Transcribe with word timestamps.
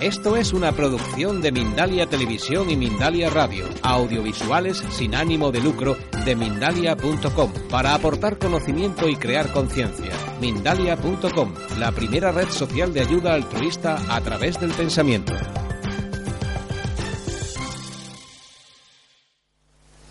Esto 0.00 0.36
es 0.36 0.52
una 0.52 0.70
producción 0.70 1.42
de 1.42 1.50
Mindalia 1.50 2.06
Televisión 2.06 2.70
y 2.70 2.76
Mindalia 2.76 3.30
Radio, 3.30 3.64
audiovisuales 3.82 4.78
sin 4.90 5.16
ánimo 5.16 5.50
de 5.50 5.60
lucro 5.60 5.96
de 6.24 6.36
mindalia.com, 6.36 7.52
para 7.68 7.94
aportar 7.94 8.38
conocimiento 8.38 9.08
y 9.08 9.16
crear 9.16 9.52
conciencia. 9.52 10.12
Mindalia.com, 10.40 11.52
la 11.80 11.90
primera 11.90 12.30
red 12.30 12.48
social 12.48 12.94
de 12.94 13.00
ayuda 13.00 13.34
altruista 13.34 13.98
a 14.08 14.20
través 14.20 14.60
del 14.60 14.70
pensamiento. 14.70 15.32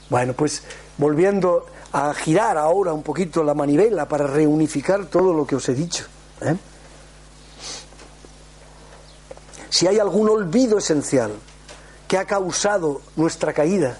Bueno, 0.09 0.34
pues 0.34 0.64
volviendo 0.98 1.66
a 1.94 2.14
girar 2.14 2.58
ahora 2.58 2.92
un 2.92 3.04
poquito 3.04 3.42
la 3.42 3.54
manivela 3.54 4.06
para 4.09 4.28
reunificar 4.28 5.06
todo 5.06 5.34
lo 5.34 5.48
que 5.48 5.56
os 5.56 5.70
he 5.70 5.76
dicho. 5.76 6.08
¿eh? 6.42 6.58
Si 9.70 9.88
hay 9.88 9.99
algún 9.99 10.30
olvido 10.30 10.77
esencial 10.77 11.31
que 12.08 12.17
ha 12.17 12.25
causado 12.25 13.02
nuestra 13.16 13.53
caída, 13.53 13.97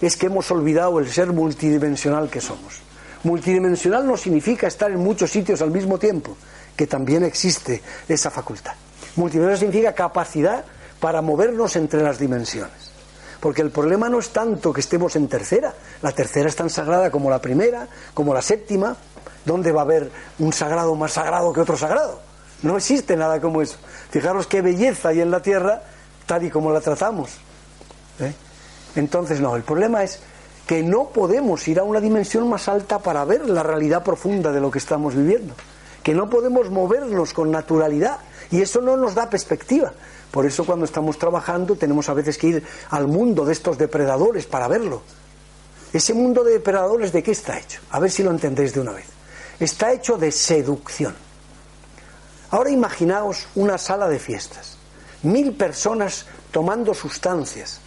es 0.00 0.16
que 0.16 0.26
hemos 0.26 0.50
olvidado 0.50 0.98
el 0.98 1.10
ser 1.10 1.32
multidimensional 1.32 2.28
que 2.28 2.40
somos. 2.40 2.82
Multidimensional 3.22 4.06
no 4.06 4.16
significa 4.16 4.66
estar 4.66 4.90
en 4.90 4.98
muchos 4.98 5.30
sitios 5.30 5.62
al 5.62 5.70
mismo 5.70 5.98
tiempo, 5.98 6.36
que 6.76 6.86
también 6.86 7.24
existe 7.24 7.82
esa 8.08 8.30
facultad. 8.30 8.74
Multidimensional 9.16 9.58
significa 9.58 9.94
capacidad 9.94 10.64
para 11.00 11.22
movernos 11.22 11.76
entre 11.76 12.02
las 12.02 12.18
dimensiones. 12.18 12.92
Porque 13.40 13.62
el 13.62 13.70
problema 13.70 14.08
no 14.08 14.18
es 14.18 14.30
tanto 14.30 14.72
que 14.72 14.80
estemos 14.80 15.16
en 15.16 15.28
tercera, 15.28 15.74
la 16.02 16.12
tercera 16.12 16.48
es 16.48 16.56
tan 16.56 16.70
sagrada 16.70 17.10
como 17.10 17.30
la 17.30 17.40
primera, 17.40 17.88
como 18.14 18.34
la 18.34 18.42
séptima, 18.42 18.96
¿dónde 19.44 19.70
va 19.70 19.82
a 19.82 19.84
haber 19.84 20.10
un 20.38 20.52
sagrado 20.52 20.94
más 20.94 21.12
sagrado 21.12 21.52
que 21.52 21.60
otro 21.60 21.76
sagrado? 21.76 22.20
No 22.62 22.78
existe 22.78 23.16
nada 23.16 23.40
como 23.40 23.60
eso. 23.60 23.76
Fijaros 24.14 24.46
qué 24.46 24.62
belleza 24.62 25.08
hay 25.08 25.22
en 25.22 25.32
la 25.32 25.42
tierra 25.42 25.82
tal 26.24 26.44
y 26.44 26.48
como 26.48 26.70
la 26.70 26.80
tratamos. 26.80 27.30
¿eh? 28.20 28.32
Entonces, 28.94 29.40
no, 29.40 29.56
el 29.56 29.64
problema 29.64 30.04
es 30.04 30.20
que 30.68 30.84
no 30.84 31.08
podemos 31.08 31.66
ir 31.66 31.80
a 31.80 31.82
una 31.82 31.98
dimensión 31.98 32.48
más 32.48 32.68
alta 32.68 33.00
para 33.00 33.24
ver 33.24 33.50
la 33.50 33.64
realidad 33.64 34.04
profunda 34.04 34.52
de 34.52 34.60
lo 34.60 34.70
que 34.70 34.78
estamos 34.78 35.16
viviendo. 35.16 35.54
Que 36.04 36.14
no 36.14 36.30
podemos 36.30 36.70
movernos 36.70 37.34
con 37.34 37.50
naturalidad. 37.50 38.18
Y 38.52 38.60
eso 38.60 38.80
no 38.80 38.96
nos 38.96 39.16
da 39.16 39.28
perspectiva. 39.28 39.92
Por 40.30 40.46
eso 40.46 40.64
cuando 40.64 40.84
estamos 40.84 41.18
trabajando 41.18 41.74
tenemos 41.74 42.08
a 42.08 42.14
veces 42.14 42.38
que 42.38 42.46
ir 42.46 42.64
al 42.90 43.08
mundo 43.08 43.44
de 43.44 43.52
estos 43.52 43.76
depredadores 43.78 44.46
para 44.46 44.68
verlo. 44.68 45.02
Ese 45.92 46.14
mundo 46.14 46.44
de 46.44 46.52
depredadores 46.52 47.10
de 47.10 47.20
qué 47.20 47.32
está 47.32 47.58
hecho? 47.58 47.80
A 47.90 47.98
ver 47.98 48.12
si 48.12 48.22
lo 48.22 48.30
entendéis 48.30 48.74
de 48.74 48.80
una 48.80 48.92
vez. 48.92 49.06
Está 49.58 49.90
hecho 49.92 50.16
de 50.16 50.30
seducción. 50.30 51.16
Ahora 52.54 52.70
imaginaos 52.70 53.48
una 53.56 53.78
sala 53.78 54.06
de 54.06 54.20
fiestas, 54.20 54.76
mil 55.24 55.54
personas 55.54 56.24
tomando 56.52 56.94
sustancias 56.94 57.80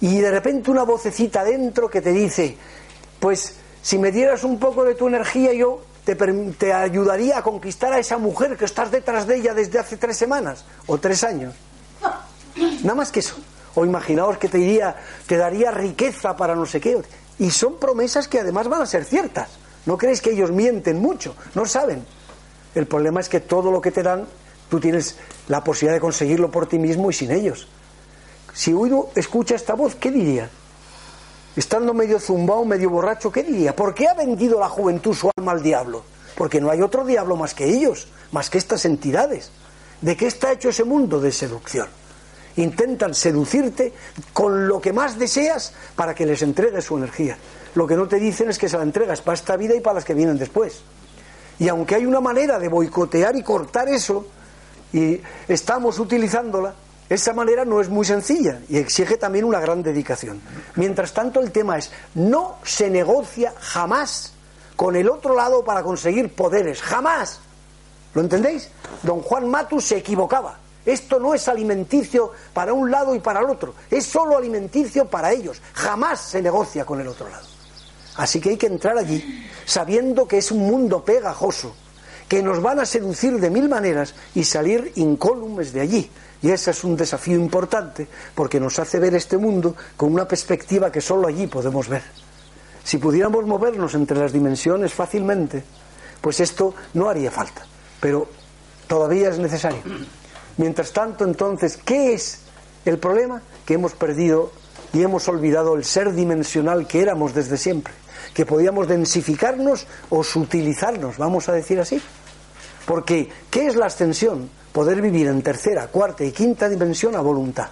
y 0.00 0.20
de 0.20 0.30
repente 0.30 0.70
una 0.70 0.84
vocecita 0.84 1.42
dentro 1.42 1.90
que 1.90 2.00
te 2.00 2.12
dice, 2.12 2.56
pues 3.18 3.56
si 3.82 3.98
me 3.98 4.12
dieras 4.12 4.44
un 4.44 4.60
poco 4.60 4.84
de 4.84 4.94
tu 4.94 5.08
energía 5.08 5.52
yo 5.52 5.80
te, 6.04 6.14
te, 6.14 6.72
ayudaría 6.72 7.38
a 7.38 7.42
conquistar 7.42 7.92
a 7.92 7.98
esa 7.98 8.18
mujer 8.18 8.56
que 8.56 8.66
estás 8.66 8.92
detrás 8.92 9.26
de 9.26 9.38
ella 9.38 9.52
desde 9.52 9.80
hace 9.80 9.96
tres 9.96 10.16
semanas 10.16 10.64
o 10.86 10.98
tres 10.98 11.24
años. 11.24 11.56
Nada 12.84 12.94
más 12.94 13.10
que 13.10 13.18
eso. 13.18 13.34
O 13.74 13.84
imaginaos 13.84 14.38
que 14.38 14.48
te, 14.48 14.58
diría, 14.58 14.94
te 15.26 15.36
daría 15.36 15.72
riqueza 15.72 16.36
para 16.36 16.54
no 16.54 16.66
sé 16.66 16.80
qué. 16.80 17.02
Y 17.40 17.50
son 17.50 17.80
promesas 17.80 18.28
que 18.28 18.38
además 18.38 18.68
van 18.68 18.82
a 18.82 18.86
ser 18.86 19.04
ciertas. 19.04 19.48
No 19.86 19.98
creéis 19.98 20.20
que 20.20 20.30
ellos 20.30 20.52
mienten 20.52 21.00
mucho, 21.00 21.34
no 21.56 21.66
saben. 21.66 22.06
El 22.74 22.86
problema 22.86 23.20
es 23.20 23.28
que 23.28 23.40
todo 23.40 23.70
lo 23.70 23.80
que 23.80 23.90
te 23.90 24.02
dan, 24.02 24.26
tú 24.68 24.80
tienes 24.80 25.16
la 25.48 25.62
posibilidad 25.62 25.96
de 25.96 26.00
conseguirlo 26.00 26.50
por 26.50 26.66
ti 26.66 26.78
mismo 26.78 27.10
y 27.10 27.14
sin 27.14 27.30
ellos. 27.30 27.68
Si 28.52 28.72
uno 28.72 29.08
escucha 29.14 29.54
esta 29.54 29.74
voz, 29.74 29.94
¿qué 29.94 30.10
diría? 30.10 30.48
Estando 31.56 31.94
medio 31.94 32.18
zumbado, 32.18 32.64
medio 32.64 32.90
borracho, 32.90 33.30
¿qué 33.30 33.42
diría? 33.42 33.76
¿Por 33.76 33.94
qué 33.94 34.08
ha 34.08 34.14
vendido 34.14 34.58
la 34.58 34.68
juventud 34.68 35.14
su 35.14 35.30
alma 35.36 35.52
al 35.52 35.62
diablo? 35.62 36.02
Porque 36.36 36.60
no 36.60 36.70
hay 36.70 36.82
otro 36.82 37.04
diablo 37.04 37.36
más 37.36 37.54
que 37.54 37.64
ellos, 37.64 38.08
más 38.32 38.50
que 38.50 38.58
estas 38.58 38.84
entidades. 38.84 39.50
¿De 40.00 40.16
qué 40.16 40.26
está 40.26 40.52
hecho 40.52 40.68
ese 40.68 40.84
mundo 40.84 41.20
de 41.20 41.30
seducción? 41.30 41.86
Intentan 42.56 43.14
seducirte 43.14 43.92
con 44.32 44.68
lo 44.68 44.80
que 44.80 44.92
más 44.92 45.18
deseas 45.18 45.72
para 45.94 46.14
que 46.14 46.26
les 46.26 46.42
entregues 46.42 46.84
su 46.84 46.96
energía. 46.96 47.38
Lo 47.74 47.86
que 47.86 47.96
no 47.96 48.06
te 48.06 48.16
dicen 48.16 48.50
es 48.50 48.58
que 48.58 48.68
se 48.68 48.76
la 48.76 48.82
entregas 48.82 49.22
para 49.22 49.34
esta 49.34 49.56
vida 49.56 49.74
y 49.74 49.80
para 49.80 49.94
las 49.94 50.04
que 50.04 50.14
vienen 50.14 50.38
después. 50.38 50.82
Y 51.58 51.68
aunque 51.68 51.94
hay 51.94 52.06
una 52.06 52.20
manera 52.20 52.58
de 52.58 52.68
boicotear 52.68 53.36
y 53.36 53.42
cortar 53.42 53.88
eso, 53.88 54.26
y 54.92 55.20
estamos 55.48 55.98
utilizándola, 55.98 56.74
esa 57.08 57.32
manera 57.32 57.64
no 57.64 57.80
es 57.80 57.88
muy 57.88 58.04
sencilla 58.04 58.60
y 58.68 58.78
exige 58.78 59.16
también 59.16 59.44
una 59.44 59.60
gran 59.60 59.82
dedicación. 59.82 60.40
Mientras 60.76 61.12
tanto, 61.12 61.40
el 61.40 61.52
tema 61.52 61.78
es, 61.78 61.90
no 62.14 62.56
se 62.64 62.88
negocia 62.88 63.52
jamás 63.58 64.32
con 64.76 64.96
el 64.96 65.08
otro 65.08 65.34
lado 65.34 65.64
para 65.64 65.82
conseguir 65.82 66.34
poderes, 66.34 66.80
jamás. 66.80 67.40
¿Lo 68.14 68.22
entendéis? 68.22 68.70
Don 69.02 69.20
Juan 69.20 69.48
Matus 69.48 69.84
se 69.84 69.98
equivocaba. 69.98 70.58
Esto 70.86 71.18
no 71.18 71.34
es 71.34 71.48
alimenticio 71.48 72.32
para 72.52 72.72
un 72.72 72.90
lado 72.90 73.14
y 73.14 73.20
para 73.20 73.40
el 73.40 73.46
otro, 73.46 73.74
es 73.90 74.04
solo 74.04 74.36
alimenticio 74.36 75.06
para 75.06 75.32
ellos. 75.32 75.60
Jamás 75.72 76.20
se 76.20 76.42
negocia 76.42 76.84
con 76.84 77.00
el 77.00 77.08
otro 77.08 77.28
lado. 77.28 77.53
Así 78.16 78.40
que 78.40 78.50
hay 78.50 78.56
que 78.56 78.66
entrar 78.66 78.96
allí 78.96 79.44
sabiendo 79.64 80.28
que 80.28 80.38
es 80.38 80.50
un 80.50 80.60
mundo 80.60 81.04
pegajoso, 81.04 81.74
que 82.28 82.42
nos 82.42 82.62
van 82.62 82.80
a 82.80 82.86
seducir 82.86 83.38
de 83.40 83.50
mil 83.50 83.68
maneras 83.68 84.14
y 84.34 84.44
salir 84.44 84.92
incólumes 84.96 85.72
de 85.72 85.80
allí. 85.80 86.10
Y 86.42 86.50
ese 86.50 86.70
es 86.70 86.84
un 86.84 86.96
desafío 86.96 87.36
importante 87.36 88.06
porque 88.34 88.60
nos 88.60 88.78
hace 88.78 88.98
ver 88.98 89.14
este 89.14 89.38
mundo 89.38 89.74
con 89.96 90.12
una 90.12 90.28
perspectiva 90.28 90.92
que 90.92 91.00
solo 91.00 91.26
allí 91.26 91.46
podemos 91.46 91.88
ver. 91.88 92.02
Si 92.84 92.98
pudiéramos 92.98 93.46
movernos 93.46 93.94
entre 93.94 94.18
las 94.18 94.32
dimensiones 94.32 94.92
fácilmente, 94.92 95.64
pues 96.20 96.40
esto 96.40 96.74
no 96.92 97.08
haría 97.08 97.30
falta. 97.30 97.66
Pero 97.98 98.28
todavía 98.86 99.30
es 99.30 99.38
necesario. 99.38 99.80
Mientras 100.58 100.92
tanto, 100.92 101.24
entonces, 101.24 101.78
¿qué 101.78 102.12
es 102.12 102.40
el 102.84 102.98
problema? 102.98 103.42
Que 103.64 103.74
hemos 103.74 103.94
perdido 103.94 104.52
y 104.92 105.02
hemos 105.02 105.26
olvidado 105.28 105.74
el 105.74 105.84
ser 105.84 106.12
dimensional 106.12 106.86
que 106.86 107.00
éramos 107.00 107.34
desde 107.34 107.56
siempre 107.56 107.94
que 108.34 108.44
podíamos 108.44 108.88
densificarnos 108.88 109.86
o 110.10 110.24
sutilizarnos, 110.24 111.16
vamos 111.16 111.48
a 111.48 111.52
decir 111.52 111.80
así. 111.80 112.02
Porque, 112.84 113.30
¿qué 113.50 113.66
es 113.66 113.76
la 113.76 113.86
ascensión? 113.86 114.50
Poder 114.72 115.00
vivir 115.00 115.28
en 115.28 115.40
tercera, 115.40 115.86
cuarta 115.86 116.24
y 116.24 116.32
quinta 116.32 116.68
dimensión 116.68 117.14
a 117.14 117.20
voluntad. 117.20 117.68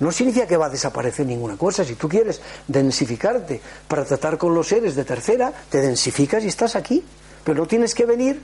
No 0.00 0.12
significa 0.12 0.46
que 0.46 0.56
va 0.56 0.66
a 0.66 0.70
desaparecer 0.70 1.26
ninguna 1.26 1.56
cosa. 1.56 1.84
Si 1.84 1.96
tú 1.96 2.08
quieres 2.08 2.40
densificarte 2.66 3.60
para 3.86 4.04
tratar 4.04 4.38
con 4.38 4.54
los 4.54 4.68
seres 4.68 4.94
de 4.94 5.04
tercera, 5.04 5.52
te 5.68 5.80
densificas 5.80 6.44
y 6.44 6.48
estás 6.48 6.76
aquí. 6.76 7.04
Pero 7.44 7.60
no 7.62 7.66
tienes 7.66 7.94
que 7.94 8.06
venir 8.06 8.40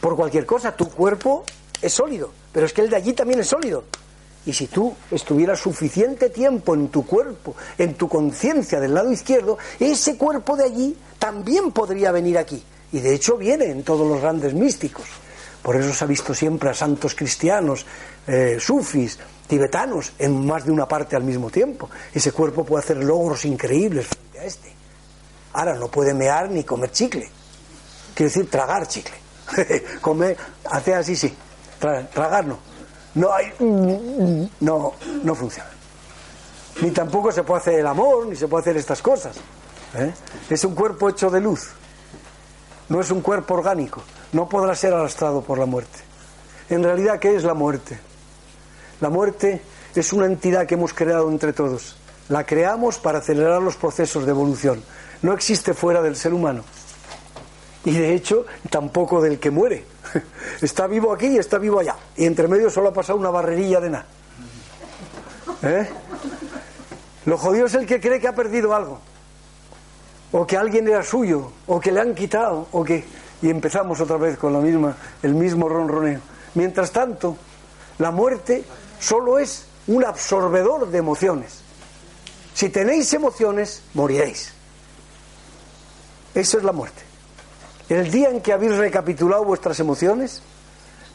por 0.00 0.16
cualquier 0.16 0.46
cosa. 0.46 0.74
Tu 0.74 0.88
cuerpo 0.88 1.44
es 1.82 1.92
sólido, 1.92 2.32
pero 2.52 2.66
es 2.66 2.72
que 2.72 2.82
el 2.82 2.90
de 2.90 2.96
allí 2.96 3.12
también 3.12 3.40
es 3.40 3.48
sólido. 3.48 3.84
Y 4.46 4.52
si 4.54 4.68
tú 4.68 4.94
estuvieras 5.10 5.60
suficiente 5.60 6.30
tiempo 6.30 6.74
en 6.74 6.88
tu 6.88 7.04
cuerpo, 7.04 7.54
en 7.76 7.94
tu 7.94 8.08
conciencia 8.08 8.80
del 8.80 8.94
lado 8.94 9.12
izquierdo, 9.12 9.58
ese 9.78 10.16
cuerpo 10.16 10.56
de 10.56 10.64
allí 10.64 10.96
también 11.18 11.72
podría 11.72 12.10
venir 12.10 12.38
aquí. 12.38 12.62
Y 12.92 13.00
de 13.00 13.14
hecho 13.14 13.36
viene 13.36 13.66
en 13.66 13.82
todos 13.82 14.08
los 14.08 14.20
grandes 14.20 14.54
místicos. 14.54 15.04
Por 15.62 15.76
eso 15.76 15.92
se 15.92 16.04
ha 16.04 16.06
visto 16.06 16.32
siempre 16.32 16.70
a 16.70 16.74
santos 16.74 17.14
cristianos, 17.14 17.84
eh, 18.26 18.56
sufis, 18.58 19.18
tibetanos, 19.46 20.14
en 20.18 20.46
más 20.46 20.64
de 20.64 20.72
una 20.72 20.88
parte 20.88 21.16
al 21.16 21.22
mismo 21.22 21.50
tiempo. 21.50 21.90
Ese 22.14 22.32
cuerpo 22.32 22.64
puede 22.64 22.82
hacer 22.82 23.04
logros 23.04 23.44
increíbles 23.44 24.06
frente 24.06 24.38
a 24.38 24.44
este. 24.44 24.72
Ahora 25.52 25.74
no 25.74 25.88
puede 25.88 26.14
mear 26.14 26.50
ni 26.50 26.64
comer 26.64 26.90
chicle. 26.92 27.28
Quiere 28.14 28.30
decir 28.30 28.48
tragar 28.48 28.88
chicle. 28.88 29.16
comer, 30.00 30.36
hacer 30.70 30.94
así 30.94 31.14
sí. 31.14 31.34
tragar 31.78 32.46
no 32.46 32.69
no 33.14 33.32
hay 33.32 33.52
no 34.60 34.92
no 35.22 35.34
funciona 35.34 35.70
ni 36.82 36.90
tampoco 36.90 37.32
se 37.32 37.42
puede 37.42 37.60
hacer 37.60 37.80
el 37.80 37.86
amor 37.86 38.26
ni 38.26 38.36
se 38.36 38.48
puede 38.48 38.62
hacer 38.62 38.76
estas 38.76 39.02
cosas 39.02 39.36
¿eh? 39.94 40.12
es 40.48 40.64
un 40.64 40.74
cuerpo 40.74 41.08
hecho 41.08 41.30
de 41.30 41.40
luz 41.40 41.70
no 42.88 43.00
es 43.00 43.10
un 43.10 43.20
cuerpo 43.20 43.54
orgánico 43.54 44.02
no 44.32 44.48
podrá 44.48 44.74
ser 44.74 44.94
arrastrado 44.94 45.42
por 45.42 45.58
la 45.58 45.66
muerte 45.66 46.10
En 46.70 46.84
realidad, 46.84 47.18
¿qué 47.18 47.34
es 47.34 47.42
la 47.42 47.54
muerte? 47.54 47.98
La 49.00 49.10
muerte 49.10 49.60
es 49.94 50.12
una 50.12 50.26
entidad 50.26 50.66
que 50.66 50.74
hemos 50.76 50.94
creado 50.94 51.28
entre 51.28 51.52
todos. 51.52 51.96
La 52.28 52.46
creamos 52.46 52.98
para 52.98 53.18
acelerar 53.18 53.60
los 53.60 53.74
procesos 53.74 54.24
de 54.24 54.30
evolución. 54.30 54.80
No 55.20 55.32
existe 55.32 55.74
fuera 55.74 56.00
del 56.00 56.14
ser 56.14 56.32
humano. 56.32 56.62
Y 57.84 57.92
de 57.92 58.14
hecho, 58.14 58.44
tampoco 58.68 59.20
del 59.20 59.38
que 59.38 59.50
muere. 59.50 59.84
Está 60.60 60.86
vivo 60.86 61.12
aquí 61.12 61.28
y 61.28 61.38
está 61.38 61.58
vivo 61.58 61.80
allá. 61.80 61.96
Y 62.16 62.26
entre 62.26 62.46
medio 62.48 62.68
solo 62.68 62.90
ha 62.90 62.92
pasado 62.92 63.18
una 63.18 63.30
barrerilla 63.30 63.80
de 63.80 63.90
nada. 63.90 64.06
¿Eh? 65.62 65.88
Lo 67.26 67.38
jodido 67.38 67.66
es 67.66 67.74
el 67.74 67.86
que 67.86 68.00
cree 68.00 68.20
que 68.20 68.28
ha 68.28 68.34
perdido 68.34 68.74
algo. 68.74 69.00
O 70.32 70.46
que 70.46 70.56
alguien 70.56 70.88
era 70.88 71.02
suyo. 71.02 71.52
O 71.66 71.80
que 71.80 71.92
le 71.92 72.00
han 72.00 72.14
quitado. 72.14 72.68
O 72.72 72.84
que... 72.84 73.04
Y 73.42 73.48
empezamos 73.48 74.00
otra 74.00 74.18
vez 74.18 74.36
con 74.36 74.52
la 74.52 74.60
misma, 74.60 74.96
el 75.22 75.34
mismo 75.34 75.68
ronroneo. 75.68 76.20
Mientras 76.54 76.92
tanto, 76.92 77.36
la 77.98 78.10
muerte 78.10 78.64
solo 78.98 79.38
es 79.38 79.64
un 79.86 80.04
absorbedor 80.04 80.90
de 80.90 80.98
emociones. 80.98 81.60
Si 82.52 82.68
tenéis 82.68 83.12
emociones, 83.14 83.82
moriréis. 83.94 84.52
Eso 86.34 86.58
es 86.58 86.64
la 86.64 86.72
muerte. 86.72 87.09
El 87.90 88.08
día 88.08 88.30
en 88.30 88.40
que 88.40 88.52
habéis 88.52 88.76
recapitulado 88.76 89.44
vuestras 89.44 89.80
emociones, 89.80 90.42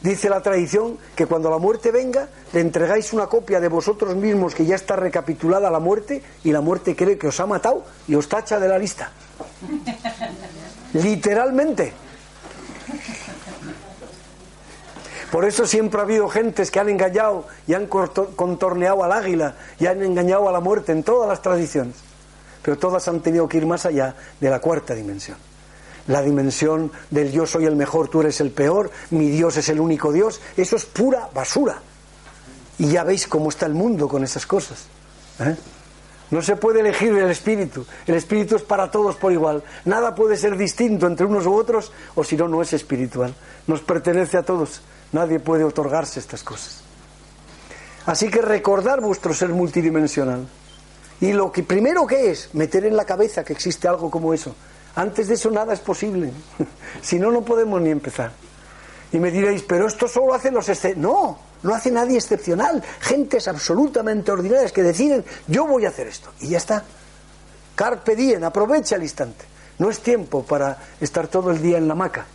dice 0.02 0.28
la 0.28 0.42
tradición 0.42 0.98
que 1.14 1.24
cuando 1.24 1.48
la 1.48 1.56
muerte 1.56 1.90
venga, 1.90 2.28
le 2.52 2.60
entregáis 2.60 3.14
una 3.14 3.28
copia 3.28 3.60
de 3.60 3.68
vosotros 3.68 4.14
mismos 4.14 4.54
que 4.54 4.66
ya 4.66 4.74
está 4.74 4.94
recapitulada 4.94 5.70
la 5.70 5.78
muerte 5.78 6.22
y 6.44 6.52
la 6.52 6.60
muerte 6.60 6.94
cree 6.94 7.16
que 7.16 7.28
os 7.28 7.40
ha 7.40 7.46
matado 7.46 7.82
y 8.06 8.14
os 8.14 8.28
tacha 8.28 8.60
de 8.60 8.68
la 8.68 8.78
lista. 8.78 9.10
Literalmente. 10.92 11.94
Por 15.32 15.46
eso 15.46 15.66
siempre 15.66 16.00
ha 16.00 16.04
habido 16.04 16.28
gentes 16.28 16.70
que 16.70 16.78
han 16.78 16.90
engañado 16.90 17.46
y 17.66 17.72
han 17.72 17.86
contorneado 17.86 19.02
al 19.02 19.12
águila 19.12 19.56
y 19.80 19.86
han 19.86 20.02
engañado 20.02 20.46
a 20.46 20.52
la 20.52 20.60
muerte 20.60 20.92
en 20.92 21.02
todas 21.02 21.26
las 21.26 21.40
tradiciones. 21.40 21.96
Pero 22.60 22.76
todas 22.76 23.08
han 23.08 23.20
tenido 23.20 23.48
que 23.48 23.56
ir 23.56 23.64
más 23.64 23.86
allá 23.86 24.14
de 24.38 24.50
la 24.50 24.60
cuarta 24.60 24.94
dimensión. 24.94 25.38
La 26.06 26.22
dimensión 26.22 26.92
del 27.10 27.32
yo 27.32 27.46
soy 27.46 27.66
el 27.66 27.76
mejor, 27.76 28.08
tú 28.08 28.20
eres 28.20 28.40
el 28.40 28.50
peor, 28.50 28.90
mi 29.10 29.28
Dios 29.28 29.56
es 29.56 29.68
el 29.68 29.80
único 29.80 30.12
Dios, 30.12 30.40
eso 30.56 30.76
es 30.76 30.84
pura 30.84 31.28
basura. 31.34 31.80
Y 32.78 32.90
ya 32.90 33.04
veis 33.04 33.26
cómo 33.26 33.48
está 33.48 33.66
el 33.66 33.74
mundo 33.74 34.06
con 34.08 34.22
esas 34.22 34.46
cosas. 34.46 34.86
¿eh? 35.40 35.56
No 36.30 36.42
se 36.42 36.56
puede 36.56 36.80
elegir 36.80 37.16
el 37.16 37.30
espíritu. 37.30 37.86
El 38.06 38.16
espíritu 38.16 38.56
es 38.56 38.62
para 38.62 38.90
todos 38.90 39.16
por 39.16 39.32
igual. 39.32 39.62
Nada 39.84 40.14
puede 40.14 40.36
ser 40.36 40.56
distinto 40.56 41.06
entre 41.06 41.26
unos 41.26 41.46
u 41.46 41.54
otros, 41.54 41.92
o 42.14 42.24
si 42.24 42.36
no, 42.36 42.48
no 42.48 42.62
es 42.62 42.72
espiritual. 42.72 43.34
Nos 43.66 43.80
pertenece 43.80 44.36
a 44.36 44.42
todos. 44.42 44.82
Nadie 45.12 45.38
puede 45.38 45.64
otorgarse 45.64 46.18
estas 46.18 46.42
cosas. 46.42 46.82
Así 48.06 48.28
que 48.28 48.42
recordar 48.42 49.00
vuestro 49.00 49.34
ser 49.34 49.50
multidimensional. 49.50 50.46
Y 51.20 51.32
lo 51.32 51.50
que 51.50 51.62
primero 51.62 52.06
que 52.06 52.30
es, 52.30 52.54
meter 52.54 52.84
en 52.84 52.96
la 52.96 53.04
cabeza 53.04 53.44
que 53.44 53.52
existe 53.52 53.88
algo 53.88 54.10
como 54.10 54.34
eso. 54.34 54.54
Antes 54.96 55.28
de 55.28 55.34
eso 55.34 55.50
nada 55.50 55.72
es 55.72 55.80
posible. 55.80 56.32
si 57.02 57.18
no, 57.18 57.30
no 57.30 57.42
podemos 57.42 57.80
ni 57.80 57.90
empezar. 57.90 58.32
Y 59.12 59.18
me 59.18 59.30
diréis, 59.30 59.62
pero 59.62 59.86
esto 59.86 60.08
solo 60.08 60.34
hacen 60.34 60.54
los 60.54 60.68
No, 60.96 61.38
no 61.62 61.74
hace 61.74 61.90
nadie 61.90 62.16
excepcional. 62.16 62.82
Gentes 63.00 63.46
absolutamente 63.46 64.32
ordinarias 64.32 64.72
que 64.72 64.82
deciden, 64.82 65.24
yo 65.46 65.66
voy 65.66 65.86
a 65.86 65.90
hacer 65.90 66.08
esto. 66.08 66.30
Y 66.40 66.48
ya 66.48 66.58
está. 66.58 66.82
Carpe 67.74 68.16
diem, 68.16 68.42
aprovecha 68.42 68.96
el 68.96 69.02
instante. 69.02 69.44
No 69.78 69.90
es 69.90 70.00
tiempo 70.00 70.42
para 70.42 70.76
estar 71.00 71.28
todo 71.28 71.50
el 71.50 71.62
día 71.62 71.78
en 71.78 71.86
la 71.86 71.94
maca 71.94 72.26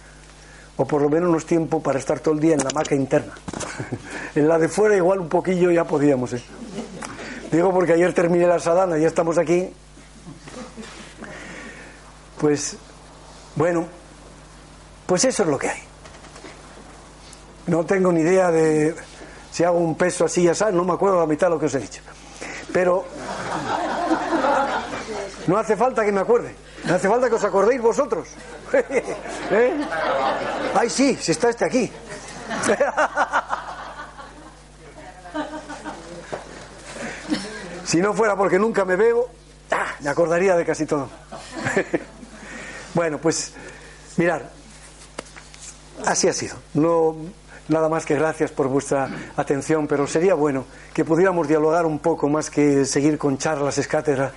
o 0.81 0.85
por 0.85 1.01
lo 1.01 1.09
menos 1.09 1.29
no 1.29 1.37
es 1.37 1.45
tiempo 1.45 1.81
para 1.81 1.99
estar 1.99 2.19
todo 2.19 2.33
el 2.33 2.39
día 2.39 2.55
en 2.55 2.63
la 2.63 2.71
maca 2.71 2.95
interna. 2.95 3.33
en 4.35 4.47
la 4.47 4.57
de 4.57 4.67
fuera 4.67 4.95
igual 4.95 5.19
un 5.19 5.29
poquillo 5.29 5.69
ya 5.69 5.83
podíamos. 5.83 6.33
¿eh? 6.33 6.41
Digo 7.51 7.71
porque 7.71 7.93
ayer 7.93 8.13
terminé 8.13 8.47
la 8.47 8.59
sadana, 8.59 8.97
ya 8.97 9.07
estamos 9.07 9.37
aquí. 9.37 9.69
Pues, 12.41 12.75
bueno, 13.55 13.87
pues 15.05 15.23
eso 15.25 15.43
es 15.43 15.49
lo 15.49 15.59
que 15.59 15.69
hay. 15.69 15.79
No 17.67 17.85
tengo 17.85 18.11
ni 18.11 18.21
idea 18.21 18.49
de 18.49 18.95
si 19.51 19.63
hago 19.63 19.77
un 19.77 19.95
peso 19.95 20.25
así 20.25 20.41
ya 20.41 20.55
sabes, 20.55 20.73
no 20.73 20.83
me 20.83 20.93
acuerdo 20.93 21.19
la 21.19 21.27
mitad 21.27 21.45
de 21.47 21.51
lo 21.51 21.59
que 21.59 21.67
os 21.67 21.75
he 21.75 21.79
dicho. 21.79 22.01
Pero 22.73 23.05
no 25.45 25.55
hace 25.55 25.77
falta 25.77 26.03
que 26.03 26.11
me 26.11 26.21
acuerde, 26.21 26.55
no 26.85 26.95
hace 26.95 27.07
falta 27.07 27.29
que 27.29 27.35
os 27.35 27.43
acordéis 27.43 27.79
vosotros. 27.79 28.27
¿Eh? 28.73 29.85
Ay, 30.73 30.89
sí, 30.89 31.15
si 31.21 31.33
está 31.33 31.49
este 31.49 31.65
aquí. 31.65 31.91
si 37.85 38.01
no 38.01 38.15
fuera 38.15 38.35
porque 38.35 38.57
nunca 38.57 38.83
me 38.83 38.95
veo, 38.95 39.29
¡ah! 39.69 39.93
me 39.99 40.09
acordaría 40.09 40.55
de 40.55 40.65
casi 40.65 40.87
todo. 40.87 41.07
bueno, 42.93 43.17
pues 43.19 43.53
mirar, 44.17 44.49
así 46.05 46.27
ha 46.27 46.33
sido. 46.33 46.55
No 46.73 47.15
nada 47.67 47.87
más 47.87 48.05
que 48.05 48.15
gracias 48.15 48.51
por 48.51 48.67
vuestra 48.67 49.09
atención, 49.37 49.87
pero 49.87 50.07
sería 50.07 50.33
bueno 50.33 50.65
que 50.93 51.05
pudiéramos 51.05 51.47
dialogar 51.47 51.85
un 51.85 51.99
poco 51.99 52.27
más 52.27 52.49
que 52.49 52.85
seguir 52.85 53.17
con 53.17 53.37
charlas 53.37 53.77
escátedra 53.77 54.31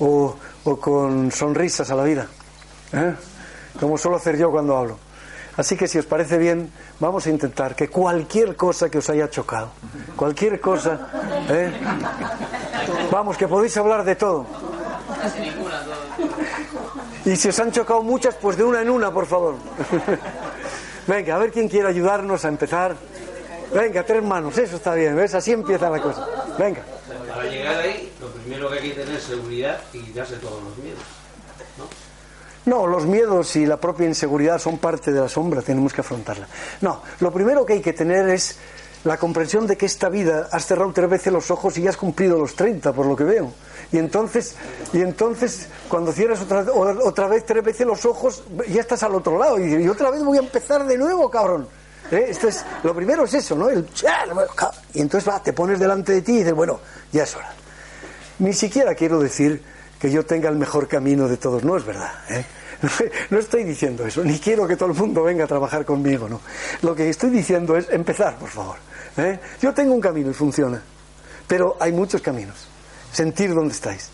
o, 0.00 0.36
o 0.64 0.80
con 0.80 1.32
sonrisas 1.32 1.90
a 1.90 1.94
la 1.94 2.04
vida. 2.04 2.26
¿Eh? 2.92 3.14
como 3.78 3.98
suelo 3.98 4.16
hacer 4.16 4.36
yo 4.36 4.50
cuando 4.50 4.76
hablo. 4.76 4.98
Así 5.56 5.76
que 5.76 5.86
si 5.86 5.98
os 5.98 6.06
parece 6.06 6.38
bien, 6.38 6.72
vamos 6.98 7.26
a 7.26 7.30
intentar 7.30 7.74
que 7.74 7.88
cualquier 7.88 8.56
cosa 8.56 8.88
que 8.88 8.98
os 8.98 9.10
haya 9.10 9.28
chocado, 9.28 9.70
cualquier 10.16 10.60
cosa, 10.60 11.08
¿eh? 11.50 11.70
vamos, 13.10 13.36
que 13.36 13.46
podéis 13.46 13.76
hablar 13.76 14.02
de 14.04 14.16
todo. 14.16 14.46
Y 17.24 17.36
si 17.36 17.48
os 17.48 17.58
han 17.60 17.70
chocado 17.70 18.02
muchas, 18.02 18.34
pues 18.34 18.56
de 18.56 18.64
una 18.64 18.82
en 18.82 18.90
una, 18.90 19.12
por 19.12 19.26
favor. 19.26 19.54
Venga, 21.06 21.36
a 21.36 21.38
ver 21.38 21.52
quién 21.52 21.68
quiere 21.68 21.88
ayudarnos 21.88 22.44
a 22.44 22.48
empezar. 22.48 22.96
Venga, 23.72 24.02
tres 24.04 24.22
manos, 24.22 24.58
eso 24.58 24.76
está 24.76 24.94
bien, 24.94 25.16
¿ves? 25.16 25.34
Así 25.34 25.52
empieza 25.52 25.88
la 25.88 26.00
cosa. 26.00 26.26
Venga. 26.58 26.82
Para 27.28 27.44
llegar 27.44 27.76
ahí, 27.76 28.12
lo 28.20 28.28
primero 28.28 28.68
que 28.70 28.78
hay 28.78 28.90
que 28.90 28.94
tener 28.96 29.16
es 29.16 29.22
seguridad 29.22 29.80
y 29.92 30.00
quitarse 30.00 30.36
todos 30.36 30.62
los 30.62 30.76
miedos. 30.78 31.02
No, 32.64 32.86
los 32.86 33.06
miedos 33.06 33.56
y 33.56 33.66
la 33.66 33.78
propia 33.78 34.06
inseguridad 34.06 34.58
son 34.60 34.78
parte 34.78 35.10
de 35.10 35.20
la 35.20 35.28
sombra, 35.28 35.62
tenemos 35.62 35.92
que 35.92 36.00
afrontarla. 36.02 36.46
No, 36.80 37.02
lo 37.18 37.32
primero 37.32 37.66
que 37.66 37.72
hay 37.72 37.80
que 37.80 37.92
tener 37.92 38.28
es 38.28 38.56
la 39.04 39.16
comprensión 39.16 39.66
de 39.66 39.76
que 39.76 39.86
esta 39.86 40.08
vida 40.08 40.48
has 40.52 40.66
cerrado 40.66 40.92
tres 40.92 41.10
veces 41.10 41.32
los 41.32 41.50
ojos 41.50 41.76
y 41.78 41.82
ya 41.82 41.90
has 41.90 41.96
cumplido 41.96 42.38
los 42.38 42.54
30, 42.54 42.92
por 42.92 43.06
lo 43.06 43.16
que 43.16 43.24
veo. 43.24 43.52
Y 43.92 43.98
entonces, 43.98 44.56
y 44.92 45.00
entonces 45.00 45.68
cuando 45.88 46.12
cierras 46.12 46.40
otra, 46.40 46.64
otra 46.72 47.28
vez 47.28 47.44
tres 47.44 47.62
veces 47.62 47.86
los 47.86 48.04
ojos, 48.06 48.42
ya 48.68 48.80
estás 48.80 49.02
al 49.02 49.14
otro 49.14 49.38
lado. 49.38 49.58
Y, 49.58 49.86
otra 49.88 50.10
vez 50.10 50.24
voy 50.24 50.38
a 50.38 50.40
empezar 50.40 50.86
de 50.86 50.96
nuevo, 50.96 51.30
cabrón. 51.30 51.68
¿Eh? 52.10 52.30
Es, 52.30 52.64
lo 52.82 52.94
primero 52.94 53.24
es 53.24 53.34
eso, 53.34 53.54
¿no? 53.54 53.68
El, 53.68 53.86
y 54.94 55.00
entonces 55.00 55.28
va, 55.28 55.42
te 55.42 55.52
pones 55.52 55.78
delante 55.78 56.12
de 56.12 56.22
ti 56.22 56.32
y 56.32 56.38
dices, 56.38 56.54
bueno, 56.54 56.80
ya 57.12 57.24
es 57.24 57.36
hora. 57.36 57.52
Ni 58.38 58.52
siquiera 58.52 58.94
quiero 58.94 59.20
decir 59.20 59.62
que 60.00 60.10
yo 60.10 60.24
tenga 60.24 60.48
el 60.48 60.56
mejor 60.56 60.88
camino 60.88 61.28
de 61.28 61.36
todos. 61.36 61.62
No 61.62 61.76
es 61.76 61.84
verdad. 61.84 62.12
¿eh? 62.30 62.44
No 63.30 63.38
estoy 63.38 63.64
diciendo 63.64 64.04
eso, 64.04 64.24
ni 64.24 64.38
quiero 64.38 64.66
que 64.66 64.76
todo 64.76 64.90
el 64.90 64.96
mundo 64.96 65.22
venga 65.22 65.44
a 65.44 65.46
trabajar 65.46 65.84
conmigo, 65.84 66.28
no. 66.28 66.40
Lo 66.82 66.94
que 66.94 67.08
estoy 67.08 67.30
diciendo 67.30 67.76
es 67.76 67.88
empezar, 67.90 68.36
por 68.36 68.48
favor. 68.48 68.76
¿eh? 69.16 69.38
Yo 69.60 69.72
tengo 69.72 69.94
un 69.94 70.00
camino 70.00 70.30
y 70.30 70.34
funciona, 70.34 70.82
pero 71.46 71.76
hay 71.78 71.92
muchos 71.92 72.20
caminos. 72.20 72.71
Sentir 73.12 73.54
dónde 73.54 73.74
estáis. 73.74 74.10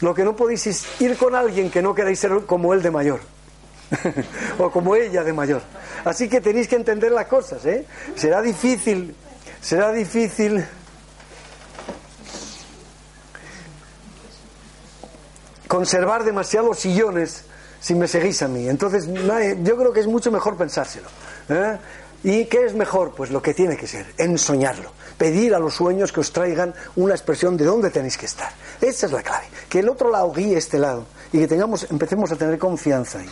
Lo 0.00 0.14
que 0.14 0.24
no 0.24 0.36
podéis 0.36 0.66
es 0.66 1.00
ir 1.00 1.16
con 1.16 1.34
alguien 1.34 1.70
que 1.70 1.82
no 1.82 1.94
queráis 1.94 2.18
ser 2.18 2.32
como 2.46 2.72
él 2.72 2.82
de 2.82 2.90
mayor. 2.90 3.20
o 4.58 4.70
como 4.70 4.96
ella 4.96 5.24
de 5.24 5.32
mayor. 5.32 5.62
Así 6.04 6.28
que 6.28 6.40
tenéis 6.40 6.68
que 6.68 6.76
entender 6.76 7.12
las 7.12 7.26
cosas, 7.26 7.64
¿eh? 7.66 7.86
Será 8.14 8.42
difícil, 8.42 9.14
será 9.60 9.92
difícil 9.92 10.64
conservar 15.66 16.24
demasiados 16.24 16.78
sillones 16.78 17.44
si 17.80 17.94
me 17.94 18.08
seguís 18.08 18.42
a 18.42 18.48
mí. 18.48 18.68
Entonces, 18.68 19.06
yo 19.06 19.76
creo 19.76 19.92
que 19.92 20.00
es 20.00 20.06
mucho 20.06 20.32
mejor 20.32 20.56
pensárselo. 20.56 21.08
¿eh? 21.48 21.78
¿Y 22.24 22.46
qué 22.46 22.64
es 22.64 22.74
mejor? 22.74 23.12
Pues 23.16 23.30
lo 23.30 23.40
que 23.40 23.54
tiene 23.54 23.76
que 23.76 23.86
ser, 23.86 24.06
ensoñarlo. 24.18 24.92
Pedir 25.16 25.54
a 25.54 25.58
los 25.58 25.74
sueños 25.74 26.12
que 26.12 26.20
os 26.20 26.32
traigan 26.32 26.74
una 26.96 27.14
expresión 27.14 27.56
de 27.56 27.64
dónde 27.64 27.90
tenéis 27.90 28.16
que 28.16 28.26
estar. 28.26 28.52
Esa 28.80 29.06
es 29.06 29.12
la 29.12 29.22
clave. 29.22 29.46
Que 29.68 29.80
el 29.80 29.88
otro 29.88 30.10
lado 30.10 30.32
guíe 30.32 30.56
este 30.56 30.78
lado 30.78 31.06
y 31.32 31.38
que 31.38 31.48
tengamos, 31.48 31.90
empecemos 31.90 32.30
a 32.32 32.36
tener 32.36 32.58
confianza 32.58 33.20
ahí. 33.20 33.30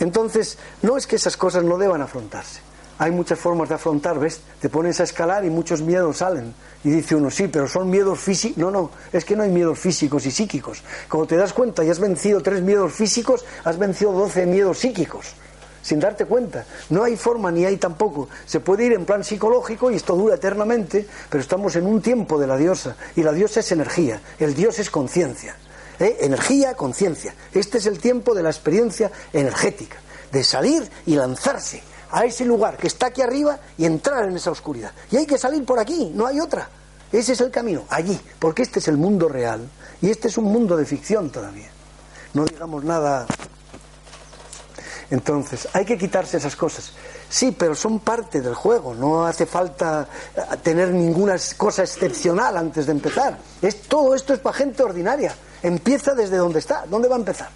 Entonces, 0.00 0.58
no 0.82 0.96
es 0.96 1.06
que 1.06 1.16
esas 1.16 1.36
cosas 1.36 1.62
no 1.62 1.76
deban 1.76 2.00
afrontarse 2.00 2.60
hay 3.00 3.12
muchas 3.12 3.38
formas 3.38 3.70
de 3.70 3.76
afrontar, 3.76 4.18
¿ves? 4.18 4.42
Te 4.60 4.68
pones 4.68 5.00
a 5.00 5.04
escalar 5.04 5.42
y 5.46 5.48
muchos 5.48 5.80
miedos 5.80 6.18
salen. 6.18 6.54
Y 6.84 6.90
dice 6.90 7.16
uno, 7.16 7.30
sí, 7.30 7.48
pero 7.48 7.66
son 7.66 7.88
miedos 7.88 8.20
físicos. 8.20 8.58
No, 8.58 8.70
no, 8.70 8.90
es 9.10 9.24
que 9.24 9.34
no 9.34 9.42
hay 9.42 9.48
miedos 9.48 9.78
físicos 9.78 10.26
y 10.26 10.30
psíquicos. 10.30 10.82
Cuando 11.08 11.26
te 11.26 11.38
das 11.38 11.54
cuenta 11.54 11.82
y 11.82 11.88
has 11.88 11.98
vencido 11.98 12.42
tres 12.42 12.60
miedos 12.60 12.92
físicos, 12.92 13.46
has 13.64 13.78
vencido 13.78 14.12
doce 14.12 14.44
miedos 14.44 14.80
psíquicos. 14.80 15.34
Sin 15.82 16.00
darte 16.00 16.24
cuenta. 16.24 16.64
No 16.90 17.04
hay 17.04 17.16
forma 17.16 17.50
ni 17.50 17.64
hay 17.64 17.76
tampoco. 17.76 18.28
Se 18.46 18.60
puede 18.60 18.84
ir 18.84 18.92
en 18.92 19.04
plan 19.04 19.24
psicológico 19.24 19.90
y 19.90 19.96
esto 19.96 20.16
dura 20.16 20.36
eternamente, 20.36 21.06
pero 21.28 21.40
estamos 21.40 21.76
en 21.76 21.86
un 21.86 22.00
tiempo 22.00 22.38
de 22.38 22.46
la 22.46 22.56
diosa 22.56 22.96
y 23.16 23.22
la 23.22 23.32
diosa 23.32 23.60
es 23.60 23.72
energía, 23.72 24.20
el 24.38 24.54
dios 24.54 24.78
es 24.78 24.90
conciencia. 24.90 25.56
¿eh? 25.98 26.18
Energía, 26.20 26.74
conciencia. 26.74 27.34
Este 27.52 27.78
es 27.78 27.86
el 27.86 27.98
tiempo 27.98 28.34
de 28.34 28.42
la 28.42 28.50
experiencia 28.50 29.10
energética, 29.32 29.98
de 30.32 30.42
salir 30.42 30.88
y 31.06 31.14
lanzarse 31.14 31.82
a 32.10 32.24
ese 32.24 32.44
lugar 32.44 32.76
que 32.76 32.88
está 32.88 33.06
aquí 33.06 33.22
arriba 33.22 33.60
y 33.78 33.84
entrar 33.84 34.24
en 34.24 34.36
esa 34.36 34.50
oscuridad. 34.50 34.92
Y 35.10 35.16
hay 35.16 35.26
que 35.26 35.38
salir 35.38 35.64
por 35.64 35.78
aquí, 35.78 36.10
no 36.14 36.26
hay 36.26 36.40
otra. 36.40 36.68
Ese 37.12 37.32
es 37.32 37.40
el 37.40 37.50
camino, 37.50 37.84
allí, 37.88 38.18
porque 38.38 38.62
este 38.62 38.78
es 38.78 38.88
el 38.88 38.96
mundo 38.96 39.28
real 39.28 39.68
y 40.00 40.10
este 40.10 40.28
es 40.28 40.38
un 40.38 40.44
mundo 40.44 40.76
de 40.76 40.84
ficción 40.84 41.30
todavía. 41.30 41.70
No 42.34 42.44
digamos 42.44 42.84
nada. 42.84 43.26
Entonces, 45.10 45.68
hay 45.72 45.84
que 45.84 45.98
quitarse 45.98 46.36
esas 46.36 46.54
cosas. 46.54 46.92
Sí, 47.28 47.54
pero 47.56 47.74
son 47.74 47.98
parte 47.98 48.40
del 48.40 48.54
juego, 48.54 48.94
no 48.94 49.26
hace 49.26 49.44
falta 49.44 50.06
eh, 50.36 50.40
tener 50.62 50.90
ninguna 50.90 51.36
cosa 51.56 51.82
excepcional 51.82 52.56
antes 52.56 52.86
de 52.86 52.92
empezar. 52.92 53.38
Es, 53.60 53.82
todo 53.82 54.14
esto 54.14 54.32
es 54.32 54.38
para 54.38 54.56
gente 54.56 54.82
ordinaria. 54.82 55.34
Empieza 55.62 56.14
desde 56.14 56.36
donde 56.36 56.60
está. 56.60 56.86
¿Dónde 56.88 57.08
va 57.08 57.16
a 57.16 57.18
empezar? 57.18 57.50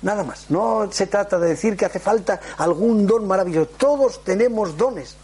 Nada 0.00 0.24
más. 0.24 0.46
No 0.48 0.88
se 0.90 1.06
trata 1.06 1.38
de 1.38 1.50
decir 1.50 1.76
que 1.76 1.84
hace 1.84 2.00
falta 2.00 2.40
algún 2.56 3.06
don 3.06 3.26
maravilloso. 3.26 3.70
Todos 3.76 4.24
tenemos 4.24 4.76
dones, 4.76 5.16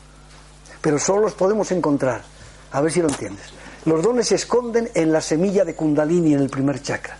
pero 0.82 0.98
solo 0.98 1.22
los 1.22 1.32
podemos 1.32 1.72
encontrar. 1.72 2.22
A 2.70 2.82
ver 2.82 2.92
si 2.92 3.00
lo 3.00 3.08
entiendes. 3.08 3.46
Los 3.86 4.02
dones 4.02 4.28
se 4.28 4.34
esconden 4.34 4.90
en 4.94 5.10
la 5.10 5.22
semilla 5.22 5.64
de 5.64 5.74
Kundalini, 5.74 6.34
en 6.34 6.40
el 6.40 6.50
primer 6.50 6.82
chakra. 6.82 7.16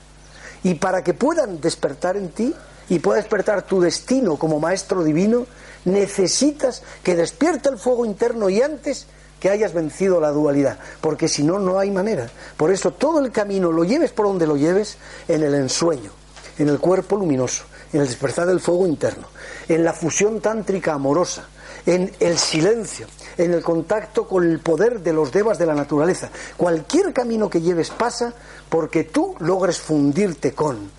Y 0.63 0.75
para 0.75 1.03
que 1.03 1.15
puedan 1.15 1.61
despertar 1.61 2.17
en 2.17 2.31
ti 2.31 2.55
y 2.89 2.99
pueda 2.99 3.19
despertar 3.19 3.63
tu 3.63 3.81
destino 3.81 4.37
como 4.37 4.61
maestro 4.61 5.05
divino, 5.05 5.47
necesitas 5.85 6.83
que 7.03 7.17
despierte 7.17 7.69
el 7.69 7.79
fuego 7.79 8.05
interno 8.05 8.49
y 8.49 8.63
antes 8.63 9.07
que 9.41 9.51
hayas 9.51 9.73
vencido 9.73 10.21
la 10.21 10.31
dualidad, 10.31 10.79
porque 11.01 11.29
si 11.29 11.43
no, 11.43 11.59
no 11.59 11.79
hay 11.79 11.91
manera. 11.91 12.29
Por 12.57 12.73
eso 12.73 12.93
todo 12.93 13.21
el 13.21 13.31
camino, 13.31 13.71
lo 13.71 13.85
lleves 13.85 14.11
por 14.11 14.27
donde 14.27 14.47
lo 14.47 14.57
lleves, 14.57 14.99
en 15.29 15.43
el 15.43 15.55
ensueño, 15.55 16.11
en 16.59 16.69
el 16.69 16.79
cuerpo 16.79 17.17
luminoso, 17.17 17.65
en 17.93 18.01
el 18.01 18.09
despertar 18.09 18.47
del 18.47 18.61
fuego 18.61 18.87
interno, 18.87 19.29
en 19.69 19.85
la 19.85 19.93
fusión 19.93 20.41
tántrica 20.41 20.95
amorosa, 20.95 21.47
en 21.87 22.13
el 22.21 22.37
silencio, 22.37 23.07
en 23.37 23.53
el 23.53 23.63
contacto 23.63 24.27
con 24.27 24.45
el 24.45 24.59
poder 24.61 25.01
de 25.01 25.13
los 25.13 25.33
devas 25.33 25.59
de 25.59 25.67
la 25.67 25.75
naturaleza. 25.75 26.31
Cualquier 26.57 27.13
camino 27.13 27.49
que 27.49 27.61
lleves 27.61 27.91
pasa 27.91 28.35
porque 28.69 29.05
tú 29.05 29.37
logres 29.39 29.79
fundirte 29.79 30.53
con. 30.53 30.91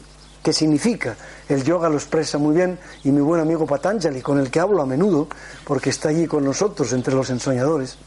¿Qué 0.43 0.53
significa? 0.53 1.17
El 1.49 1.63
yoga 1.63 1.89
lo 1.89 1.95
expresa 1.95 2.37
muy 2.37 2.55
bien 2.55 2.79
y 3.03 3.11
mi 3.11 3.19
buen 3.19 3.41
amigo 3.41 3.65
Patanjali, 3.65 4.21
con 4.21 4.39
el 4.39 4.49
que 4.49 4.59
hablo 4.59 4.81
a 4.81 4.85
menudo, 4.85 5.27
porque 5.65 5.89
está 5.89 6.09
allí 6.09 6.27
con 6.27 6.45
nosotros 6.45 6.93
entre 6.93 7.13
los 7.13 7.29
ensoñadores, 7.29 7.97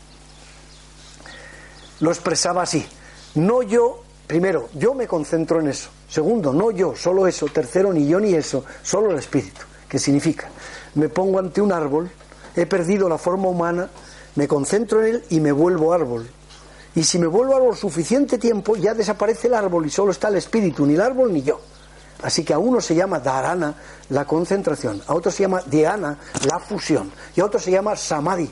lo 2.01 2.11
expresaba 2.11 2.63
así. 2.63 2.87
No 3.35 3.63
yo, 3.63 4.03
primero, 4.27 4.71
yo 4.75 4.95
me 4.95 5.07
concentro 5.07 5.61
en 5.61 5.69
eso. 5.69 5.91
Segundo, 6.09 6.53
no 6.53 6.71
yo, 6.71 6.97
solo 6.97 7.27
eso. 7.27 7.47
Tercero, 7.47 7.93
ni 7.93 8.07
yo 8.07 8.19
ni 8.19 8.35
eso, 8.35 8.65
solo 8.83 9.11
el 9.11 9.19
espíritu. 9.19 9.61
¿Qué 9.89 9.99
significa? 9.99 10.49
Me 10.95 11.09
pongo 11.09 11.39
ante 11.39 11.61
un 11.61 11.71
árbol, 11.71 12.11
he 12.57 12.65
perdido 12.65 13.09
la 13.09 13.19
forma 13.19 13.49
humana, 13.49 13.91
me 14.37 14.49
concentro 14.49 15.05
en 15.05 15.15
él 15.15 15.25
y 15.31 15.41
me 15.41 15.53
vuelvo 15.53 15.93
árbol. 15.93 16.29
Y 16.95 17.05
si 17.05 17.19
me 17.19 17.27
vuelvo 17.27 17.57
árbol 17.57 17.77
suficiente 17.77 18.39
tiempo, 18.39 18.77
ya 18.77 18.95
desaparece 18.95 19.49
el 19.49 19.55
árbol 19.55 19.87
y 19.87 19.91
solo 19.91 20.13
está 20.13 20.29
el 20.29 20.37
espíritu, 20.37 20.87
ni 20.87 20.95
el 20.95 21.01
árbol 21.03 21.33
ni 21.33 21.43
yo. 21.43 21.61
Así 22.23 22.45
que 22.45 22.53
a 22.55 22.59
uno 22.59 22.81
se 22.81 22.95
llama 22.95 23.19
dharana, 23.19 23.75
la 24.11 24.25
concentración, 24.25 25.03
a 25.07 25.15
otro 25.15 25.31
se 25.33 25.43
llama 25.43 25.63
dhyana, 25.67 26.17
la 26.47 26.59
fusión, 26.61 27.11
y 27.35 27.41
a 27.41 27.45
otro 27.45 27.59
se 27.59 27.71
llama 27.71 27.97
samadhi. 27.97 28.51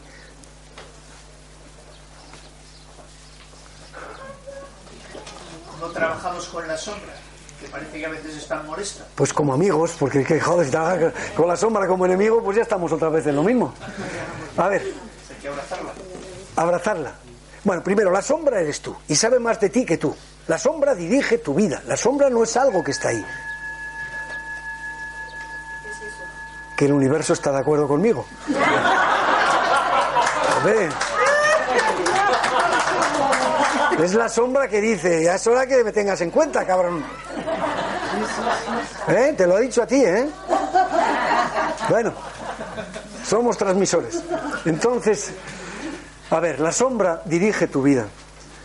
¿Cómo 5.78 5.92
trabajamos 5.92 6.46
con 6.48 6.66
la 6.66 6.76
sombra? 6.76 7.12
Que 7.60 7.68
parece 7.68 7.98
que 7.98 8.06
a 8.06 8.08
veces 8.08 8.36
es 8.36 8.48
tan 8.48 8.66
molesta. 8.66 9.04
Pues 9.14 9.32
como 9.32 9.52
amigos, 9.52 9.92
porque 9.98 10.24
que 10.24 10.40
joder, 10.40 10.66
está 10.66 11.12
con 11.36 11.46
la 11.48 11.56
sombra 11.56 11.86
como 11.86 12.06
enemigo, 12.06 12.42
pues 12.42 12.56
ya 12.56 12.62
estamos 12.62 12.90
otra 12.92 13.08
vez 13.08 13.26
en 13.26 13.36
lo 13.36 13.42
mismo. 13.42 13.72
A 14.56 14.68
ver, 14.68 14.82
Hay 14.82 15.36
que 15.40 15.48
abrazarla. 15.48 15.92
abrazarla. 16.56 17.12
Bueno, 17.62 17.82
primero, 17.82 18.10
la 18.10 18.22
sombra 18.22 18.60
eres 18.60 18.80
tú 18.80 18.96
y 19.08 19.14
sabe 19.14 19.38
más 19.38 19.60
de 19.60 19.68
ti 19.68 19.84
que 19.84 19.98
tú. 19.98 20.14
La 20.48 20.58
sombra 20.58 20.94
dirige 20.94 21.38
tu 21.38 21.54
vida. 21.54 21.82
La 21.86 21.96
sombra 21.96 22.30
no 22.30 22.42
es 22.42 22.56
algo 22.56 22.82
que 22.82 22.90
está 22.92 23.08
ahí. 23.10 23.22
Que 26.80 26.86
el 26.86 26.94
universo 26.94 27.34
está 27.34 27.52
de 27.52 27.58
acuerdo 27.58 27.86
conmigo. 27.86 28.24
Ver. 30.64 30.88
Es 34.02 34.14
la 34.14 34.30
sombra 34.30 34.66
que 34.66 34.80
dice, 34.80 35.22
ya 35.22 35.34
es 35.34 35.46
hora 35.46 35.66
que 35.66 35.84
me 35.84 35.92
tengas 35.92 36.22
en 36.22 36.30
cuenta, 36.30 36.64
cabrón. 36.64 37.04
¿Eh? 39.08 39.34
Te 39.36 39.46
lo 39.46 39.58
he 39.58 39.60
dicho 39.60 39.82
a 39.82 39.86
ti, 39.86 40.02
¿eh? 40.02 40.26
Bueno, 41.90 42.14
somos 43.26 43.58
transmisores. 43.58 44.24
Entonces, 44.64 45.32
a 46.30 46.40
ver, 46.40 46.60
la 46.60 46.72
sombra 46.72 47.20
dirige 47.26 47.66
tu 47.66 47.82
vida. 47.82 48.06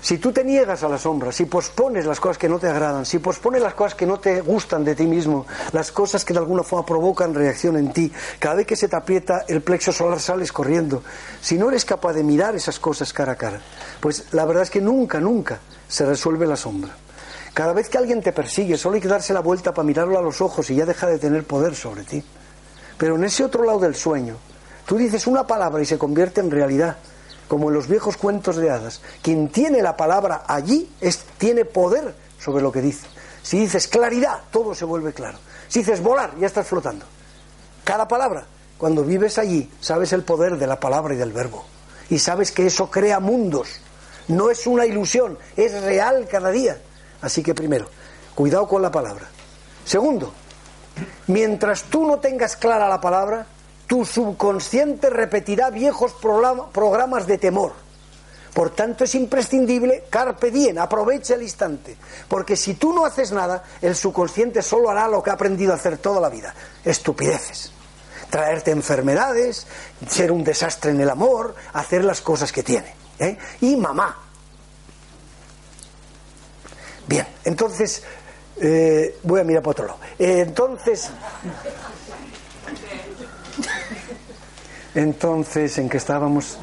Si 0.05 0.19
tú 0.19 0.31
te 0.31 0.43
niegas 0.43 0.83
a 0.83 0.87
la 0.87 0.99
sombra, 0.99 1.31
si 1.31 1.45
pospones 1.45 2.05
las 2.05 2.19
cosas 2.19 2.37
que 2.37 2.47
no 2.47 2.59
te 2.59 2.67
agradan, 2.67 3.07
si 3.07 3.17
pospones 3.17 3.59
las 3.59 3.73
cosas 3.73 3.95
que 3.95 4.05
no 4.05 4.19
te 4.19 4.39
gustan 4.41 4.85
de 4.85 4.93
ti 4.93 5.07
mismo, 5.07 5.47
las 5.71 5.91
cosas 5.91 6.23
que 6.23 6.31
de 6.31 6.37
alguna 6.37 6.61
forma 6.61 6.85
provocan 6.85 7.33
reacción 7.33 7.75
en 7.75 7.91
ti, 7.91 8.13
cada 8.37 8.53
vez 8.53 8.67
que 8.67 8.75
se 8.75 8.87
te 8.87 8.95
aprieta 8.95 9.45
el 9.47 9.63
plexo 9.63 9.91
solar 9.91 10.19
sales 10.19 10.51
corriendo. 10.51 11.01
Si 11.41 11.57
no 11.57 11.69
eres 11.69 11.85
capaz 11.85 12.13
de 12.13 12.23
mirar 12.23 12.55
esas 12.55 12.77
cosas 12.77 13.11
cara 13.13 13.31
a 13.31 13.35
cara, 13.35 13.59
pues 13.99 14.25
la 14.33 14.45
verdad 14.45 14.61
es 14.61 14.69
que 14.69 14.79
nunca, 14.79 15.19
nunca 15.19 15.57
se 15.87 16.05
resuelve 16.05 16.45
la 16.45 16.55
sombra. 16.55 16.95
Cada 17.55 17.73
vez 17.73 17.89
que 17.89 17.97
alguien 17.97 18.21
te 18.21 18.31
persigue, 18.31 18.77
solo 18.77 18.93
hay 18.93 19.01
que 19.01 19.07
darse 19.07 19.33
la 19.33 19.39
vuelta 19.39 19.73
para 19.73 19.87
mirarlo 19.87 20.19
a 20.19 20.21
los 20.21 20.39
ojos 20.39 20.69
y 20.69 20.75
ya 20.75 20.85
deja 20.85 21.07
de 21.07 21.17
tener 21.17 21.45
poder 21.45 21.73
sobre 21.73 22.03
ti. 22.03 22.23
Pero 22.99 23.15
en 23.15 23.23
ese 23.23 23.43
otro 23.43 23.63
lado 23.63 23.79
del 23.79 23.95
sueño, 23.95 24.37
tú 24.85 24.97
dices 24.97 25.25
una 25.25 25.47
palabra 25.47 25.81
y 25.81 25.85
se 25.87 25.97
convierte 25.97 26.41
en 26.41 26.51
realidad 26.51 26.95
como 27.47 27.69
en 27.69 27.75
los 27.75 27.87
viejos 27.87 28.17
cuentos 28.17 28.55
de 28.57 28.69
hadas. 28.69 29.01
Quien 29.21 29.49
tiene 29.49 29.81
la 29.81 29.97
palabra 29.97 30.43
allí 30.47 30.89
es, 31.01 31.19
tiene 31.37 31.65
poder 31.65 32.15
sobre 32.39 32.63
lo 32.63 32.71
que 32.71 32.81
dice. 32.81 33.07
Si 33.43 33.59
dices 33.59 33.87
claridad, 33.87 34.39
todo 34.51 34.73
se 34.73 34.85
vuelve 34.85 35.13
claro. 35.13 35.37
Si 35.67 35.79
dices 35.79 36.01
volar, 36.01 36.37
ya 36.39 36.47
estás 36.47 36.67
flotando. 36.67 37.05
Cada 37.83 38.07
palabra, 38.07 38.45
cuando 38.77 39.03
vives 39.03 39.37
allí, 39.37 39.71
sabes 39.79 40.13
el 40.13 40.23
poder 40.23 40.57
de 40.57 40.67
la 40.67 40.79
palabra 40.79 41.13
y 41.13 41.17
del 41.17 41.31
verbo. 41.31 41.65
Y 42.09 42.19
sabes 42.19 42.51
que 42.51 42.65
eso 42.65 42.89
crea 42.89 43.19
mundos. 43.19 43.79
No 44.27 44.49
es 44.49 44.65
una 44.65 44.85
ilusión, 44.85 45.37
es 45.55 45.79
real 45.83 46.27
cada 46.29 46.49
día. 46.49 46.81
Así 47.21 47.43
que 47.43 47.53
primero, 47.53 47.87
cuidado 48.33 48.67
con 48.67 48.81
la 48.81 48.91
palabra. 48.91 49.27
Segundo, 49.85 50.33
mientras 51.27 51.83
tú 51.83 52.05
no 52.05 52.19
tengas 52.19 52.55
clara 52.55 52.89
la 52.89 53.01
palabra, 53.01 53.45
tu 53.87 54.05
subconsciente 54.05 55.09
repetirá 55.09 55.69
viejos 55.69 56.13
programa- 56.13 56.69
programas 56.71 57.27
de 57.27 57.37
temor. 57.37 57.73
Por 58.53 58.69
tanto, 58.69 59.03
es 59.03 59.13
imprescindible, 59.15 60.05
carpe 60.09 60.49
diem, 60.49 60.77
aprovecha 60.77 61.35
el 61.35 61.41
instante. 61.41 61.97
Porque 62.29 62.55
si 62.55 62.75
tú 62.75 62.93
no 62.93 63.05
haces 63.05 63.33
nada, 63.33 63.63
el 63.81 63.95
subconsciente 63.95 64.61
solo 64.61 64.89
hará 64.89 65.09
lo 65.09 65.21
que 65.21 65.29
ha 65.29 65.33
aprendido 65.33 65.73
a 65.73 65.75
hacer 65.75 65.97
toda 65.97 66.21
la 66.21 66.29
vida: 66.29 66.55
estupideces. 66.85 67.71
Traerte 68.29 68.71
enfermedades, 68.71 69.67
ser 70.09 70.31
un 70.31 70.43
desastre 70.43 70.91
en 70.91 71.01
el 71.01 71.09
amor, 71.09 71.53
hacer 71.73 72.03
las 72.05 72.21
cosas 72.21 72.51
que 72.51 72.63
tiene. 72.63 72.95
¿eh? 73.19 73.37
Y 73.61 73.75
mamá. 73.75 74.17
Bien, 77.07 77.27
entonces, 77.43 78.03
eh, 78.61 79.19
voy 79.23 79.41
a 79.41 79.43
mirar 79.43 79.61
para 79.61 79.71
otro 79.71 79.85
lado. 79.87 79.99
Eh, 80.17 80.39
entonces, 80.39 81.09
entonces, 84.95 85.77
¿en 85.77 85.89
qué 85.89 85.97
estábamos? 85.97 86.57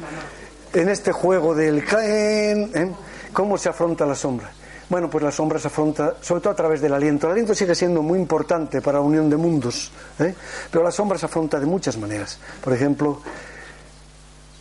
En 0.73 0.89
este 0.89 1.11
juego 1.11 1.53
del 1.55 1.83
¿eh? 2.01 2.91
¿cómo 3.31 3.57
se 3.57 3.69
afronta 3.69 4.05
la 4.05 4.15
sombra? 4.15 4.51
Bueno, 4.89 5.09
pues 5.09 5.23
la 5.23 5.31
sombra 5.31 5.59
se 5.59 5.67
afronta 5.67 6.15
sobre 6.21 6.41
todo 6.41 6.53
a 6.53 6.55
través 6.55 6.81
del 6.81 6.93
aliento. 6.93 7.27
El 7.27 7.33
aliento 7.33 7.55
sigue 7.55 7.73
siendo 7.73 8.01
muy 8.01 8.19
importante 8.19 8.81
para 8.81 8.97
la 8.99 9.03
unión 9.03 9.29
de 9.29 9.37
mundos, 9.37 9.91
¿eh? 10.19 10.33
pero 10.69 10.83
la 10.83 10.91
sombra 10.91 11.17
se 11.17 11.25
afronta 11.25 11.59
de 11.59 11.65
muchas 11.65 11.97
maneras. 11.97 12.37
Por 12.63 12.73
ejemplo, 12.73 13.21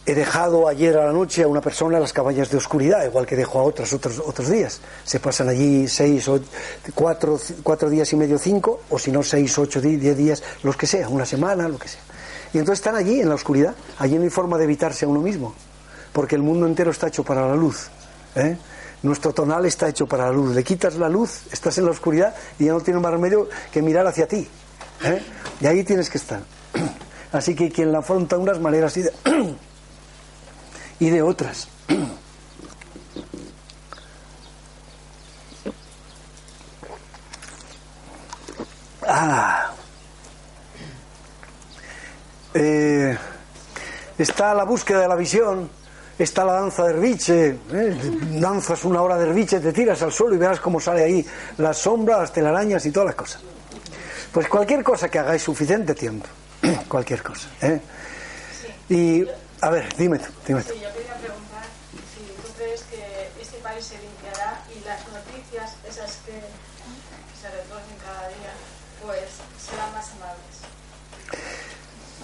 he 0.07 0.15
dejado 0.15 0.69
ayer 0.69 0.97
a 0.97 1.07
la 1.07 1.13
noche 1.13 1.43
a 1.43 1.49
una 1.49 1.61
persona 1.61 1.97
en 1.97 2.03
las 2.03 2.13
cabañas 2.13 2.51
de 2.51 2.57
oscuridad, 2.57 3.05
igual 3.05 3.27
que 3.27 3.37
dejo 3.37 3.59
a 3.59 3.63
otras 3.63 3.93
otros, 3.93 4.19
otros 4.25 4.49
días. 4.49 4.81
Se 5.05 5.19
pasan 5.21 5.49
allí 5.49 5.87
seis, 5.89 6.27
o 6.29 6.41
cuatro, 6.95 7.39
cuatro 7.63 7.89
días 7.91 8.13
y 8.13 8.17
medio, 8.17 8.39
cinco, 8.39 8.81
o 8.91 8.99
si 8.99 9.11
no, 9.13 9.23
seis, 9.23 9.59
ocho, 9.59 9.81
di- 9.81 9.97
diez 9.97 10.17
días, 10.17 10.43
los 10.63 10.77
que 10.77 10.87
sea, 10.87 11.09
una 11.09 11.25
semana, 11.27 11.69
lo 11.69 11.79
que 11.79 11.89
sea. 11.89 12.01
Y 12.53 12.59
entonces 12.59 12.81
están 12.81 12.97
allí 12.97 13.21
en 13.21 13.29
la 13.29 13.35
oscuridad. 13.35 13.75
Allí 13.99 14.17
no 14.17 14.23
hay 14.23 14.31
forma 14.31 14.59
de 14.59 14.65
evitarse 14.65 15.05
a 15.05 15.09
uno 15.09 15.21
mismo, 15.21 15.55
porque 16.13 16.37
el 16.37 16.43
mundo 16.43 16.67
entero 16.67 16.91
está 16.91 17.09
hecho 17.09 17.25
para 17.25 17.47
la 17.47 17.57
luz. 17.57 17.89
¿eh? 18.35 18.57
Nuestro 19.03 19.33
tonal 19.33 19.65
está 19.67 19.89
hecho 19.89 20.07
para 20.07 20.27
la 20.27 20.33
luz. 20.33 20.55
Le 20.55 20.63
quitas 20.63 20.97
la 20.97 21.09
luz, 21.09 21.47
estás 21.51 21.79
en 21.79 21.87
la 21.87 21.91
oscuridad 21.91 22.35
y 22.59 22.67
ya 22.67 22.73
no 22.73 22.81
tienes 22.81 23.03
más 23.03 23.13
remedio 23.13 23.49
que 23.73 23.81
mirar 23.83 24.07
hacia 24.07 24.29
ti. 24.29 24.47
¿eh? 25.05 25.23
Y 25.61 25.67
ahí 25.67 25.83
tienes 25.85 26.11
que 26.11 26.19
estar. 26.19 26.43
Así 27.33 27.55
que 27.55 27.71
quien 27.71 27.91
la 27.91 27.99
afronta 27.99 28.37
unas 28.37 28.61
maneras 28.61 28.97
y 28.97 29.03
de, 29.03 29.13
y 31.01 31.11
de 31.11 31.23
otras. 31.23 31.69
Ah. 39.15 39.73
Eh, 42.55 43.17
está 44.19 44.53
la 44.55 44.65
búsqueda 44.65 45.01
de 45.01 45.09
la 45.09 45.17
visión, 45.17 45.71
está 46.19 46.45
la 46.45 46.55
danza 46.55 46.85
de 46.85 46.91
Herbiche, 46.91 47.57
¿eh? 47.73 47.97
danzas 48.41 48.85
una 48.85 49.01
hora 49.01 49.17
de 49.17 49.29
Herbiche, 49.29 49.61
te 49.61 49.73
tiras 49.73 50.03
al 50.03 50.13
suelo 50.13 50.35
y 50.35 50.39
verás 50.39 50.61
cómo 50.61 50.79
sale 50.79 51.03
ahí 51.03 51.27
las 51.59 51.79
sombras, 51.79 52.21
las 52.21 52.33
telarañas 52.33 52.85
y 52.85 52.91
todas 52.91 53.07
las 53.07 53.15
cosas. 53.15 53.43
Pues 54.33 54.49
cualquier 54.49 54.83
cosa 54.83 55.09
que 55.09 55.19
hagáis 55.19 55.43
suficiente 55.43 55.95
tiempo, 55.95 56.27
cualquier 56.89 57.23
cosa. 57.23 57.49
¿eh? 57.63 57.81
Y, 58.89 59.27
a 59.61 59.71
ver, 59.71 59.95
dime 59.97 60.19
tú, 60.19 60.27
dime 60.47 60.63
tú. 60.63 60.75
Sí, 60.75 60.81
yo 60.81 60.93
quería 60.93 61.15
preguntar 61.17 61.65
si 62.15 62.21
tú 62.43 62.53
crees 62.57 62.83
que 62.83 63.31
este 63.41 63.57
país 63.59 63.85
se 63.85 63.99
limpiará 63.99 64.63
y 64.69 64.85
las 64.85 65.01
noticias, 65.09 65.77
esas 65.89 66.19
que 66.27 66.41
se 67.41 67.49
retuercen 67.49 67.97
cada 68.05 68.29
día, 68.29 68.53
pues 69.03 69.25
serán 69.59 69.93
más 69.93 70.11
amables. 70.13 70.63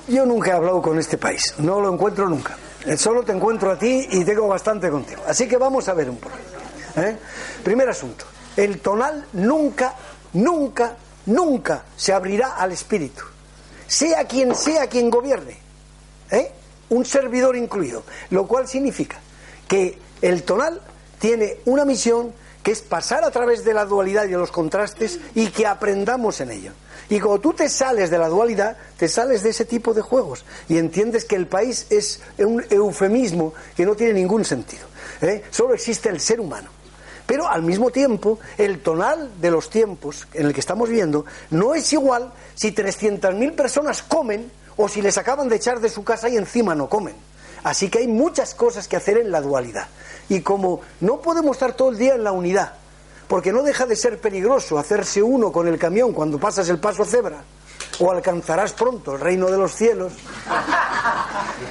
Yo 0.08 0.24
nunca 0.24 0.50
he 0.50 0.54
hablado 0.54 0.80
con 0.80 0.98
este 0.98 1.18
país, 1.18 1.54
no 1.58 1.80
lo 1.80 1.92
encuentro 1.92 2.28
nunca. 2.28 2.56
Eh, 2.86 2.96
Solo 2.96 3.22
te 3.22 3.32
encuentro 3.32 3.70
a 3.70 3.78
ti 3.78 4.08
y 4.10 4.24
tengo 4.24 4.48
bastante 4.48 4.88
contigo. 4.90 5.22
Así 5.26 5.46
que 5.46 5.58
vamos 5.58 5.86
a 5.88 5.94
ver 5.94 6.08
un 6.08 6.16
poco. 6.16 6.34
¿eh? 6.96 7.16
Primer 7.62 7.88
asunto, 7.90 8.24
el 8.56 8.80
tonal 8.80 9.26
nunca, 9.34 9.94
nunca, 10.32 10.96
nunca 11.26 11.84
se 11.94 12.14
abrirá 12.14 12.56
al 12.56 12.72
espíritu, 12.72 13.22
sea 13.86 14.24
quien 14.24 14.54
sea 14.54 14.86
quien 14.86 15.10
gobierne, 15.10 15.58
¿eh? 16.30 16.52
un 16.88 17.04
servidor 17.04 17.54
incluido, 17.56 18.02
lo 18.30 18.46
cual 18.46 18.66
significa 18.66 19.18
que 19.68 19.98
el 20.22 20.42
tonal 20.42 20.80
tiene 21.18 21.58
una 21.66 21.84
misión 21.84 22.32
que 22.62 22.72
es 22.72 22.80
pasar 22.80 23.24
a 23.24 23.30
través 23.30 23.62
de 23.64 23.74
la 23.74 23.84
dualidad 23.84 24.24
y 24.24 24.30
de 24.30 24.38
los 24.38 24.50
contrastes 24.50 25.20
y 25.34 25.48
que 25.48 25.66
aprendamos 25.66 26.40
en 26.40 26.50
ello. 26.50 26.72
Y 27.10 27.20
cuando 27.20 27.40
tú 27.40 27.52
te 27.54 27.68
sales 27.68 28.10
de 28.10 28.18
la 28.18 28.28
dualidad, 28.28 28.76
te 28.96 29.08
sales 29.08 29.42
de 29.42 29.50
ese 29.50 29.64
tipo 29.64 29.94
de 29.94 30.02
juegos 30.02 30.44
y 30.68 30.76
entiendes 30.76 31.24
que 31.24 31.36
el 31.36 31.46
país 31.46 31.86
es 31.90 32.20
un 32.38 32.64
eufemismo 32.68 33.54
que 33.76 33.86
no 33.86 33.94
tiene 33.94 34.12
ningún 34.14 34.44
sentido. 34.44 34.86
¿eh? 35.22 35.42
Solo 35.50 35.74
existe 35.74 36.08
el 36.08 36.20
ser 36.20 36.40
humano. 36.40 36.68
Pero 37.26 37.46
al 37.46 37.62
mismo 37.62 37.90
tiempo, 37.90 38.38
el 38.56 38.80
tonal 38.80 39.30
de 39.40 39.50
los 39.50 39.68
tiempos 39.68 40.26
en 40.32 40.46
el 40.46 40.54
que 40.54 40.60
estamos 40.60 40.88
viendo 40.88 41.26
no 41.50 41.74
es 41.74 41.92
igual 41.92 42.32
si 42.54 42.72
300.000 42.74 43.54
personas 43.54 44.02
comen 44.02 44.50
o 44.78 44.88
si 44.88 45.02
les 45.02 45.18
acaban 45.18 45.48
de 45.48 45.56
echar 45.56 45.80
de 45.80 45.90
su 45.90 46.04
casa 46.04 46.28
y 46.28 46.36
encima 46.36 46.74
no 46.74 46.88
comen. 46.88 47.16
Así 47.64 47.90
que 47.90 47.98
hay 47.98 48.08
muchas 48.08 48.54
cosas 48.54 48.88
que 48.88 48.96
hacer 48.96 49.18
en 49.18 49.30
la 49.30 49.40
dualidad. 49.40 49.88
Y 50.28 50.40
como 50.40 50.80
no 51.00 51.20
podemos 51.20 51.56
estar 51.56 51.74
todo 51.74 51.90
el 51.90 51.98
día 51.98 52.14
en 52.14 52.24
la 52.24 52.32
unidad, 52.32 52.72
porque 53.28 53.52
no 53.52 53.62
deja 53.62 53.86
de 53.86 53.94
ser 53.94 54.20
peligroso 54.20 54.78
hacerse 54.78 55.22
uno 55.22 55.52
con 55.52 55.68
el 55.68 55.78
camión 55.78 56.12
cuando 56.12 56.38
pasas 56.38 56.68
el 56.68 56.78
paso 56.78 57.04
cebra, 57.04 57.44
o 58.00 58.10
alcanzarás 58.10 58.72
pronto 58.72 59.14
el 59.14 59.20
reino 59.20 59.46
de 59.50 59.58
los 59.58 59.74
cielos, 59.74 60.12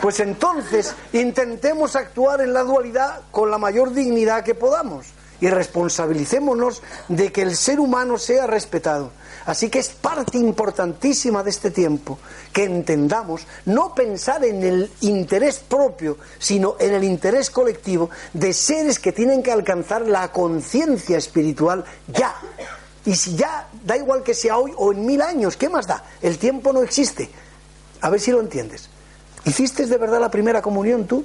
pues 0.02 0.20
entonces 0.20 0.96
intentemos 1.14 1.96
actuar 1.96 2.42
en 2.42 2.54
la 2.54 2.64
dualidad 2.64 3.22
con 3.32 3.50
la 3.50 3.58
mayor 3.58 3.94
dignidad 3.94 4.44
que 4.44 4.56
podamos 4.56 5.08
y 5.40 5.50
responsabilicémonos 5.50 6.82
de 7.08 7.32
que 7.32 7.44
el 7.44 7.56
ser 7.56 7.80
humano 7.80 8.18
sea 8.18 8.48
respetado. 8.48 9.12
Así 9.48 9.70
que 9.70 9.80
es 9.80 9.88
parte 9.88 10.38
importantísima 10.38 11.42
de 11.42 11.52
este 11.52 11.72
tiempo 11.72 12.20
que 12.52 12.66
entendamos 12.66 13.48
no 13.66 13.96
pensar 13.96 14.44
en 14.44 14.62
el 14.62 14.92
interés 15.00 15.60
propio, 15.60 16.18
sino 16.38 16.76
en 16.80 16.94
el 16.94 17.06
interés 17.06 17.50
colectivo 17.50 18.10
de 18.34 18.52
seres 18.52 19.00
que 19.00 19.14
tienen 19.14 19.42
que 19.42 19.54
alcanzar 19.54 20.06
la 20.06 20.34
conciencia 20.34 21.18
espiritual 21.18 21.86
ya. 22.08 22.36
Y 23.06 23.16
si 23.16 23.38
ya, 23.38 23.70
da 23.86 23.96
igual 23.96 24.22
que 24.22 24.34
sea 24.34 24.58
hoy 24.58 24.74
o 24.76 24.92
en 24.92 25.06
mil 25.06 25.22
años, 25.22 25.56
¿qué 25.56 25.70
más 25.70 25.88
da? 25.88 26.04
El 26.22 26.38
tiempo 26.38 26.74
no 26.74 26.82
existe. 26.82 27.30
A 28.02 28.10
ver 28.10 28.20
si 28.20 28.32
lo 28.32 28.42
entiendes. 28.42 28.90
¿Hiciste 29.46 29.86
de 29.86 29.98
verdad 29.98 30.20
la 30.20 30.30
primera 30.30 30.62
comunión 30.62 31.08
tú? 31.08 31.24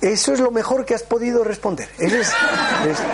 Eso 0.00 0.32
es 0.34 0.40
lo 0.40 0.50
mejor 0.50 0.84
que 0.84 0.94
has 0.94 1.02
podido 1.02 1.44
responder. 1.44 1.88
Es, 1.98 2.12
es- 2.12 2.32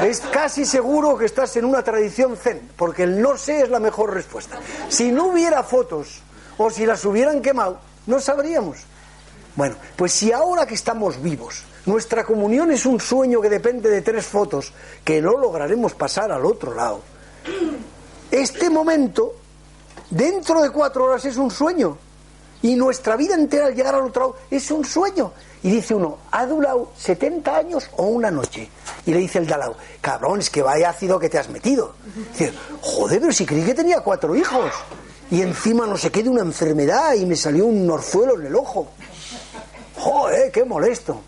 es 0.02 0.20
casi 0.32 0.64
seguro 0.66 1.16
que 1.16 1.24
estás 1.26 1.56
en 1.56 1.64
una 1.64 1.82
tradición 1.82 2.36
zen, 2.36 2.70
porque 2.76 3.04
el 3.04 3.20
no 3.22 3.36
sé 3.36 3.62
es 3.62 3.68
la 3.70 3.78
mejor 3.80 4.12
respuesta. 4.12 4.58
Si 4.88 5.12
no 5.12 5.26
hubiera 5.28 5.62
fotos 5.62 6.20
o 6.58 6.70
si 6.70 6.84
las 6.86 7.04
hubieran 7.04 7.40
quemado, 7.42 7.78
no 8.06 8.20
sabríamos. 8.20 8.78
Bueno, 9.56 9.76
pues 9.96 10.12
si 10.12 10.32
ahora 10.32 10.66
que 10.66 10.74
estamos 10.74 11.20
vivos, 11.22 11.64
nuestra 11.86 12.24
comunión 12.24 12.70
es 12.70 12.86
un 12.86 13.00
sueño 13.00 13.40
que 13.40 13.48
depende 13.50 13.88
de 13.88 14.02
tres 14.02 14.26
fotos, 14.26 14.72
que 15.04 15.20
no 15.22 15.36
lograremos 15.38 15.94
pasar 15.94 16.30
al 16.32 16.44
otro 16.44 16.74
lado, 16.74 17.02
este 18.30 18.70
momento, 18.70 19.34
dentro 20.10 20.62
de 20.62 20.70
cuatro 20.70 21.04
horas, 21.04 21.24
es 21.24 21.36
un 21.36 21.50
sueño. 21.50 21.98
Y 22.62 22.76
nuestra 22.76 23.16
vida 23.16 23.34
entera 23.34 23.66
al 23.66 23.74
llegar 23.74 23.94
al 23.94 24.02
otro 24.02 24.22
lado 24.22 24.36
es 24.50 24.70
un 24.70 24.84
sueño. 24.84 25.32
Y 25.62 25.70
dice 25.70 25.94
uno, 25.94 26.18
¿ha 26.30 26.46
durado 26.46 26.92
70 26.96 27.56
años 27.56 27.90
o 27.96 28.04
una 28.04 28.30
noche? 28.30 28.68
Y 29.06 29.12
le 29.12 29.18
dice 29.18 29.38
el 29.38 29.46
de 29.46 29.54
al 29.54 29.60
lado, 29.60 29.76
cabrón, 30.00 30.40
es 30.40 30.50
que 30.50 30.62
vaya 30.62 30.90
ácido 30.90 31.18
que 31.18 31.28
te 31.28 31.38
has 31.38 31.48
metido. 31.48 31.94
Dice, 32.32 32.52
joder, 32.80 33.20
pero 33.20 33.32
si 33.32 33.46
creí 33.46 33.64
que 33.64 33.74
tenía 33.74 34.00
cuatro 34.00 34.34
hijos. 34.34 34.72
Y 35.30 35.42
encima 35.42 35.86
no 35.86 35.96
sé 35.96 36.10
qué 36.10 36.22
de 36.22 36.28
una 36.28 36.42
enfermedad 36.42 37.14
y 37.14 37.24
me 37.24 37.36
salió 37.36 37.66
un 37.66 37.88
orzuelo 37.90 38.38
en 38.38 38.46
el 38.46 38.54
ojo. 38.54 38.88
Joder, 39.96 40.50
qué 40.50 40.64
molesto. 40.64 41.20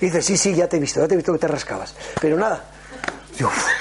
Y 0.00 0.06
dice, 0.06 0.20
sí, 0.20 0.36
sí, 0.36 0.54
ya 0.54 0.68
te 0.68 0.76
he 0.76 0.80
visto, 0.80 1.00
ya 1.00 1.08
te 1.08 1.14
he 1.14 1.16
visto 1.16 1.32
que 1.32 1.38
te 1.38 1.48
rascabas. 1.48 1.94
Pero 2.20 2.36
nada. 2.36 2.64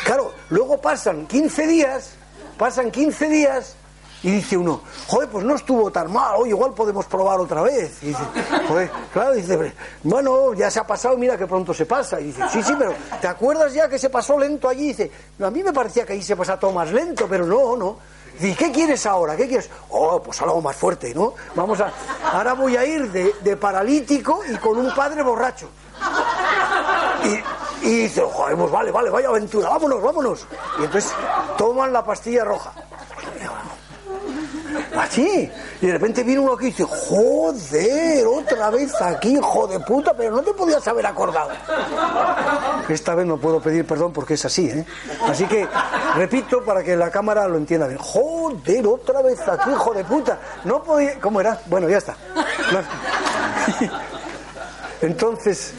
Claro, 0.04 0.34
luego 0.50 0.80
pasan 0.80 1.28
15 1.28 1.68
días, 1.68 2.12
pasan 2.58 2.92
15 2.92 3.30
días 3.30 3.76
y 4.26 4.32
dice 4.32 4.58
uno, 4.58 4.82
joder, 5.06 5.30
pues 5.30 5.46
no 5.46 5.54
estuvo 5.54 5.92
tan 5.92 6.12
mal, 6.12 6.34
oye, 6.40 6.50
igual 6.50 6.74
podemos 6.74 7.06
probar 7.06 7.40
otra 7.40 7.62
vez. 7.62 8.02
Y 8.02 8.08
dice, 8.08 8.24
joder, 8.68 8.90
claro, 9.14 9.34
dice, 9.34 9.72
bueno, 10.02 10.56
ya 10.56 10.72
se 10.72 10.80
ha 10.80 10.88
pasado, 10.88 11.16
mira 11.16 11.38
que 11.38 11.46
pronto 11.46 11.76
se 11.76 11.86
pasa. 11.86 12.20
Y 12.20 12.26
dice, 12.26 12.42
sí, 12.52 12.64
sí, 12.64 12.74
pero 12.76 12.96
¿te 13.22 13.28
acuerdas 13.28 13.72
ya 13.72 13.88
que 13.88 14.00
se 14.00 14.10
pasó 14.10 14.40
lento 14.40 14.68
allí? 14.68 14.86
Y 14.86 14.88
dice, 14.88 15.12
a 15.40 15.52
mí 15.52 15.62
me 15.62 15.72
parecía 15.72 16.08
que 16.08 16.14
ahí 16.14 16.24
se 16.24 16.36
pasa 16.36 16.58
todo 16.58 16.72
más 16.72 16.92
lento, 16.92 17.28
pero 17.30 17.46
no, 17.46 17.78
no. 17.78 17.98
¿y 18.40 18.56
qué 18.56 18.72
quieres 18.72 19.06
ahora? 19.06 19.38
¿Qué 19.38 19.48
quieres? 19.48 19.70
Oh, 19.92 20.20
pues 20.20 20.42
algo 20.42 20.60
más 20.60 20.76
fuerte, 20.76 21.14
¿no? 21.14 21.36
Vamos 21.54 21.80
a, 21.80 21.94
ahora 22.34 22.54
voy 22.54 22.76
a 22.78 22.84
ir 22.84 23.12
de, 23.12 23.58
paralítico 23.58 24.40
y 24.52 24.56
con 24.58 24.80
un 24.80 24.92
padre 24.96 25.22
borracho. 25.22 25.70
Y 27.84 27.90
dice, 27.90 28.22
joder, 28.22 28.58
pues 28.58 28.72
vale, 28.72 28.92
vale, 28.92 29.12
vaya 29.12 29.28
aventura, 29.28 29.70
vámonos, 29.70 30.02
vámonos. 30.02 30.48
Y 30.80 30.86
entonces 30.86 31.14
toman 31.60 31.94
la 31.94 32.04
pastilla 32.04 32.44
roja. 32.44 32.74
Así. 34.98 35.52
Y 35.82 35.88
de 35.88 35.94
repente 35.94 36.24
viene 36.24 36.42
uno 36.42 36.54
aquí 36.54 36.66
y 36.66 36.70
dice, 36.70 36.86
joder, 36.86 38.28
otra 38.28 38.70
vez 38.70 38.94
aquí, 39.02 39.38
hijo 39.38 39.68
de 39.68 39.80
puta, 39.80 40.14
pero 40.16 40.32
no 40.36 40.42
te 40.42 40.54
podías 40.54 40.88
haber 40.88 41.06
acordado. 41.06 41.50
Esta 42.88 43.16
vez 43.16 43.26
no 43.26 43.38
puedo 43.38 43.60
pedir 43.60 43.86
perdón 43.86 44.14
porque 44.14 44.36
es 44.36 44.46
así, 44.46 44.68
¿eh? 44.68 44.86
Así 45.28 45.46
que, 45.46 45.68
repito 46.16 46.64
para 46.64 46.84
que 46.84 46.96
la 46.96 47.12
cámara 47.12 47.48
lo 47.48 47.58
entienda 47.58 47.88
bien. 47.88 48.00
Joder, 48.00 48.88
otra 48.88 49.22
vez 49.22 49.40
aquí, 49.48 49.72
hijo 49.72 49.94
de 49.94 50.04
puta. 50.04 50.40
No 50.64 50.84
podía... 50.84 51.20
¿Cómo 51.20 51.42
era? 51.42 51.60
Bueno, 51.68 51.90
ya 51.90 51.98
está. 51.98 52.16
Entonces, 55.02 55.74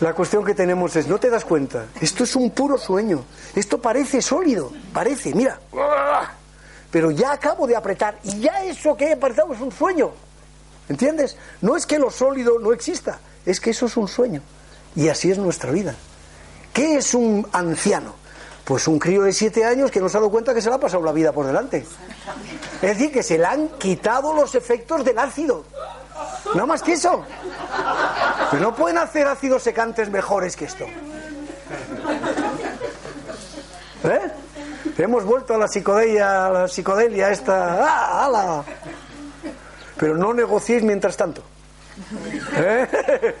la 0.00 0.14
cuestión 0.14 0.44
que 0.44 0.54
tenemos 0.54 0.94
es, 0.96 1.06
¿no 1.08 1.18
te 1.18 1.30
das 1.30 1.44
cuenta? 1.44 1.86
Esto 2.00 2.24
es 2.24 2.36
un 2.36 2.50
puro 2.50 2.78
sueño. 2.78 3.24
Esto 3.54 3.78
parece 3.80 4.22
sólido, 4.22 4.70
parece, 4.92 5.34
mira. 5.34 5.58
Pero 6.90 7.10
ya 7.10 7.32
acabo 7.32 7.66
de 7.66 7.76
apretar 7.76 8.18
y 8.22 8.40
ya 8.40 8.64
eso 8.64 8.96
que 8.96 9.06
he 9.06 9.12
apretado 9.12 9.52
es 9.52 9.60
un 9.60 9.72
sueño. 9.72 10.10
¿Entiendes? 10.88 11.36
No 11.60 11.76
es 11.76 11.86
que 11.86 11.98
lo 11.98 12.10
sólido 12.10 12.58
no 12.58 12.72
exista, 12.72 13.18
es 13.44 13.60
que 13.60 13.70
eso 13.70 13.86
es 13.86 13.96
un 13.96 14.08
sueño. 14.08 14.40
Y 14.96 15.08
así 15.08 15.30
es 15.30 15.38
nuestra 15.38 15.70
vida. 15.70 15.94
¿Qué 16.72 16.96
es 16.96 17.12
un 17.12 17.46
anciano? 17.52 18.14
Pues 18.64 18.88
un 18.88 18.98
crío 18.98 19.22
de 19.22 19.32
siete 19.32 19.64
años 19.64 19.90
que 19.90 20.00
no 20.00 20.08
se 20.08 20.16
ha 20.16 20.20
dado 20.20 20.30
cuenta 20.30 20.54
que 20.54 20.62
se 20.62 20.68
le 20.68 20.76
ha 20.76 20.80
pasado 20.80 21.02
la 21.02 21.12
vida 21.12 21.32
por 21.32 21.46
delante. 21.46 21.86
Es 22.80 22.80
decir, 22.80 23.12
que 23.12 23.22
se 23.22 23.38
le 23.38 23.44
han 23.44 23.68
quitado 23.78 24.34
los 24.34 24.54
efectos 24.54 25.04
del 25.04 25.18
ácido. 25.18 25.64
No 26.54 26.66
más 26.66 26.82
que 26.82 26.92
eso. 26.92 27.24
Pero 28.50 28.62
no 28.62 28.74
pueden 28.74 28.98
hacer 28.98 29.26
ácidos 29.26 29.62
secantes 29.62 30.10
mejores 30.10 30.56
que 30.56 30.64
esto. 30.66 30.84
¿Eh? 34.04 34.30
Hemos 34.98 35.24
vuelto 35.24 35.54
a 35.54 35.58
la 35.58 35.68
psicodelia, 35.68 36.46
a 36.46 36.50
la 36.50 36.68
psicodelia 36.68 37.30
esta. 37.30 37.84
¡Ah, 37.84 38.26
ala! 38.26 38.64
Pero 39.96 40.16
no 40.16 40.34
negociéis 40.34 40.82
mientras 40.82 41.16
tanto. 41.16 41.42
¿Eh? 42.56 43.34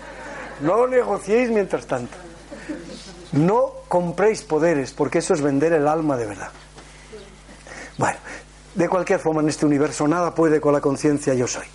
No 0.60 0.86
negociéis 0.86 1.50
mientras 1.50 1.86
tanto. 1.86 2.16
No 3.32 3.72
compréis 3.88 4.42
poderes, 4.42 4.92
porque 4.92 5.18
eso 5.18 5.34
es 5.34 5.40
vender 5.40 5.72
el 5.72 5.86
alma 5.86 6.16
de 6.16 6.26
verdad. 6.26 6.50
Bueno, 7.96 8.18
de 8.74 8.88
cualquier 8.88 9.18
forma 9.18 9.40
en 9.40 9.48
este 9.48 9.66
universo 9.66 10.06
nada 10.08 10.34
puede 10.34 10.60
con 10.60 10.72
la 10.72 10.80
conciencia 10.80 11.34
yo 11.34 11.46
soy. 11.46 11.66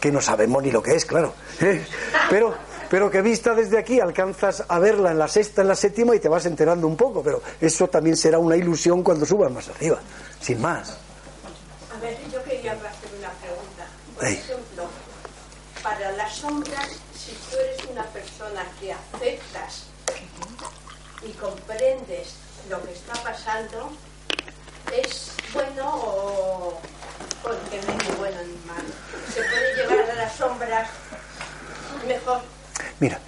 Que 0.00 0.10
no 0.10 0.20
sabemos 0.20 0.62
ni 0.62 0.70
lo 0.70 0.82
que 0.82 0.94
es, 0.94 1.04
claro. 1.04 1.34
¿eh? 1.60 1.84
Pero, 2.30 2.54
pero 2.88 3.10
que 3.10 3.22
vista 3.22 3.54
desde 3.54 3.78
aquí 3.78 4.00
alcanzas 4.00 4.64
a 4.68 4.78
verla 4.78 5.10
en 5.10 5.18
la 5.18 5.28
sexta, 5.28 5.62
en 5.62 5.68
la 5.68 5.74
séptima 5.74 6.14
y 6.14 6.20
te 6.20 6.28
vas 6.28 6.46
enterando 6.46 6.86
un 6.86 6.96
poco. 6.96 7.22
Pero 7.22 7.42
eso 7.60 7.88
también 7.88 8.16
será 8.16 8.38
una 8.38 8.56
ilusión 8.56 9.02
cuando 9.02 9.26
subas 9.26 9.50
más 9.50 9.68
arriba, 9.68 9.98
sin 10.40 10.60
más. 10.60 10.96
A 11.96 12.00
ver, 12.00 12.16
yo 12.30 12.42
quería 12.44 12.72
hacer 12.72 13.10
una 13.18 13.30
pregunta. 13.30 13.86
Por 14.14 14.24
Ey. 14.24 14.34
ejemplo, 14.34 14.84
para 15.82 16.12
las 16.12 16.34
sombras, 16.34 16.88
si 17.14 17.32
tú 17.50 17.56
eres 17.58 17.84
una 17.90 18.04
persona 18.04 18.64
que 18.80 18.92
aceptas 18.92 19.86
y 21.22 21.32
comprendes 21.32 22.34
lo 22.68 22.82
que 22.84 22.92
está 22.92 23.14
pasando, 23.22 23.90
¿es 24.92 25.32
bueno 25.52 25.88
o 25.94 26.80
porque 27.42 27.80
no 27.86 27.92
es 27.92 28.08
ni 28.08 28.16
bueno 28.16 28.38
ni 28.42 28.66
malo? 28.66 28.88
¿Se 29.32 29.42
puede 29.42 29.76
llegar 29.76 30.10
a 30.10 30.14
las 30.14 30.32
sombras 30.34 30.88
mejor? 32.06 32.40
Mira, 33.00 33.18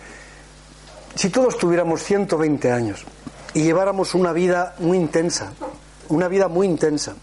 si 1.14 1.30
todos 1.30 1.58
tuviéramos 1.58 2.02
120 2.02 2.72
años 2.72 3.04
y 3.54 3.62
lleváramos 3.62 4.14
una 4.14 4.32
vida 4.32 4.74
muy 4.78 4.96
intensa, 4.96 5.52
una 6.08 6.28
vida 6.28 6.48
muy 6.48 6.66
intensa, 6.66 7.14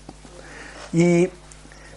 y 0.94 1.30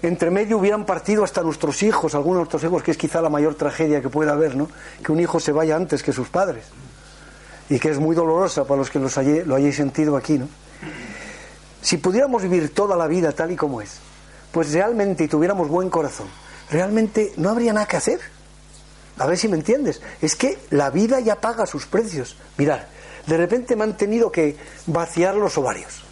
entre 0.02 0.30
medio 0.30 0.58
hubieran 0.58 0.86
partido 0.86 1.24
hasta 1.24 1.42
nuestros 1.42 1.82
hijos, 1.82 2.14
algunos 2.14 2.36
de 2.36 2.40
nuestros 2.40 2.64
hijos, 2.64 2.82
que 2.82 2.92
es 2.92 2.96
quizá 2.96 3.20
la 3.20 3.30
mayor 3.30 3.56
tragedia 3.56 4.00
que 4.00 4.08
pueda 4.08 4.32
haber, 4.32 4.56
¿no? 4.56 4.68
Que 5.04 5.12
un 5.12 5.20
hijo 5.20 5.40
se 5.40 5.52
vaya 5.52 5.76
antes 5.76 6.02
que 6.02 6.12
sus 6.12 6.28
padres. 6.28 6.64
Y 7.68 7.78
que 7.78 7.90
es 7.90 7.98
muy 7.98 8.14
dolorosa 8.14 8.64
para 8.64 8.78
los 8.78 8.90
que 8.90 8.98
los 8.98 9.16
lo 9.16 9.54
hayáis 9.56 9.76
sentido 9.76 10.16
aquí, 10.16 10.38
¿no? 10.38 10.48
Si 11.82 11.98
pudiéramos 11.98 12.42
vivir 12.42 12.72
toda 12.72 12.96
la 12.96 13.06
vida 13.06 13.32
tal 13.32 13.50
y 13.50 13.56
como 13.56 13.80
es, 13.80 13.98
pues 14.52 14.72
realmente 14.72 15.24
y 15.24 15.28
tuviéramos 15.28 15.68
buen 15.68 15.90
corazón, 15.90 16.28
realmente 16.70 17.32
no 17.36 17.50
habría 17.50 17.72
nada 17.72 17.86
que 17.86 17.96
hacer. 17.96 18.20
A 19.18 19.26
ver 19.26 19.36
si 19.36 19.48
me 19.48 19.56
entiendes. 19.56 20.00
Es 20.20 20.36
que 20.36 20.58
la 20.70 20.90
vida 20.90 21.20
ya 21.20 21.40
paga 21.40 21.66
sus 21.66 21.86
precios. 21.86 22.36
Mirad, 22.56 22.80
de 23.26 23.36
repente 23.36 23.76
me 23.76 23.84
han 23.84 23.96
tenido 23.96 24.30
que 24.30 24.56
vaciar 24.86 25.34
los 25.34 25.58
ovarios. 25.58 26.02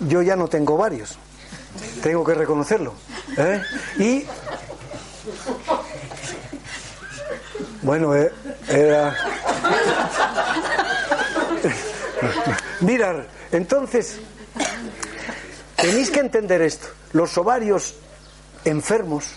Yo 0.00 0.22
ya 0.22 0.36
no 0.36 0.48
tengo 0.48 0.74
ovarios. 0.74 1.18
Tengo 2.02 2.24
que 2.24 2.34
reconocerlo. 2.34 2.94
¿eh? 3.36 3.62
Y. 3.98 4.26
Bueno, 7.82 8.14
eh, 8.14 8.32
era. 8.68 9.16
Mirad, 12.80 13.24
entonces. 13.52 14.18
Tenéis 15.76 16.10
que 16.10 16.20
entender 16.20 16.62
esto. 16.62 16.88
Los 17.12 17.36
ovarios 17.36 17.94
enfermos 18.64 19.34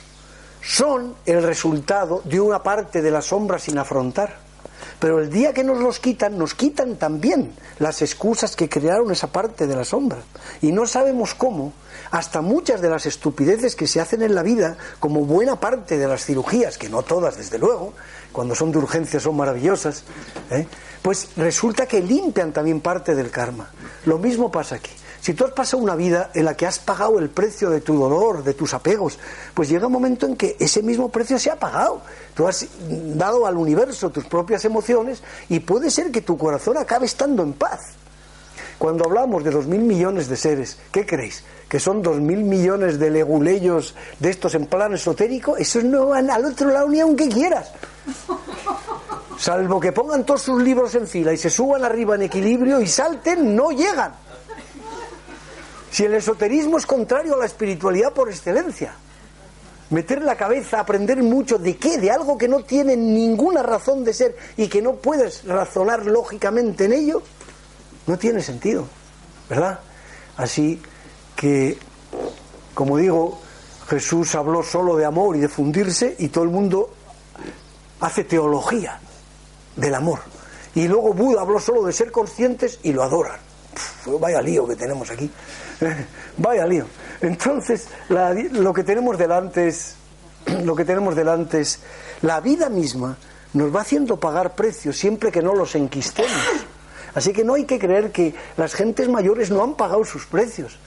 son 0.68 1.16
el 1.26 1.44
resultado 1.44 2.22
de 2.26 2.42
una 2.42 2.62
parte 2.62 3.02
de 3.02 3.10
la 3.10 3.22
sombra 3.22 3.58
sin 3.58 3.78
afrontar. 3.78 4.36
Pero 5.00 5.22
el 5.22 5.30
día 5.30 5.54
que 5.54 5.64
nos 5.64 5.78
los 5.78 6.00
quitan, 6.00 6.38
nos 6.38 6.56
quitan 6.56 6.98
también 6.98 7.54
las 7.80 8.02
excusas 8.02 8.56
que 8.58 8.68
crearon 8.68 9.10
esa 9.12 9.28
parte 9.28 9.66
de 9.66 9.76
la 9.76 9.86
sombra. 9.86 10.18
Y 10.62 10.74
no 10.74 10.86
sabemos 10.86 11.36
cómo, 11.36 11.72
hasta 12.12 12.42
muchas 12.42 12.82
de 12.82 12.90
las 12.90 13.06
estupideces 13.06 13.78
que 13.78 13.88
se 13.88 14.02
hacen 14.02 14.22
en 14.24 14.36
la 14.36 14.44
vida, 14.44 14.76
como 15.00 15.22
buena 15.22 15.58
parte 15.58 15.98
de 15.98 16.08
las 16.08 16.26
cirugías, 16.26 16.78
que 16.78 16.90
no 16.90 17.02
todas 17.02 17.38
desde 17.38 17.60
luego, 17.60 17.94
cuando 18.34 18.54
son 18.54 18.74
de 18.74 18.80
urgencia 18.80 19.22
son 19.22 19.38
maravillosas, 19.38 20.04
¿eh? 20.52 20.68
pues 21.02 21.30
resulta 21.38 21.86
que 21.86 22.02
limpian 22.02 22.52
también 22.52 22.82
parte 22.82 23.16
del 23.16 23.32
karma. 23.32 23.72
Lo 24.06 24.18
mismo 24.18 24.52
pasa 24.52 24.76
aquí. 24.76 24.92
Si 25.22 25.34
tú 25.34 25.46
has 25.46 25.52
pasado 25.52 25.82
una 25.82 25.96
vida 25.96 26.30
en 26.34 26.46
la 26.46 26.56
que 26.56 26.66
has 26.66 26.80
pagado 26.80 27.20
el 27.20 27.30
precio 27.30 27.70
de 27.70 27.82
tu 27.82 27.98
dolor, 27.98 28.44
de 28.44 28.54
tus 28.54 28.74
apegos, 28.74 29.20
pues 29.54 29.70
llega 29.70 29.88
un 29.88 29.94
momento 29.94 30.26
en 30.26 30.36
que 30.36 30.56
ese 30.60 30.82
mismo 30.82 31.10
precio 31.10 31.40
se 31.40 31.52
ha 31.52 31.56
pagado. 31.56 32.02
Tú 32.34 32.48
has 32.48 32.68
dado 32.80 33.46
al 33.46 33.58
universo 33.58 34.10
tus 34.10 34.26
propias 34.26 34.64
emociones 34.66 35.22
y 35.50 35.60
puede 35.60 35.90
ser 35.90 36.12
que 36.12 36.22
tu 36.22 36.38
corazón 36.38 36.78
acabe 36.78 37.06
estando 37.06 37.44
en 37.44 37.54
paz. 37.54 37.96
Cuando 38.78 39.06
hablamos 39.06 39.44
de 39.44 39.50
dos 39.50 39.66
mil 39.66 39.82
millones 39.82 40.30
de 40.30 40.38
seres, 40.38 40.78
¿qué 40.92 41.06
creéis? 41.06 41.44
¿Que 41.68 41.80
son 41.80 42.02
dos 42.02 42.18
mil 42.18 42.44
millones 42.44 43.00
de 43.00 43.10
leguleyos 43.10 43.96
de 44.20 44.30
estos 44.30 44.54
en 44.54 44.68
plano 44.68 44.96
esotérico? 44.96 45.58
Esos 45.58 45.84
no 45.84 46.08
van 46.08 46.30
al 46.30 46.46
otro 46.46 46.70
lado 46.70 46.88
ni 46.88 47.00
aunque 47.00 47.28
quieras. 47.28 47.72
Salvo 49.38 49.80
que 49.80 49.92
pongan 49.92 50.26
todos 50.26 50.44
sus 50.44 50.62
libros 50.62 50.94
en 50.96 51.08
fila 51.08 51.34
y 51.34 51.38
se 51.38 51.50
suban 51.50 51.84
arriba 51.84 52.16
en 52.16 52.24
equilibrio 52.24 52.80
y 52.80 52.88
salten, 52.88 53.56
no 53.56 53.72
llegan. 53.72 54.14
Si 55.98 56.06
el 56.06 56.14
esoterismo 56.14 56.78
es 56.78 56.86
contrario 56.86 57.34
a 57.34 57.38
la 57.38 57.48
espiritualidad 57.48 58.14
por 58.14 58.30
excelencia, 58.30 58.94
meter 59.90 60.22
la 60.22 60.36
cabeza, 60.38 60.80
aprender 60.80 61.24
mucho 61.24 61.58
de 61.58 61.76
qué, 61.76 61.98
de 61.98 62.12
algo 62.12 62.38
que 62.38 62.48
no 62.48 62.64
tiene 62.64 62.96
ninguna 62.96 63.64
razón 63.64 64.04
de 64.04 64.14
ser 64.14 64.38
y 64.58 64.68
que 64.68 64.80
no 64.80 64.98
puedes 64.98 65.44
razonar 65.46 66.06
lógicamente 66.06 66.86
en 66.86 66.94
ello, 66.94 67.24
no 68.06 68.16
tiene 68.16 68.44
sentido, 68.44 68.86
¿verdad? 69.50 69.80
Así 70.36 70.80
que, 71.36 71.80
como 72.76 72.98
digo, 72.98 73.42
Jesús 73.88 74.36
habló 74.36 74.62
solo 74.62 74.98
de 74.98 75.06
amor 75.06 75.36
y 75.36 75.40
de 75.40 75.50
fundirse 75.50 76.16
y 76.20 76.28
todo 76.28 76.44
el 76.44 76.52
mundo 76.52 76.92
hace 78.02 78.24
teología 78.24 79.00
del 79.76 79.96
amor. 79.96 80.20
Y 80.76 80.88
luego 80.88 81.16
Buda 81.16 81.42
habló 81.42 81.60
solo 81.60 81.82
de 81.82 81.92
ser 81.92 82.12
conscientes 82.12 82.82
y 82.84 82.94
lo 82.94 83.02
adoran. 83.02 83.40
Vaya 84.20 84.44
lío 84.44 84.68
que 84.68 84.76
tenemos 84.76 85.10
aquí. 85.10 85.32
Vaya 86.38 86.66
lío. 86.66 86.86
Entonces, 87.22 87.88
lo 88.10 88.74
que 88.74 88.84
tenemos 88.84 89.18
delante 89.18 89.68
es 89.68 89.96
lo 90.64 90.76
que 90.76 90.86
tenemos 90.86 91.16
delante 91.16 91.62
es 91.62 91.80
la 92.22 92.40
vida 92.40 92.70
misma 92.70 93.18
nos 93.54 93.76
va 93.76 93.82
haciendo 93.82 94.20
pagar 94.20 94.56
precios 94.56 94.98
siempre 94.98 95.32
que 95.32 95.42
no 95.42 95.56
los 95.56 95.76
enquistemos. 95.76 96.32
Así 97.16 97.34
que 97.34 97.44
no 97.44 97.56
hay 97.56 97.66
que 97.66 97.80
creer 97.80 98.12
que 98.12 98.36
las 98.58 98.74
gentes 98.74 99.10
mayores 99.10 99.50
no 99.50 99.64
han 99.64 99.76
pagado 99.76 100.06
sus 100.06 100.26
precios. 100.26 100.78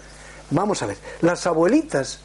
Vamos 0.50 0.82
a 0.82 0.86
ver, 0.86 0.96
las 1.22 1.46
abuelitas 1.46 2.20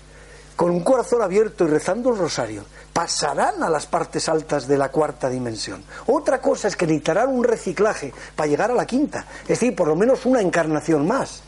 con 0.56 0.72
un 0.72 0.84
corazón 0.84 1.22
abierto 1.22 1.66
y 1.66 1.68
rezando 1.68 2.12
el 2.12 2.18
rosario 2.18 2.64
pasarán 2.94 3.62
a 3.64 3.70
las 3.70 3.88
partes 3.88 4.30
altas 4.30 4.68
de 4.68 4.78
la 4.78 4.90
cuarta 4.90 5.30
dimensión. 5.30 5.84
Otra 6.06 6.40
cosa 6.40 6.68
es 6.68 6.76
que 6.76 6.86
necesitarán 6.86 7.30
un 7.30 7.44
reciclaje 7.44 8.14
para 8.36 8.48
llegar 8.48 8.72
a 8.72 8.76
la 8.76 8.86
quinta, 8.86 9.26
es 9.42 9.60
decir, 9.60 9.76
por 9.76 9.88
lo 9.88 9.96
menos 9.96 10.26
una 10.26 10.42
encarnación 10.42 11.08
más 11.08 11.42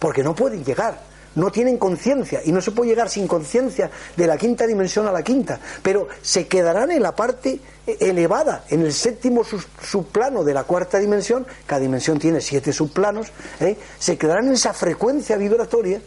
porque 0.00 0.24
no 0.24 0.34
pueden 0.34 0.64
llegar, 0.64 0.98
no 1.36 1.52
tienen 1.52 1.78
conciencia 1.78 2.40
y 2.44 2.50
no 2.50 2.60
se 2.60 2.72
puede 2.72 2.90
llegar 2.90 3.08
sin 3.08 3.28
conciencia 3.28 3.88
de 4.16 4.26
la 4.26 4.36
quinta 4.36 4.66
dimensión 4.66 5.06
a 5.06 5.12
la 5.12 5.22
quinta, 5.22 5.60
pero 5.82 6.08
se 6.22 6.48
quedarán 6.48 6.90
en 6.90 7.02
la 7.02 7.14
parte 7.14 7.60
eh, 7.86 7.96
elevada, 8.00 8.64
en 8.68 8.80
el 8.80 8.92
séptimo 8.92 9.42
subplano 9.44 10.42
de 10.42 10.54
la 10.54 10.64
cuarta 10.64 10.98
dimensión, 10.98 11.46
cada 11.66 11.80
dimensión 11.80 12.18
tiene 12.18 12.40
siete 12.40 12.72
subplanos, 12.72 13.28
¿eh? 13.60 13.76
se 13.98 14.18
quedarán 14.18 14.48
en 14.48 14.54
esa 14.54 14.72
frecuencia 14.72 15.36
vibratoria 15.36 16.00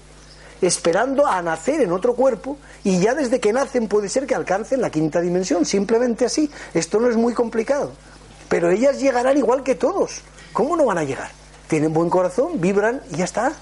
esperando 0.62 1.27
a 1.27 1.41
nacer 1.41 1.82
en 1.82 1.91
otro 1.91 2.15
cuerpo 2.15 2.58
y 2.84 2.99
ya 2.99 3.13
desde 3.13 3.39
que 3.39 3.53
nacen 3.53 3.88
puede 3.88 4.10
ser 4.10 4.25
que 4.25 4.36
alcancen 4.36 4.82
la 4.82 4.89
quinta 4.89 5.19
dimensión, 5.21 5.65
simplemente 5.65 6.25
así. 6.25 6.49
Esto 6.73 6.99
no 6.99 7.10
es 7.10 7.17
muy 7.17 7.34
complicado. 7.34 7.91
Pero 8.47 8.69
ellas 8.71 8.99
llegarán 8.99 9.38
igual 9.38 9.63
que 9.63 9.75
todos. 9.75 10.21
¿Cómo 10.53 10.77
no 10.77 10.86
van 10.86 10.99
a 10.99 11.03
llegar? 11.03 11.32
Tienen 11.67 11.91
buen 11.91 12.10
corazón, 12.10 12.62
vibran 12.62 13.01
y 13.12 13.17
ya 13.17 13.25
está. 13.25 13.53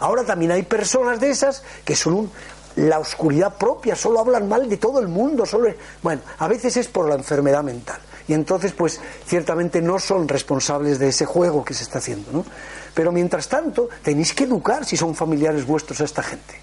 Ahora 0.00 0.24
también 0.24 0.50
hay 0.52 0.62
personas 0.62 1.20
de 1.20 1.30
esas 1.30 1.62
que 1.84 1.96
son 1.96 2.30
la 2.76 2.98
oscuridad 2.98 3.56
propia, 3.56 3.96
solo 3.96 4.20
hablan 4.20 4.48
mal 4.48 4.68
de 4.68 4.76
todo 4.76 5.00
el 5.00 5.08
mundo, 5.08 5.46
solo 5.46 5.70
bueno, 6.02 6.20
a 6.38 6.46
veces 6.46 6.76
es 6.76 6.88
por 6.88 7.08
la 7.08 7.14
enfermedad 7.14 7.62
mental. 7.62 7.98
Y 8.28 8.34
entonces, 8.34 8.72
pues, 8.72 9.00
ciertamente 9.24 9.80
no 9.80 9.98
son 9.98 10.28
responsables 10.28 10.98
de 10.98 11.08
ese 11.08 11.24
juego 11.24 11.64
que 11.64 11.74
se 11.74 11.84
está 11.84 11.98
haciendo, 11.98 12.32
¿no? 12.32 12.44
Pero 12.92 13.12
mientras 13.12 13.48
tanto, 13.48 13.88
tenéis 14.02 14.34
que 14.34 14.44
educar 14.44 14.84
si 14.84 14.96
son 14.96 15.14
familiares 15.14 15.66
vuestros 15.66 16.00
a 16.00 16.04
esta 16.04 16.22
gente. 16.22 16.60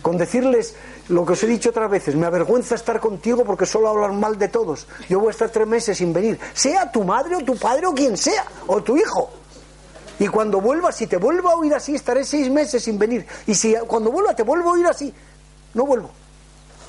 Con 0.00 0.16
decirles 0.16 0.74
lo 1.08 1.24
que 1.24 1.34
os 1.34 1.42
he 1.42 1.46
dicho 1.46 1.70
otras 1.70 1.90
veces, 1.90 2.16
me 2.16 2.26
avergüenza 2.26 2.74
estar 2.74 2.98
contigo 2.98 3.44
porque 3.44 3.66
solo 3.66 3.88
hablan 3.88 4.18
mal 4.18 4.38
de 4.38 4.48
todos. 4.48 4.88
Yo 5.08 5.20
voy 5.20 5.28
a 5.28 5.30
estar 5.30 5.50
tres 5.50 5.66
meses 5.66 5.98
sin 5.98 6.12
venir, 6.12 6.40
sea 6.54 6.90
tu 6.90 7.04
madre 7.04 7.36
o 7.36 7.44
tu 7.44 7.56
padre 7.56 7.86
o 7.86 7.94
quien 7.94 8.16
sea, 8.16 8.44
o 8.66 8.82
tu 8.82 8.96
hijo. 8.96 9.41
Y 10.18 10.28
cuando 10.28 10.60
vuelva, 10.60 10.92
si 10.92 11.06
te 11.06 11.16
vuelvo 11.16 11.50
a 11.50 11.56
oír 11.56 11.74
así, 11.74 11.94
estaré 11.94 12.24
seis 12.24 12.50
meses 12.50 12.82
sin 12.84 12.98
venir. 12.98 13.26
Y 13.46 13.54
si 13.54 13.74
cuando 13.86 14.10
vuelva 14.10 14.34
te 14.34 14.42
vuelvo 14.42 14.70
a 14.70 14.72
oír 14.74 14.86
así, 14.86 15.12
no 15.74 15.86
vuelvo. 15.86 16.10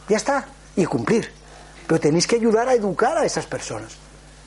Ya 0.10 0.18
está. 0.18 0.46
Y 0.76 0.86
cumplir. 0.86 1.32
Pero 1.88 2.00
tenéis 2.00 2.28
que 2.28 2.36
ayudar 2.36 2.68
a 2.68 2.74
educar 2.74 3.18
a 3.18 3.26
esas 3.26 3.46
personas. 3.46 3.96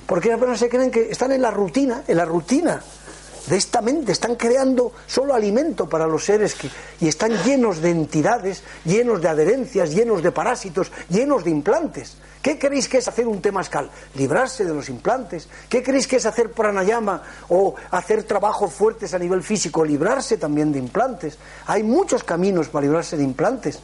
Porque 0.07 0.29
las 0.29 0.39
personas 0.39 0.61
se 0.61 0.69
creen 0.69 0.91
que 0.91 1.11
están 1.11 1.33
en 1.33 1.43
la 1.43 1.51
rutina, 1.51 2.03
en 2.07 2.17
la 2.17 2.25
rutina. 2.25 2.83
De 3.47 3.57
esta 3.57 3.81
mente, 3.81 4.13
están 4.13 4.37
creando 4.37 4.93
solo 5.07 5.35
alimento 5.35 5.89
para 5.89 6.07
los 6.07 6.25
seres 6.25 6.55
que, 6.55 6.69
y 7.01 7.09
están 7.09 7.33
llenos 7.45 7.81
de 7.81 7.91
entidades, 7.91 8.63
llenos 8.85 9.21
de 9.21 9.29
adherencias, 9.29 9.95
llenos 9.95 10.23
de 10.23 10.33
parásitos, 10.33 10.91
llenos 11.09 11.45
de 11.45 11.51
implantes. 11.51 12.17
¿Qué 12.43 12.59
creéis 12.59 12.89
que 12.89 12.99
es 12.99 13.09
hacer 13.09 13.27
un 13.27 13.43
temascal? 13.43 13.91
Librarse 14.15 14.65
de 14.65 14.73
los 14.73 14.89
implantes. 14.89 15.49
¿Qué 15.69 15.83
creéis 15.83 16.07
que 16.07 16.17
es 16.17 16.27
hacer 16.27 16.53
pranayama 16.53 17.23
o 17.49 17.75
hacer 17.91 18.23
trabajos 18.23 18.73
fuertes 18.73 19.15
a 19.15 19.19
nivel 19.19 19.43
físico? 19.43 19.85
Librarse 19.85 20.37
también 20.37 20.73
de 20.73 20.79
implantes. 20.79 21.39
Hay 21.67 21.83
muchos 21.83 22.23
caminos 22.23 22.69
para 22.69 22.87
librarse 22.87 23.17
de 23.17 23.25
implantes. 23.25 23.81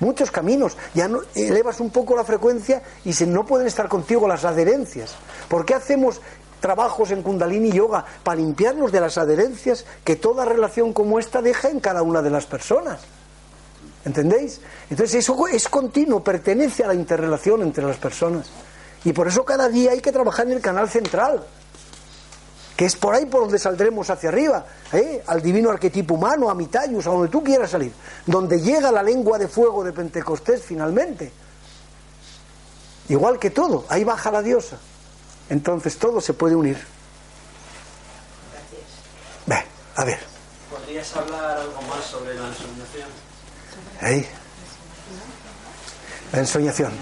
Muchos 0.00 0.30
caminos. 0.30 0.76
Ya 0.92 1.08
no, 1.08 1.20
elevas 1.34 1.80
un 1.80 1.88
poco 1.88 2.14
la 2.14 2.24
frecuencia 2.24 2.82
y 3.04 3.14
se, 3.14 3.26
no 3.26 3.46
pueden 3.46 3.66
estar 3.66 3.88
contigo 3.88 4.28
las 4.28 4.44
adherencias. 4.44 5.14
¿Por 5.48 5.64
qué 5.64 5.74
hacemos 5.74 6.20
trabajos 6.62 7.10
en 7.10 7.22
Kundalini 7.22 7.70
Yoga 7.70 8.06
para 8.22 8.36
limpiarnos 8.36 8.90
de 8.90 9.00
las 9.00 9.18
adherencias 9.18 9.84
que 10.02 10.16
toda 10.16 10.46
relación 10.46 10.94
como 10.94 11.18
esta 11.18 11.42
deja 11.42 11.68
en 11.68 11.80
cada 11.80 12.02
una 12.02 12.22
de 12.22 12.30
las 12.30 12.46
personas. 12.46 13.00
¿Entendéis? 14.06 14.60
Entonces 14.88 15.16
eso 15.16 15.46
es 15.48 15.68
continuo, 15.68 16.24
pertenece 16.24 16.82
a 16.84 16.86
la 16.88 16.94
interrelación 16.94 17.62
entre 17.62 17.84
las 17.84 17.98
personas. 17.98 18.48
Y 19.04 19.12
por 19.12 19.28
eso 19.28 19.44
cada 19.44 19.68
día 19.68 19.90
hay 19.90 20.00
que 20.00 20.12
trabajar 20.12 20.46
en 20.46 20.52
el 20.52 20.60
canal 20.60 20.88
central, 20.88 21.44
que 22.76 22.84
es 22.84 22.96
por 22.96 23.14
ahí 23.14 23.26
por 23.26 23.42
donde 23.42 23.58
saldremos 23.58 24.08
hacia 24.08 24.28
arriba, 24.28 24.64
¿eh? 24.92 25.22
al 25.26 25.42
divino 25.42 25.70
arquetipo 25.70 26.14
humano, 26.14 26.48
a 26.48 26.54
Mitayus, 26.54 27.06
a 27.06 27.10
donde 27.10 27.28
tú 27.28 27.42
quieras 27.42 27.70
salir, 27.70 27.92
donde 28.24 28.60
llega 28.60 28.90
la 28.90 29.02
lengua 29.02 29.38
de 29.38 29.48
fuego 29.48 29.84
de 29.84 29.92
Pentecostés 29.92 30.62
finalmente. 30.62 31.32
Igual 33.08 33.38
que 33.38 33.50
todo, 33.50 33.84
ahí 33.88 34.04
baja 34.04 34.30
la 34.30 34.42
diosa. 34.42 34.78
Entonces 35.52 35.98
todo 35.98 36.18
se 36.22 36.32
puede 36.32 36.56
unir. 36.56 36.78
Gracias. 38.50 38.80
Ve, 39.44 39.62
a 39.96 40.04
ver. 40.06 40.18
¿Podrías 40.70 41.14
hablar 41.14 41.58
algo 41.58 41.82
más 41.82 42.06
sobre 42.06 42.32
la 42.32 42.48
ensoñación? 42.48 43.08
Ahí. 44.00 44.26
La 46.32 46.38
ensoñación. 46.38 46.92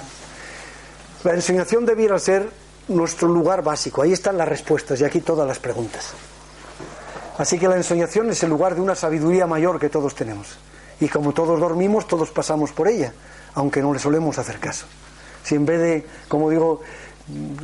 La 1.22 1.34
ensoñación 1.34 1.86
debiera 1.86 2.18
ser 2.18 2.50
nuestro 2.88 3.28
lugar 3.28 3.62
básico. 3.62 4.02
Ahí 4.02 4.12
están 4.12 4.36
las 4.36 4.48
respuestas 4.48 5.00
y 5.00 5.04
aquí 5.04 5.20
todas 5.20 5.46
las 5.46 5.60
preguntas. 5.60 6.08
Así 7.38 7.56
que 7.56 7.68
la 7.68 7.76
ensoñación 7.76 8.30
es 8.30 8.42
el 8.42 8.50
lugar 8.50 8.74
de 8.74 8.80
una 8.80 8.96
sabiduría 8.96 9.46
mayor 9.46 9.78
que 9.78 9.90
todos 9.90 10.16
tenemos. 10.16 10.58
Y 10.98 11.08
como 11.08 11.32
todos 11.32 11.60
dormimos, 11.60 12.08
todos 12.08 12.32
pasamos 12.32 12.72
por 12.72 12.88
ella, 12.88 13.12
aunque 13.54 13.80
no 13.80 13.92
le 13.92 14.00
solemos 14.00 14.38
hacer 14.38 14.58
caso. 14.58 14.86
Si 15.44 15.54
en 15.54 15.64
vez 15.64 15.80
de, 15.80 16.06
como 16.28 16.50
digo, 16.50 16.82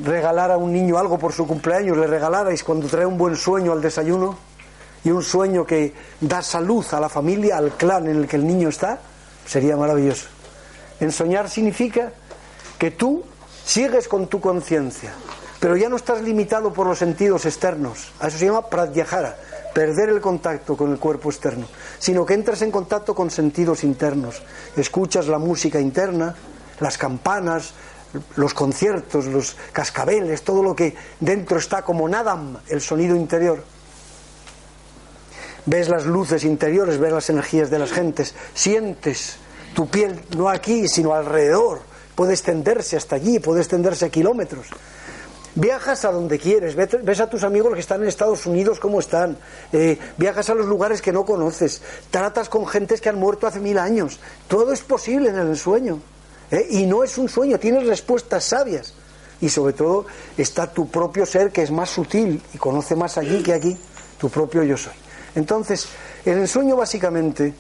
regalar 0.02 0.50
a 0.50 0.57
un 0.57 0.72
niño 0.72 0.98
algo 0.98 1.18
por 1.18 1.33
su 1.33 1.46
cumpleaños, 1.46 1.96
le 1.96 2.07
regalarais 2.07 2.62
cuando 2.62 2.87
trae 2.87 3.07
un 3.07 3.18
buen 3.18 3.37
sueño 3.37 3.72
al 3.72 3.81
desayuno 3.81 4.37
y 5.05 5.11
un 5.11 5.22
sueño 5.22 5.64
que 5.64 5.94
da 6.20 6.42
salud 6.42 6.85
a 6.92 7.00
la 7.00 7.09
familia, 7.09 7.57
al 7.57 7.72
clan 7.72 8.09
en 8.09 8.16
el 8.16 8.29
que 8.29 8.37
el 8.37 8.46
niño 8.46 8.68
está, 8.68 8.98
sería 9.46 9.76
maravilloso. 9.76 10.26
Ensoñar 11.00 11.48
significa 11.48 12.12
que 12.79 12.90
tú 12.90 13.22
sigues 13.64 14.09
con 14.09 14.29
tu 14.29 14.40
conciencia, 14.40 15.12
pero 15.61 15.76
ya 15.76 15.88
no 15.88 15.96
estás 15.96 16.22
limitado 16.22 16.72
por 16.72 16.87
los 16.87 16.98
sentidos 16.98 17.46
externos. 17.46 18.12
A 18.20 18.29
eso 18.29 18.38
se 18.38 18.46
llama 18.46 18.68
pratyahara, 18.68 19.37
perder 19.74 20.09
el 20.09 20.20
contacto 20.20 20.76
con 20.76 20.90
el 20.90 20.98
cuerpo 20.98 21.31
externo, 21.31 21.66
sino 21.98 22.24
que 22.24 22.35
entras 22.35 22.62
en 22.62 22.70
contacto 22.70 23.14
con 23.14 23.31
sentidos 23.31 23.85
internos. 23.85 24.42
Escuchas 24.76 25.29
la 25.29 25.38
música 25.38 25.81
interna, 25.81 26.35
las 26.81 26.98
campanas, 26.98 27.74
los 28.37 28.55
conciertos, 28.55 29.26
los 29.26 29.57
cascabeles, 29.72 30.42
todo 30.42 30.62
lo 30.62 30.74
que 30.74 30.94
dentro 31.20 31.59
está 31.59 31.83
como 31.83 32.09
nadam, 32.09 32.59
el 32.68 32.81
sonido 32.81 33.16
interior. 33.16 33.62
Ves 35.64 35.88
las 35.88 36.07
luces 36.07 36.44
interiores, 36.44 36.98
ves 36.98 37.12
las 37.12 37.31
energías 37.31 37.70
de 37.70 37.79
las 37.79 37.92
gentes, 37.92 38.35
sientes 38.55 39.38
tu 39.74 39.88
piel 39.88 40.20
no 40.37 40.48
aquí, 40.48 40.88
sino 40.88 41.12
alrededor. 41.12 41.81
Puede 42.14 42.33
extenderse 42.33 42.96
hasta 42.96 43.16
allí, 43.16 43.40
puede 43.40 43.61
extenderse 43.61 44.07
a 44.07 44.09
kilómetros. 44.09 44.68
Viajas 45.55 46.05
a 46.05 46.12
donde 46.12 46.38
quieres, 46.38 46.74
ves 46.74 47.20
a 47.20 47.31
tus 47.31 47.42
amigos 47.42 47.74
que 47.74 47.81
están 47.81 48.02
en 48.02 48.09
Estados 48.09 48.44
Unidos 48.44 48.79
cómo 48.79 49.00
están, 49.00 49.38
eh, 49.72 49.98
viajas 50.18 50.50
a 50.50 50.55
los 50.55 50.66
lugares 50.66 51.00
que 51.00 51.12
no 51.12 51.24
conoces, 51.24 51.81
tratas 52.11 52.50
con 52.50 52.66
gentes 52.66 53.00
que 53.00 53.09
han 53.09 53.18
muerto 53.18 53.46
hace 53.46 53.59
mil 53.59 53.79
años. 53.79 54.20
Todo 54.48 54.72
es 54.72 54.83
posible 54.83 55.31
en 55.31 55.38
el 55.38 55.57
sueño. 55.57 56.00
¿Eh? 56.50 56.66
Y 56.70 56.87
no 56.87 57.04
es 57.04 57.18
un 57.18 57.28
sueño, 57.28 57.59
tienes 57.59 57.87
respuestas 57.87 58.44
sabias. 58.44 58.94
Y 59.40 59.48
sobre 59.48 59.74
todo 59.74 60.06
está 60.37 60.72
tu 60.72 60.88
propio 60.88 61.26
ser 61.26 61.52
que 61.52 61.62
es 61.62 61.70
más 61.70 61.90
sutil 61.90 62.42
y 62.54 62.59
conoce 62.59 62.96
más 62.96 63.18
allí 63.18 63.42
que 63.42 63.52
aquí, 63.52 63.76
tu 64.18 64.30
propio 64.30 64.62
yo 64.62 64.76
soy. 64.76 64.94
Entonces, 65.35 65.87
el 66.24 66.38
ensueño 66.38 66.76
básicamente 66.76 67.52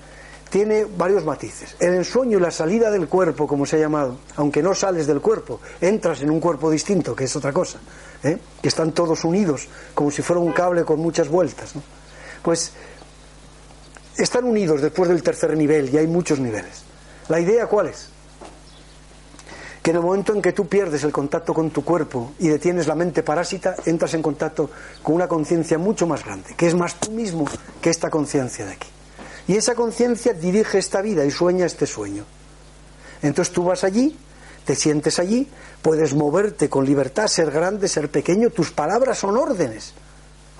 tiene 0.48 0.84
varios 0.84 1.24
matices. 1.24 1.76
El 1.78 1.94
ensueño 1.94 2.38
y 2.38 2.40
la 2.40 2.50
salida 2.50 2.90
del 2.90 3.08
cuerpo, 3.08 3.46
como 3.46 3.66
se 3.66 3.76
ha 3.76 3.80
llamado, 3.80 4.18
aunque 4.36 4.62
no 4.62 4.74
sales 4.74 5.06
del 5.06 5.20
cuerpo, 5.20 5.60
entras 5.80 6.22
en 6.22 6.30
un 6.30 6.40
cuerpo 6.40 6.70
distinto, 6.70 7.14
que 7.14 7.24
es 7.24 7.36
otra 7.36 7.52
cosa, 7.52 7.78
¿eh? 8.22 8.38
que 8.62 8.68
están 8.68 8.92
todos 8.92 9.24
unidos, 9.24 9.68
como 9.94 10.10
si 10.10 10.22
fuera 10.22 10.40
un 10.40 10.52
cable 10.52 10.84
con 10.84 11.00
muchas 11.00 11.28
vueltas. 11.28 11.72
Pues 12.42 12.72
están 14.16 14.44
unidos 14.44 14.80
después 14.80 15.08
del 15.08 15.22
tercer 15.22 15.54
nivel 15.56 15.92
y 15.92 15.98
hay 15.98 16.06
muchos 16.06 16.38
niveles. 16.38 16.84
¿La 17.28 17.40
idea 17.40 17.66
cuál 17.66 17.88
es? 17.88 18.08
Que 19.86 19.90
en 19.90 19.98
el 19.98 20.02
momento 20.02 20.34
en 20.34 20.42
que 20.42 20.52
tú 20.52 20.66
pierdes 20.66 21.04
el 21.04 21.12
contacto 21.12 21.54
con 21.54 21.70
tu 21.70 21.84
cuerpo 21.84 22.32
y 22.40 22.48
detienes 22.48 22.88
la 22.88 22.96
mente 22.96 23.22
parásita, 23.22 23.76
entras 23.84 24.14
en 24.14 24.20
contacto 24.20 24.68
con 25.00 25.14
una 25.14 25.28
conciencia 25.28 25.78
mucho 25.78 26.08
más 26.08 26.24
grande, 26.24 26.54
que 26.56 26.66
es 26.66 26.74
más 26.74 26.96
tú 26.96 27.12
mismo 27.12 27.44
que 27.80 27.90
esta 27.90 28.10
conciencia 28.10 28.66
de 28.66 28.72
aquí. 28.72 28.88
Y 29.46 29.54
esa 29.54 29.76
conciencia 29.76 30.32
dirige 30.32 30.78
esta 30.78 31.00
vida 31.02 31.24
y 31.24 31.30
sueña 31.30 31.66
este 31.66 31.86
sueño. 31.86 32.24
Entonces 33.22 33.54
tú 33.54 33.62
vas 33.62 33.84
allí, 33.84 34.18
te 34.64 34.74
sientes 34.74 35.20
allí, 35.20 35.48
puedes 35.82 36.14
moverte 36.14 36.68
con 36.68 36.84
libertad, 36.84 37.28
ser 37.28 37.52
grande, 37.52 37.86
ser 37.86 38.10
pequeño, 38.10 38.50
tus 38.50 38.72
palabras 38.72 39.18
son 39.18 39.36
órdenes. 39.36 39.94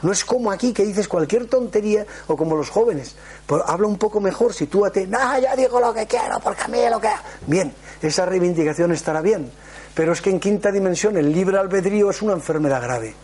No 0.02 0.12
es 0.12 0.24
como 0.24 0.50
aquí 0.50 0.72
que 0.72 0.84
dices 0.84 1.08
cualquier 1.08 1.46
tontería 1.46 2.06
o 2.26 2.36
como 2.36 2.56
los 2.56 2.70
jóvenes. 2.70 3.16
Pues 3.46 3.62
habla 3.66 3.86
un 3.86 3.96
poco 3.96 4.20
mejor, 4.20 4.52
sitúate. 4.52 5.06
No, 5.06 5.38
yo 5.38 5.48
digo 5.56 5.80
lo 5.80 5.94
que 5.94 6.06
quiero 6.06 6.38
porque 6.40 6.62
a 6.62 6.68
mí 6.68 6.78
lo 6.90 7.00
que. 7.00 7.08
Bien, 7.46 7.72
esa 8.02 8.26
reivindicación 8.26 8.92
estará 8.92 9.22
bien. 9.22 9.50
Pero 9.94 10.12
es 10.12 10.20
que 10.20 10.30
en 10.30 10.38
quinta 10.38 10.70
dimensión 10.70 11.16
el 11.16 11.32
libre 11.32 11.58
albedrío 11.58 12.10
es 12.10 12.20
una 12.20 12.34
enfermedad 12.34 12.82
grave. 12.82 13.14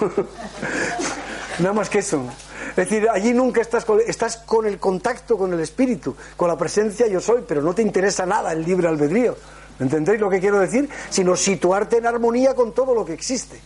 Nada 1.60 1.72
más 1.72 1.88
que 1.88 2.00
eso. 2.00 2.24
Es 2.70 2.76
decir, 2.76 3.08
allí 3.08 3.32
nunca 3.32 3.60
estás 3.60 3.84
con, 3.84 4.00
estás 4.04 4.38
con 4.38 4.66
el 4.66 4.80
contacto 4.80 5.38
con 5.38 5.52
el 5.52 5.60
espíritu, 5.60 6.16
con 6.36 6.48
la 6.48 6.58
presencia 6.58 7.06
yo 7.06 7.20
soy, 7.20 7.44
pero 7.46 7.62
no 7.62 7.72
te 7.72 7.82
interesa 7.82 8.26
nada 8.26 8.52
el 8.52 8.64
libre 8.64 8.88
albedrío. 8.88 9.36
¿Entendéis 9.78 10.20
lo 10.20 10.28
que 10.28 10.40
quiero 10.40 10.58
decir? 10.58 10.88
Sino 11.10 11.36
situarte 11.36 11.98
en 11.98 12.06
armonía 12.06 12.54
con 12.54 12.72
todo 12.72 12.92
lo 12.92 13.04
que 13.04 13.12
existe. 13.12 13.60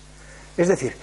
Es 0.58 0.68
decir, 0.68 0.94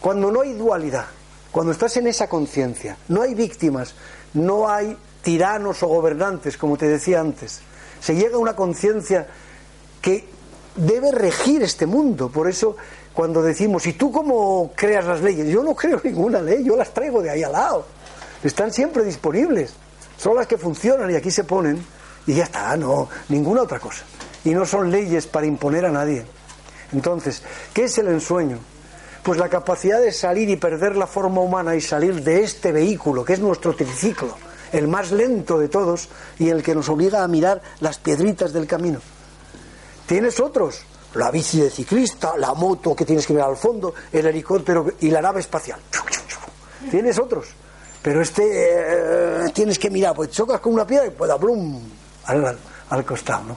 cuando 0.00 0.32
no 0.32 0.40
hay 0.40 0.54
dualidad, 0.54 1.04
cuando 1.52 1.72
estás 1.72 1.96
en 1.98 2.06
esa 2.06 2.28
conciencia, 2.28 2.96
no 3.08 3.22
hay 3.22 3.34
víctimas, 3.34 3.94
no 4.34 4.68
hay 4.68 4.96
tiranos 5.22 5.82
o 5.82 5.88
gobernantes, 5.88 6.56
como 6.56 6.76
te 6.76 6.88
decía 6.88 7.20
antes. 7.20 7.60
Se 8.00 8.16
llega 8.16 8.36
a 8.36 8.38
una 8.38 8.56
conciencia 8.56 9.26
que 10.00 10.26
debe 10.74 11.12
regir 11.12 11.62
este 11.62 11.86
mundo. 11.86 12.28
Por 12.30 12.48
eso, 12.48 12.76
cuando 13.12 13.42
decimos, 13.42 13.86
¿y 13.86 13.92
tú 13.92 14.10
cómo 14.10 14.72
creas 14.74 15.04
las 15.04 15.20
leyes? 15.20 15.48
Yo 15.48 15.62
no 15.62 15.74
creo 15.74 16.00
ninguna 16.04 16.40
ley, 16.40 16.64
yo 16.64 16.76
las 16.76 16.94
traigo 16.94 17.20
de 17.22 17.30
ahí 17.30 17.42
al 17.42 17.52
lado. 17.52 17.86
Están 18.42 18.72
siempre 18.72 19.04
disponibles. 19.04 19.74
Son 20.16 20.34
las 20.34 20.46
que 20.46 20.56
funcionan 20.56 21.10
y 21.10 21.14
aquí 21.14 21.30
se 21.30 21.44
ponen 21.44 21.84
y 22.26 22.34
ya 22.34 22.44
está, 22.44 22.76
no, 22.76 23.08
ninguna 23.28 23.62
otra 23.62 23.78
cosa. 23.78 24.04
Y 24.44 24.50
no 24.50 24.64
son 24.64 24.90
leyes 24.90 25.26
para 25.26 25.46
imponer 25.46 25.84
a 25.84 25.90
nadie. 25.90 26.24
Entonces, 26.92 27.42
¿qué 27.72 27.84
es 27.84 27.98
el 27.98 28.08
ensueño? 28.08 28.58
Pues 29.22 29.38
la 29.38 29.48
capacidad 29.48 30.00
de 30.00 30.12
salir 30.12 30.48
y 30.48 30.56
perder 30.56 30.96
la 30.96 31.06
forma 31.06 31.40
humana 31.40 31.74
y 31.74 31.80
salir 31.80 32.22
de 32.22 32.44
este 32.44 32.72
vehículo, 32.72 33.24
que 33.24 33.32
es 33.32 33.40
nuestro 33.40 33.74
triciclo, 33.74 34.36
el 34.72 34.88
más 34.88 35.10
lento 35.10 35.58
de 35.58 35.68
todos 35.68 36.08
y 36.38 36.48
el 36.48 36.62
que 36.62 36.74
nos 36.74 36.88
obliga 36.88 37.22
a 37.22 37.28
mirar 37.28 37.60
las 37.80 37.98
piedritas 37.98 38.52
del 38.52 38.66
camino. 38.66 39.00
Tienes 40.06 40.38
otros, 40.38 40.84
la 41.14 41.30
bici 41.30 41.60
de 41.60 41.70
ciclista, 41.70 42.36
la 42.36 42.54
moto 42.54 42.94
que 42.94 43.04
tienes 43.04 43.26
que 43.26 43.32
ver 43.32 43.42
al 43.42 43.56
fondo, 43.56 43.94
el 44.12 44.26
helicóptero 44.26 44.86
y 45.00 45.10
la 45.10 45.20
nave 45.20 45.40
espacial. 45.40 45.80
Tienes 46.90 47.18
otros, 47.18 47.48
pero 48.00 48.22
este 48.22 48.44
eh, 48.44 49.50
tienes 49.52 49.78
que 49.78 49.90
mirar, 49.90 50.14
pues 50.14 50.30
chocas 50.30 50.60
con 50.60 50.74
una 50.74 50.86
piedra 50.86 51.06
y 51.06 51.10
pues 51.10 51.30
blum 51.40 51.82
al, 52.26 52.56
al 52.90 53.04
costado, 53.04 53.44
¿no? 53.44 53.56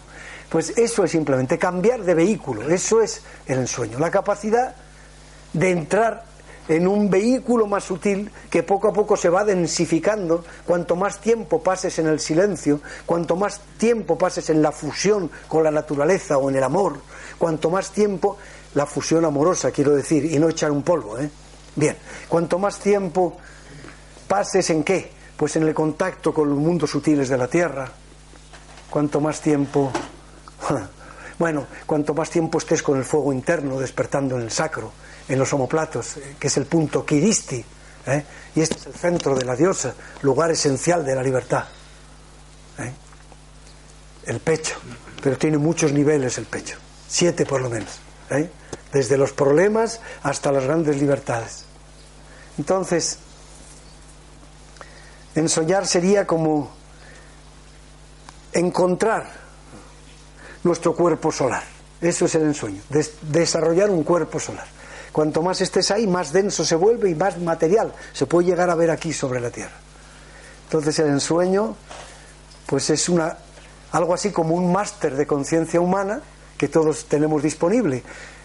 Pues 0.49 0.77
eso 0.77 1.03
es 1.03 1.11
simplemente 1.11 1.59
cambiar 1.59 2.01
de 2.01 2.15
vehículo, 2.15 2.67
eso 2.69 3.01
es 3.01 3.21
el 3.45 3.59
ensueño, 3.59 3.99
la 3.99 4.09
capacidad 4.09 4.75
de 5.53 5.69
entrar 5.69 6.25
en 6.67 6.87
un 6.87 7.09
vehículo 7.09 7.67
más 7.67 7.83
sutil 7.83 8.31
que 8.49 8.63
poco 8.63 8.87
a 8.87 8.93
poco 8.93 9.15
se 9.15 9.29
va 9.29 9.43
densificando, 9.43 10.43
cuanto 10.65 10.95
más 10.95 11.19
tiempo 11.19 11.61
pases 11.61 11.97
en 11.99 12.07
el 12.07 12.19
silencio, 12.19 12.81
cuanto 13.05 13.35
más 13.35 13.59
tiempo 13.77 14.17
pases 14.17 14.49
en 14.49 14.61
la 14.61 14.71
fusión 14.71 15.29
con 15.47 15.63
la 15.63 15.71
naturaleza 15.71 16.37
o 16.37 16.49
en 16.49 16.55
el 16.55 16.63
amor, 16.63 16.99
cuanto 17.37 17.69
más 17.69 17.91
tiempo 17.91 18.37
la 18.75 18.85
fusión 18.85 19.25
amorosa, 19.25 19.71
quiero 19.71 19.95
decir, 19.95 20.25
y 20.25 20.37
no 20.39 20.49
echar 20.49 20.71
un 20.71 20.83
polvo, 20.83 21.17
¿eh? 21.17 21.29
Bien, 21.75 21.97
cuanto 22.27 22.59
más 22.59 22.79
tiempo 22.79 23.37
pases 24.27 24.69
en 24.69 24.83
qué? 24.83 25.11
Pues 25.37 25.55
en 25.55 25.63
el 25.63 25.73
contacto 25.73 26.33
con 26.33 26.49
los 26.49 26.57
mundos 26.57 26.89
sutiles 26.89 27.29
de 27.29 27.37
la 27.37 27.47
Tierra. 27.47 27.89
Cuanto 28.89 29.21
más 29.21 29.41
tiempo... 29.41 29.91
Bueno, 31.39 31.67
cuanto 31.85 32.13
más 32.13 32.29
tiempo 32.29 32.57
estés 32.57 32.83
con 32.83 32.97
el 32.97 33.05
fuego 33.05 33.31
interno 33.31 33.79
despertando 33.79 34.35
en 34.35 34.41
el 34.41 34.51
sacro, 34.51 34.91
en 35.29 35.39
los 35.39 35.53
homoplatos, 35.53 36.17
eh, 36.17 36.35
que 36.37 36.47
es 36.47 36.57
el 36.57 36.65
punto 36.65 37.05
Kiristi, 37.05 37.63
¿eh? 38.07 38.25
y 38.55 38.59
este 38.59 38.75
es 38.75 38.87
el 38.87 38.93
centro 38.93 39.33
de 39.35 39.45
la 39.45 39.55
diosa, 39.55 39.95
lugar 40.21 40.51
esencial 40.51 41.05
de 41.05 41.15
la 41.15 41.23
libertad. 41.23 41.63
¿eh? 42.79 42.91
El 44.25 44.41
pecho, 44.41 44.75
pero 45.23 45.37
tiene 45.37 45.57
muchos 45.57 45.93
niveles 45.93 46.37
el 46.37 46.45
pecho, 46.45 46.77
siete 47.07 47.45
por 47.45 47.61
lo 47.61 47.69
menos, 47.69 48.01
desde 48.91 49.17
los 49.17 49.31
problemas 49.31 50.01
hasta 50.23 50.51
las 50.51 50.65
grandes 50.65 50.99
libertades. 50.99 51.63
Entonces, 52.57 53.17
ensoñar 55.35 55.87
sería 55.87 56.27
como 56.27 56.69
encontrar 58.51 59.48
nuestro 60.63 60.93
cuerpo 60.95 61.31
solar. 61.31 61.63
Eso 62.01 62.25
es 62.25 62.35
el 62.35 62.43
ensueño, 62.43 62.81
des- 62.89 63.13
desarrollar 63.21 63.89
un 63.89 64.03
cuerpo 64.03 64.39
solar. 64.39 64.65
Cuanto 65.11 65.41
más 65.41 65.59
estés 65.61 65.91
ahí, 65.91 66.07
más 66.07 66.31
denso 66.31 66.63
se 66.63 66.75
vuelve 66.75 67.09
y 67.09 67.15
más 67.15 67.37
material 67.39 67.93
se 68.13 68.25
puede 68.25 68.47
llegar 68.47 68.69
a 68.69 68.75
ver 68.75 68.91
aquí 68.91 69.11
sobre 69.11 69.39
la 69.39 69.49
Tierra. 69.49 69.73
Entonces 70.65 70.97
el 70.99 71.07
ensueño, 71.07 71.75
pues 72.67 72.89
es 72.91 73.09
una 73.09 73.37
algo 73.91 74.13
así 74.13 74.31
como 74.31 74.53
un 74.53 74.71
máster 74.71 75.15
de 75.15 75.25
conciencia 75.25 75.81
humana 75.81 76.21
que 76.57 76.67
todos 76.67 77.05
tenemos 77.05 77.41
disponible. 77.41 78.03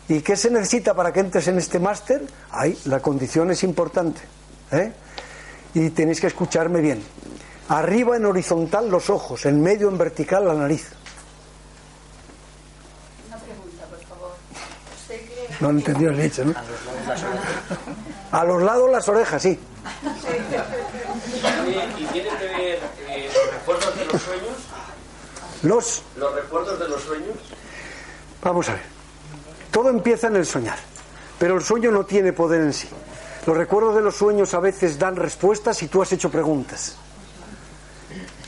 ¿Y 0.08 0.20
qué 0.22 0.36
se 0.36 0.50
necesita 0.50 0.94
para 0.94 1.12
que 1.12 1.20
entres 1.20 1.46
en 1.48 1.58
este 1.58 1.78
máster? 1.78 2.22
Ay, 2.50 2.78
la 2.86 3.00
condición 3.00 3.50
es 3.50 3.62
importante. 3.62 4.20
¿eh? 4.72 4.92
Y 5.74 5.90
tenéis 5.90 6.20
que 6.20 6.28
escucharme 6.28 6.80
bien. 6.80 7.02
Arriba 7.68 8.16
en 8.16 8.24
horizontal 8.24 8.88
los 8.90 9.10
ojos, 9.10 9.44
en 9.46 9.62
medio 9.62 9.88
en 9.90 9.98
vertical 9.98 10.46
la 10.46 10.54
nariz. 10.54 10.88
Una 13.28 13.36
pregunta, 13.38 13.84
por 13.86 13.98
favor. 14.06 14.32
¿Usted 15.00 15.20
cree 15.26 15.53
No 15.64 15.70
han 15.70 15.78
entendido 15.78 16.10
el 16.10 16.20
hecho, 16.20 16.44
¿no? 16.44 16.52
A 18.32 18.44
los 18.44 18.62
lados 18.62 18.90
las 18.90 19.08
orejas, 19.08 19.40
sí. 19.40 19.58
¿y 21.98 22.04
tiene 22.04 22.28
que 22.28 22.44
ver 22.44 22.80
eh, 23.08 23.30
los 23.32 23.54
recuerdos 23.54 23.96
de 23.96 24.04
los 24.04 24.20
sueños? 24.20 24.56
Los 25.62 26.02
¿Los 26.16 26.34
recuerdos 26.34 26.78
de 26.78 26.88
los 26.88 27.02
sueños? 27.02 27.38
Vamos 28.42 28.68
a 28.68 28.74
ver. 28.74 28.82
Todo 29.70 29.88
empieza 29.88 30.26
en 30.26 30.36
el 30.36 30.44
soñar, 30.44 30.76
pero 31.38 31.54
el 31.54 31.62
sueño 31.62 31.90
no 31.90 32.04
tiene 32.04 32.34
poder 32.34 32.60
en 32.60 32.74
sí. 32.74 32.90
Los 33.46 33.56
recuerdos 33.56 33.94
de 33.96 34.02
los 34.02 34.16
sueños 34.16 34.52
a 34.52 34.60
veces 34.60 34.98
dan 34.98 35.16
respuestas 35.16 35.82
y 35.82 35.88
tú 35.88 36.02
has 36.02 36.12
hecho 36.12 36.30
preguntas. 36.30 36.96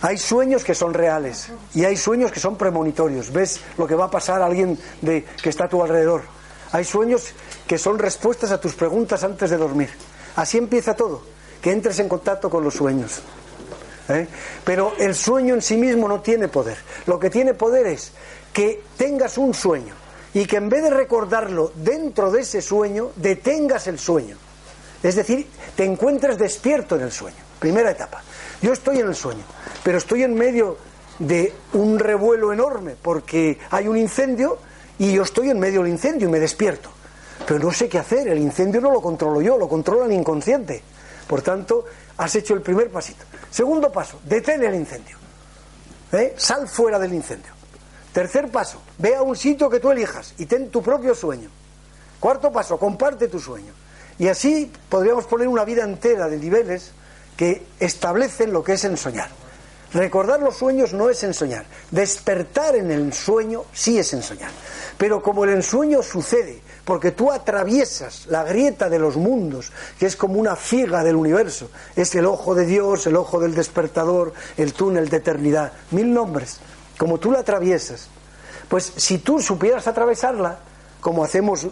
Hay 0.03 0.19
sueños 0.19 0.63
que 0.63 0.75
son 0.75 0.93
reales 0.93 1.49
y 1.73 1.87
hay 1.87 1.97
sueños 1.97 2.31
que 2.31 2.41
son 2.41 2.57
premonitorios. 2.57 3.33
Ves 3.33 3.63
lo 3.79 3.87
que 3.87 3.95
va 3.95 4.05
a 4.05 4.11
pasar 4.11 4.43
a 4.43 4.47
alguien 4.47 4.79
de, 5.01 5.25
que 5.25 5.49
está 5.49 5.65
a 5.65 5.69
tu 5.71 5.83
alrededor. 5.83 6.36
Hay 6.77 6.85
sueños 6.85 7.33
que 7.67 7.79
son 7.79 7.99
respuestas 7.99 8.51
a 8.51 8.61
tus 8.61 8.75
preguntas 8.75 9.25
antes 9.25 9.49
de 9.49 9.57
dormir. 9.57 9.89
Así 10.37 10.59
empieza 10.59 10.95
todo, 10.95 11.23
que 11.63 11.73
entres 11.73 11.99
en 12.01 12.07
contacto 12.07 12.51
con 12.51 12.63
los 12.63 12.75
sueños. 12.75 13.23
¿eh? 14.11 14.29
Pero 14.63 14.93
el 14.99 15.15
sueño 15.15 15.55
en 15.55 15.63
sí 15.63 15.79
mismo 15.79 16.07
no 16.07 16.21
tiene 16.21 16.49
poder. 16.49 16.77
Lo 17.07 17.19
que 17.19 17.31
tiene 17.31 17.55
poder 17.55 17.87
es 17.87 18.13
que 18.53 18.83
tengas 18.99 19.39
un 19.39 19.55
sueño 19.55 19.95
y 20.35 20.45
que 20.45 20.59
en 20.59 20.69
vez 20.69 20.83
de 20.83 20.91
recordarlo 20.91 21.73
dentro 21.77 22.31
de 22.31 22.43
ese 22.43 22.61
sueño, 22.61 23.09
detengas 23.17 23.87
el 23.87 23.99
sueño. 23.99 24.37
Es 25.03 25.17
decir, 25.17 25.49
te 25.77 25.85
encuentres 25.87 26.37
despierto 26.37 26.97
en 26.97 27.05
el 27.05 27.11
sueño. 27.11 27.39
Primera 27.59 27.91
etapa. 27.91 28.23
Yo 28.61 28.75
estoy 28.75 28.99
en 28.99 29.07
el 29.07 29.15
sueño, 29.15 29.45
pero 29.83 29.97
estoy 29.97 30.25
en 30.25 30.35
medio 30.35 30.77
de 31.21 31.55
un 31.73 31.99
revuelo 31.99 32.53
enorme 32.53 32.97
porque 33.01 33.59
hay 33.71 33.89
un 33.89 33.97
incendio 33.97 34.59
y 34.99 35.13
yo 35.13 35.23
estoy 35.23 35.51
en 35.51 35.59
medio 35.59 35.83
del 35.83 35.93
incendio 35.93 36.29
y 36.29 36.33
me 36.33 36.41
despierto. 36.41 36.91
Pero 37.47 37.61
no 37.61 37.73
sé 37.73 37.89
qué 37.89 37.99
hacer, 37.99 38.29
el 38.29 38.39
incendio 38.39 38.81
no 38.81 38.91
lo 38.91 39.01
controlo 39.01 39.41
yo, 39.41 39.59
lo 39.59 39.69
controla 39.69 40.07
el 40.07 40.13
inconsciente. 40.13 40.83
Por 41.27 41.43
tanto, 41.43 41.85
has 42.17 42.35
hecho 42.35 42.55
el 42.55 42.63
primer 42.63 42.91
pasito. 42.91 43.25
Segundo 43.51 43.93
paso, 43.93 44.21
detén 44.25 44.65
el 44.65 44.75
incendio. 44.75 45.17
¿Eh? 46.13 46.35
Sal 46.37 46.69
fuera 46.69 46.99
del 46.99 47.13
incendio. 47.13 47.53
Tercer 48.13 48.51
paso, 48.51 48.81
ve 48.99 49.15
a 49.15 49.23
un 49.23 49.37
sitio 49.37 49.69
que 49.69 49.81
tú 49.81 49.91
elijas 49.91 50.35
y 50.39 50.47
ten 50.47 50.71
tu 50.71 50.83
propio 50.83 51.15
sueño. 51.15 51.51
Cuarto 52.19 52.51
paso, 52.51 52.79
comparte 52.79 53.29
tu 53.29 53.39
sueño. 53.39 53.73
Y 54.19 54.29
así 54.29 54.73
podríamos 54.89 55.27
poner 55.27 55.49
una 55.49 55.65
vida 55.65 55.85
entera 55.85 56.27
de 56.29 56.39
niveles 56.39 56.93
que 57.37 57.67
establecen 57.79 58.53
lo 58.53 58.65
que 58.65 58.73
es 58.73 58.85
ensoñar. 58.85 59.29
Recordar 59.93 60.41
los 60.41 60.57
sueños 60.57 60.93
no 60.93 61.09
es 61.11 61.23
ensoñar. 61.23 61.65
Despertar 61.91 62.77
en 62.77 62.91
el 62.91 63.13
sueño 63.13 63.65
sí 63.73 63.99
es 63.99 64.13
ensoñar. 64.13 64.51
Pero 64.99 65.23
como 65.23 65.45
el 65.45 65.51
ensueño 65.51 66.03
sucede, 66.03 66.61
porque 66.85 67.13
tú 67.13 67.31
atraviesas 67.33 68.27
la 68.27 68.45
grieta 68.45 68.89
de 68.89 68.99
los 68.99 69.17
mundos, 69.17 69.73
que 69.99 70.07
es 70.07 70.17
como 70.17 70.39
una 70.39 70.57
figa 70.57 71.03
del 71.03 71.17
universo, 71.17 71.71
es 71.95 72.15
el 72.15 72.27
ojo 72.27 72.55
de 72.55 72.67
Dios, 72.67 73.07
el 73.07 73.17
ojo 73.17 73.41
del 73.41 73.55
despertador, 73.55 74.33
el 74.57 74.73
túnel 74.73 75.09
de 75.09 75.19
eternidad, 75.19 75.73
mil 75.91 76.13
nombres. 76.13 76.59
Como 76.97 77.19
tú 77.19 77.31
la 77.31 77.41
atraviesas, 77.41 78.09
pues 78.69 78.93
si 78.97 79.19
tú 79.19 79.41
supieras 79.41 79.87
atravesarla, 79.87 80.59
como 81.01 81.23
hacemos, 81.23 81.67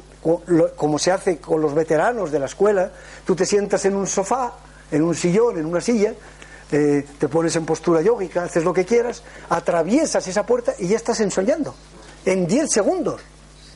como 0.76 0.98
se 0.98 1.10
hace 1.10 1.38
con 1.38 1.60
los 1.60 1.74
veteranos 1.74 2.30
de 2.30 2.38
la 2.38 2.46
escuela, 2.46 2.92
tú 3.24 3.34
te 3.34 3.46
sientas 3.46 3.84
en 3.84 3.96
un 3.96 4.06
sofá, 4.06 4.52
en 4.90 5.02
un 5.02 5.14
sillón, 5.14 5.58
en 5.58 5.66
una 5.66 5.80
silla, 5.80 6.14
eh, 6.76 7.06
te 7.18 7.28
pones 7.28 7.54
en 7.54 7.64
postura 7.64 8.02
yógica, 8.02 8.42
haces 8.42 8.64
lo 8.64 8.72
que 8.72 8.84
quieras, 8.84 9.22
atraviesas 9.48 10.26
esa 10.26 10.44
puerta 10.44 10.74
y 10.76 10.88
ya 10.88 10.96
estás 10.96 11.20
ensoñando. 11.20 11.72
En 12.24 12.48
10 12.48 12.68
segundos. 12.68 13.20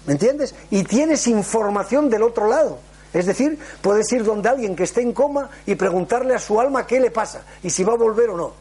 ¿Me 0.05 0.15
entiendes? 0.15 0.53
Y 0.71 0.83
tienes 0.83 1.29
información 1.29 2.11
del 2.11 2.25
otro 2.25 2.49
lado. 2.49 2.81
Es 3.13 3.27
decir, 3.27 3.57
puedes 3.83 4.11
ir 4.13 4.25
donde 4.25 4.49
alguien 4.49 4.75
que 4.75 4.83
esté 4.83 5.01
en 5.03 5.13
coma 5.13 5.49
y 5.65 5.77
preguntarle 5.77 6.35
a 6.35 6.41
su 6.41 6.61
alma 6.61 6.89
qué 6.89 6.99
le 6.99 7.13
pasa 7.13 7.43
y 7.63 7.71
si 7.71 7.85
va 7.85 7.93
a 7.93 7.97
volver 7.97 8.31
o 8.31 8.37
no. 8.37 8.53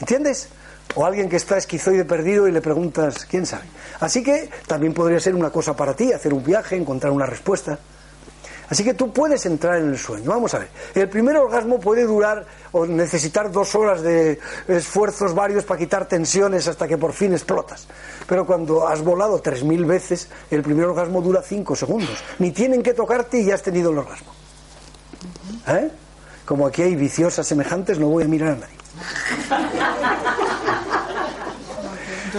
¿Entiendes? 0.00 0.48
O 0.96 1.06
alguien 1.06 1.28
que 1.28 1.36
está 1.36 1.58
esquizoide 1.58 2.04
perdido 2.04 2.48
y 2.48 2.52
le 2.52 2.60
preguntas, 2.60 3.24
¿quién 3.24 3.46
sabe? 3.46 3.66
Así 4.00 4.24
que 4.24 4.50
también 4.66 4.94
podría 4.94 5.20
ser 5.20 5.36
una 5.36 5.50
cosa 5.50 5.76
para 5.76 5.94
ti, 5.94 6.12
hacer 6.12 6.34
un 6.34 6.42
viaje, 6.42 6.74
encontrar 6.74 7.12
una 7.12 7.26
respuesta. 7.26 7.78
Así 8.68 8.84
que 8.84 8.94
tú 8.94 9.12
puedes 9.12 9.46
entrar 9.46 9.78
en 9.78 9.88
el 9.90 9.98
sueño. 9.98 10.30
Vamos 10.30 10.52
a 10.54 10.58
ver. 10.58 10.68
El 10.94 11.08
primer 11.08 11.36
orgasmo 11.36 11.80
puede 11.80 12.04
durar 12.04 12.44
o 12.72 12.84
necesitar 12.86 13.50
dos 13.50 13.74
horas 13.74 14.02
de 14.02 14.38
esfuerzos 14.68 15.34
varios 15.34 15.64
para 15.64 15.78
quitar 15.78 16.06
tensiones 16.06 16.68
hasta 16.68 16.86
que 16.86 16.98
por 16.98 17.12
fin 17.12 17.32
explotas. 17.32 17.88
Pero 18.26 18.44
cuando 18.44 18.86
has 18.86 19.02
volado 19.02 19.40
tres 19.40 19.64
mil 19.64 19.84
veces, 19.84 20.28
el 20.50 20.62
primer 20.62 20.84
orgasmo 20.86 21.22
dura 21.22 21.42
cinco 21.42 21.74
segundos. 21.74 22.22
Ni 22.38 22.52
tienen 22.52 22.82
que 22.82 22.92
tocarte 22.92 23.40
y 23.40 23.46
ya 23.46 23.54
has 23.54 23.62
tenido 23.62 23.90
el 23.90 23.98
orgasmo. 23.98 24.32
¿Eh? 25.68 25.90
Como 26.44 26.66
aquí 26.66 26.82
hay 26.82 26.94
viciosas 26.94 27.46
semejantes, 27.46 27.98
no 27.98 28.08
voy 28.08 28.24
a 28.24 28.28
mirar 28.28 28.50
a 28.50 28.56
nadie. 28.56 28.76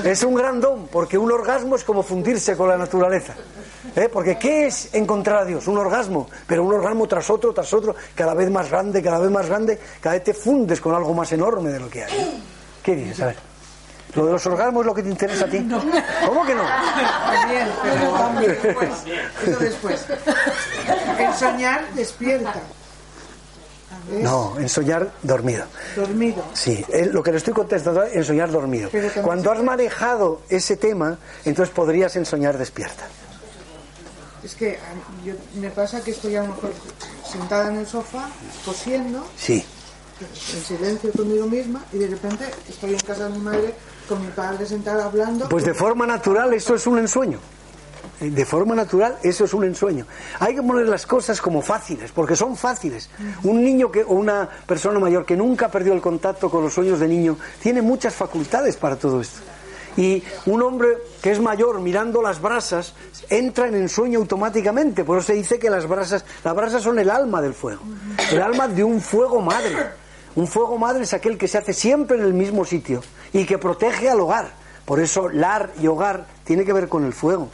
Es 0.03 0.23
un 0.23 0.35
gran 0.35 0.61
don, 0.61 0.87
porque 0.87 1.17
un 1.17 1.31
orgasmo 1.31 1.75
es 1.75 1.83
como 1.83 2.03
fundirse 2.03 2.55
con 2.55 2.69
la 2.69 2.77
naturaleza. 2.77 3.35
¿Eh? 3.95 4.09
Porque 4.11 4.37
¿qué 4.37 4.67
es 4.67 4.93
encontrar 4.93 5.43
a 5.43 5.45
Dios? 5.45 5.67
Un 5.67 5.77
orgasmo, 5.77 6.29
pero 6.47 6.63
un 6.63 6.73
orgasmo 6.73 7.07
tras 7.07 7.29
otro, 7.29 7.53
tras 7.53 7.73
otro, 7.73 7.95
cada 8.15 8.33
vez 8.33 8.49
más 8.49 8.69
grande, 8.69 9.01
cada 9.01 9.19
vez 9.19 9.31
más 9.31 9.47
grande, 9.47 9.79
cada 10.01 10.15
vez 10.15 10.23
te 10.23 10.33
fundes 10.33 10.79
con 10.81 10.95
algo 10.95 11.13
más 11.13 11.31
enorme 11.31 11.69
de 11.69 11.79
lo 11.79 11.89
que 11.89 12.03
hay. 12.03 12.43
¿Qué 12.83 12.95
dices? 12.95 13.21
A 13.21 13.27
ver. 13.27 13.49
¿Lo 14.15 14.25
de 14.25 14.31
los 14.31 14.45
orgasmos 14.47 14.81
es 14.81 14.87
lo 14.87 14.93
que 14.95 15.03
te 15.03 15.09
interesa 15.09 15.45
a 15.45 15.49
ti? 15.49 15.67
¿Cómo 16.25 16.45
que 16.45 16.55
no? 16.55 16.63
También, 16.63 17.67
pero 17.83 18.63
después. 18.63 18.89
Eso 19.45 19.59
después. 19.59 20.05
El 21.19 21.33
soñar 21.35 21.93
despierta. 21.93 22.55
No, 24.11 24.55
en 24.57 24.67
soñar 24.67 25.11
dormido. 25.21 25.65
Dormido. 25.95 26.43
Sí, 26.53 26.83
lo 27.11 27.21
que 27.21 27.31
le 27.31 27.37
estoy 27.37 27.53
contestando 27.53 28.03
es 28.03 28.15
en 28.15 28.23
soñar 28.23 28.49
dormido. 28.49 28.89
También 28.89 29.11
Cuando 29.21 29.51
has 29.51 29.61
manejado 29.61 30.41
ese 30.49 30.77
tema, 30.77 31.17
entonces 31.45 31.73
podrías 31.73 32.15
ensoñar 32.15 32.57
despierta. 32.57 33.05
Es 34.43 34.55
que 34.55 34.77
yo, 35.25 35.33
me 35.59 35.69
pasa 35.69 36.01
que 36.03 36.11
estoy 36.11 36.35
a 36.35 36.41
lo 36.43 36.49
mejor 36.49 36.71
sentada 37.29 37.69
en 37.69 37.77
el 37.77 37.87
sofá, 37.87 38.29
cosiendo, 38.65 39.25
Sí. 39.37 39.63
en 40.53 40.63
silencio 40.63 41.11
conmigo 41.11 41.45
misma, 41.47 41.83
y 41.93 41.97
de 41.97 42.07
repente 42.07 42.45
estoy 42.67 42.93
en 42.93 42.99
casa 42.99 43.25
de 43.29 43.31
mi 43.37 43.39
madre 43.39 43.73
con 44.07 44.21
mi 44.21 44.31
padre 44.31 44.65
sentado 44.65 45.03
hablando. 45.03 45.47
Pues 45.49 45.65
de 45.65 45.73
forma 45.73 46.05
natural 46.05 46.53
eso 46.53 46.75
es 46.75 46.87
un 46.87 46.99
ensueño. 46.99 47.39
Eh, 48.21 48.29
De 48.29 48.45
forma 48.45 48.75
natural 48.75 49.17
eso 49.23 49.45
es 49.45 49.53
un 49.53 49.63
ensueño. 49.63 50.05
Hay 50.39 50.55
que 50.55 50.61
poner 50.61 50.87
las 50.87 51.05
cosas 51.05 51.39
como 51.39 51.61
fáciles, 51.61 52.11
porque 52.11 52.35
son 52.35 52.57
fáciles. 52.57 53.09
Un 53.43 53.63
niño 53.63 53.91
que, 53.91 54.03
o 54.03 54.09
una 54.13 54.49
persona 54.65 54.99
mayor 54.99 55.25
que 55.25 55.37
nunca 55.37 55.69
perdió 55.69 55.93
el 55.93 56.01
contacto 56.01 56.49
con 56.49 56.63
los 56.63 56.73
sueños 56.73 56.99
de 56.99 57.07
niño 57.07 57.37
tiene 57.61 57.81
muchas 57.81 58.13
facultades 58.13 58.75
para 58.77 58.95
todo 58.97 59.21
esto. 59.21 59.39
Y 59.97 60.23
un 60.45 60.61
hombre 60.61 60.97
que 61.21 61.31
es 61.31 61.39
mayor 61.39 61.79
mirando 61.81 62.21
las 62.21 62.41
brasas 62.41 62.93
entra 63.29 63.67
en 63.67 63.75
ensueño 63.75 64.19
automáticamente. 64.19 65.03
Por 65.03 65.17
eso 65.17 65.27
se 65.27 65.33
dice 65.33 65.59
que 65.59 65.69
las 65.69 65.87
brasas, 65.87 66.25
las 66.43 66.55
brasas 66.55 66.83
son 66.83 66.99
el 66.99 67.09
alma 67.09 67.41
del 67.41 67.53
fuego, 67.53 67.81
el 68.31 68.41
alma 68.41 68.67
de 68.67 68.83
un 68.83 69.01
fuego 69.01 69.41
madre. 69.41 69.75
Un 70.35 70.47
fuego 70.47 70.77
madre 70.77 71.03
es 71.03 71.13
aquel 71.13 71.37
que 71.37 71.47
se 71.47 71.57
hace 71.57 71.73
siempre 71.73 72.17
en 72.17 72.23
el 72.23 72.33
mismo 72.33 72.63
sitio 72.63 73.01
y 73.33 73.45
que 73.45 73.57
protege 73.57 74.09
al 74.09 74.21
hogar. 74.21 74.51
Por 74.85 74.99
eso 74.99 75.29
lar 75.29 75.71
y 75.81 75.87
hogar 75.87 76.25
tiene 76.43 76.65
que 76.65 76.73
ver 76.73 76.87
con 76.87 77.03
el 77.03 77.13
fuego. 77.13 77.49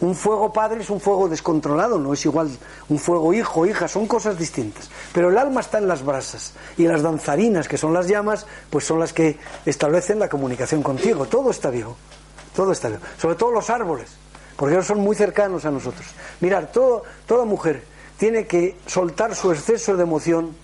Un 0.00 0.14
fuego 0.14 0.52
padre 0.52 0.82
es 0.82 0.90
un 0.90 1.00
fuego 1.00 1.28
descontrolado, 1.28 1.98
no 1.98 2.12
es 2.12 2.24
igual 2.26 2.50
un 2.88 2.98
fuego 2.98 3.32
hijo, 3.32 3.66
hija, 3.66 3.88
son 3.88 4.06
cosas 4.06 4.38
distintas. 4.38 4.90
Pero 5.12 5.30
el 5.30 5.38
alma 5.38 5.60
está 5.60 5.78
en 5.78 5.88
las 5.88 6.04
brasas 6.04 6.52
y 6.76 6.86
las 6.86 7.02
danzarinas, 7.02 7.66
que 7.66 7.78
son 7.78 7.94
las 7.94 8.06
llamas, 8.06 8.46
pues 8.68 8.84
son 8.84 9.00
las 9.00 9.12
que 9.12 9.38
establecen 9.64 10.18
la 10.18 10.28
comunicación 10.28 10.82
contigo. 10.82 11.24
Todo 11.26 11.50
está 11.50 11.70
vivo, 11.70 11.96
todo 12.54 12.72
está 12.72 12.88
vivo. 12.88 13.00
Sobre 13.16 13.36
todo 13.36 13.50
los 13.50 13.70
árboles, 13.70 14.10
porque 14.56 14.74
ellos 14.74 14.86
son 14.86 15.00
muy 15.00 15.16
cercanos 15.16 15.64
a 15.64 15.70
nosotros. 15.70 16.06
Mirar, 16.40 16.70
toda 16.70 17.44
mujer 17.44 17.82
tiene 18.18 18.46
que 18.46 18.76
soltar 18.86 19.34
su 19.34 19.50
exceso 19.52 19.96
de 19.96 20.02
emoción 20.02 20.54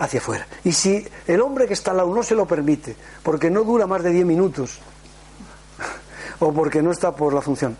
hacia 0.00 0.18
afuera. 0.18 0.46
Y 0.64 0.72
si 0.72 1.06
el 1.26 1.40
hombre 1.40 1.66
que 1.68 1.74
está 1.74 1.92
al 1.92 1.98
lado 1.98 2.14
no 2.14 2.22
se 2.22 2.34
lo 2.34 2.46
permite, 2.46 2.96
porque 3.22 3.50
no 3.50 3.62
dura 3.62 3.86
más 3.86 4.02
de 4.02 4.10
10 4.10 4.26
minutos, 4.26 4.78
o 6.40 6.52
porque 6.52 6.82
no 6.82 6.90
está 6.90 7.14
por 7.14 7.32
la 7.34 7.42
función, 7.42 7.76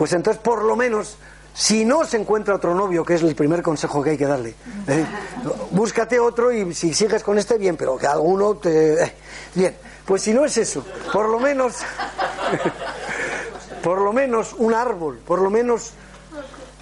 pues 0.00 0.14
entonces 0.14 0.40
por 0.42 0.64
lo 0.64 0.76
menos 0.76 1.18
si 1.52 1.84
no 1.84 2.06
se 2.06 2.16
encuentra 2.16 2.54
otro 2.54 2.74
novio, 2.74 3.04
que 3.04 3.16
es 3.16 3.22
el 3.22 3.34
primer 3.34 3.60
consejo 3.62 4.02
que 4.02 4.08
hay 4.10 4.16
que 4.16 4.24
darle, 4.24 4.54
búscate 5.72 6.18
otro 6.18 6.50
y 6.52 6.72
si 6.72 6.94
sigues 6.94 7.22
con 7.22 7.36
este, 7.36 7.58
bien, 7.58 7.76
pero 7.76 7.98
que 7.98 8.06
alguno 8.06 8.54
te... 8.54 9.04
eh, 9.04 9.12
Bien, 9.54 9.76
pues 10.06 10.22
si 10.22 10.32
no 10.32 10.46
es 10.46 10.56
eso, 10.56 10.82
por 11.12 11.28
lo 11.28 11.38
menos, 11.38 11.74
por 13.82 14.00
lo 14.00 14.14
menos 14.14 14.54
un 14.56 14.72
árbol, 14.72 15.18
por 15.18 15.42
lo 15.42 15.50
menos, 15.50 15.90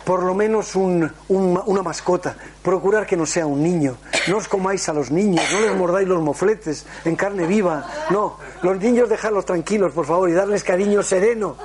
por 0.08 0.22
lo 0.22 0.34
menos 0.34 0.74
un- 0.74 1.12
un- 1.28 1.62
una 1.66 1.82
mascota, 1.82 2.34
procurar 2.62 3.04
que 3.06 3.14
no 3.14 3.26
sea 3.26 3.44
un 3.44 3.62
niño, 3.62 3.98
no 4.28 4.38
os 4.38 4.48
comáis 4.48 4.88
a 4.88 4.94
los 4.94 5.10
niños, 5.10 5.44
no 5.52 5.60
les 5.60 5.76
mordáis 5.76 6.08
los 6.08 6.22
mofletes 6.22 6.86
en 7.04 7.14
carne 7.14 7.46
viva, 7.46 7.86
no, 8.08 8.38
los 8.62 8.78
niños 8.78 9.10
dejadlos 9.10 9.44
tranquilos, 9.44 9.92
por 9.92 10.06
favor, 10.06 10.30
y 10.30 10.32
darles 10.32 10.64
cariño 10.64 11.02
sereno. 11.02 11.56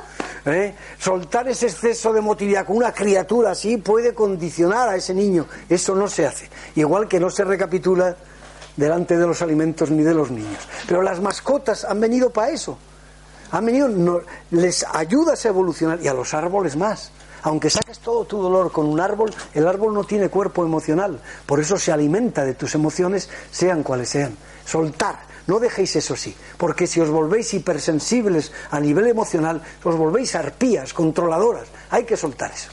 ¿eh? 0.45 0.75
Soltar 0.99 1.47
ese 1.47 1.67
exceso 1.67 2.11
de 2.11 2.19
emotividad 2.19 2.65
con 2.65 2.75
una 2.75 2.91
criatura 2.91 3.51
así 3.51 3.77
puede 3.77 4.13
condicionar 4.13 4.89
a 4.89 4.97
ese 4.97 5.13
niño. 5.13 5.45
Eso 5.69 5.95
no 5.95 6.09
se 6.09 6.27
hace. 6.27 6.49
Igual 6.75 7.07
que 7.07 7.21
no 7.21 7.29
se 7.29 7.45
recapitula 7.45 8.17
delante 8.75 9.15
de 9.17 9.25
los 9.25 9.41
alimentos 9.41 9.89
ni 9.89 10.03
de 10.03 10.13
los 10.13 10.31
niños. 10.31 10.67
Pero 10.85 11.01
las 11.01 11.21
mascotas 11.21 11.85
han 11.85 12.01
venido 12.01 12.29
para 12.29 12.49
eso. 12.49 12.77
Han 13.51 13.65
venido, 13.67 14.21
les 14.51 14.85
ayudas 14.93 15.45
a 15.45 15.47
evolucionar 15.47 15.99
y 16.01 16.09
a 16.09 16.13
los 16.13 16.33
árboles 16.33 16.75
más. 16.75 17.11
Aunque 17.43 17.69
saques 17.69 17.99
todo 17.99 18.25
tu 18.25 18.41
dolor 18.41 18.71
con 18.71 18.85
un 18.85 18.99
árbol, 18.99 19.33
el 19.53 19.67
árbol 19.67 19.93
no 19.93 20.03
tiene 20.03 20.29
cuerpo 20.29 20.63
emocional. 20.63 21.19
Por 21.45 21.59
eso 21.59 21.77
se 21.77 21.91
alimenta 21.91 22.43
de 22.43 22.53
tus 22.53 22.73
emociones, 22.75 23.29
sean 23.51 23.83
cuales 23.83 24.09
sean. 24.09 24.35
Soltar. 24.65 25.33
No 25.45 25.59
dejéis 25.59 25.95
eso 25.97 26.15
sí, 26.15 26.33
porque 26.57 26.87
si 26.87 27.01
os 27.01 27.09
volvéis 27.09 27.53
hipersensibles 27.53 28.53
a 28.71 28.79
nivel 28.79 29.07
emocional, 29.07 29.61
os 29.83 29.97
volvéis 29.97 30.35
arpías, 30.35 30.93
controladoras. 30.93 31.67
Hay 31.89 32.05
que 32.05 32.15
soltar 32.15 32.51
eso. 32.51 32.69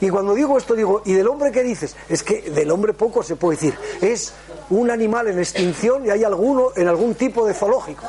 Y 0.00 0.08
cuando 0.08 0.34
digo 0.34 0.56
esto, 0.58 0.74
digo, 0.74 1.02
¿y 1.04 1.12
del 1.12 1.28
hombre 1.28 1.52
qué 1.52 1.62
dices? 1.62 1.94
Es 2.08 2.22
que 2.22 2.50
del 2.50 2.70
hombre 2.70 2.92
poco 2.92 3.22
se 3.22 3.36
puede 3.36 3.56
decir. 3.56 3.78
Es 4.00 4.32
un 4.70 4.90
animal 4.90 5.28
en 5.28 5.38
extinción 5.38 6.06
y 6.06 6.10
hay 6.10 6.24
alguno 6.24 6.68
en 6.74 6.88
algún 6.88 7.14
tipo 7.14 7.46
de 7.46 7.54
zoológico. 7.54 8.04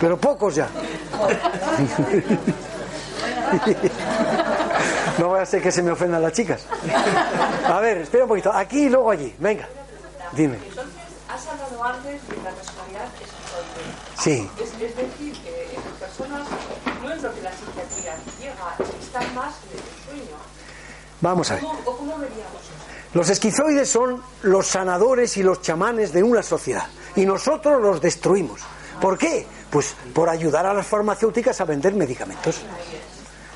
Pero 0.00 0.16
pocos 0.16 0.54
ya. 0.54 0.68
No 5.18 5.28
vaya 5.28 5.42
a 5.42 5.46
ser 5.46 5.62
que 5.62 5.70
se 5.70 5.82
me 5.82 5.90
ofendan 5.90 6.22
las 6.22 6.32
chicas. 6.32 6.64
A 7.66 7.78
ver, 7.80 7.98
espera 7.98 8.24
un 8.24 8.28
poquito. 8.28 8.50
Aquí 8.52 8.84
y 8.84 8.88
luego 8.88 9.10
allí. 9.10 9.34
Venga. 9.38 9.68
Dime. 10.32 10.58
Has 11.28 11.46
hablado 11.46 11.84
antes 11.84 12.28
de 12.28 12.36
la 12.42 12.50
personalidad 12.50 13.04
esquizoide. 13.04 13.92
Sí. 14.18 14.50
Es, 14.56 14.70
es 14.80 14.96
decir, 14.96 15.32
que 15.42 15.76
las 15.76 16.08
personas 16.08 16.48
no 17.02 17.12
es 17.12 17.22
lo 17.22 17.34
que 17.34 17.42
la 17.42 17.52
psiquiatría 17.52 18.16
llega, 18.40 18.76
están 19.00 19.34
más 19.34 19.54
en 19.70 19.78
el 19.78 20.24
sueño. 20.24 20.36
Vamos 21.20 21.50
a 21.50 21.54
ver. 21.54 21.62
¿Cómo, 21.62 21.78
o 21.84 21.96
cómo 21.96 22.18
veríamos 22.18 22.62
eso? 22.62 22.72
Los 23.12 23.28
esquizoides 23.28 23.88
son 23.88 24.22
los 24.42 24.66
sanadores 24.66 25.36
y 25.36 25.42
los 25.42 25.60
chamanes 25.62 26.12
de 26.12 26.22
una 26.22 26.42
sociedad. 26.42 26.86
Y 27.16 27.26
nosotros 27.26 27.80
los 27.80 28.00
destruimos. 28.00 28.60
¿Por 29.00 29.18
qué? 29.18 29.46
Pues 29.70 29.94
por 30.12 30.28
ayudar 30.28 30.66
a 30.66 30.74
las 30.74 30.86
farmacéuticas 30.86 31.60
a 31.60 31.64
vender 31.64 31.94
medicamentos. 31.94 32.62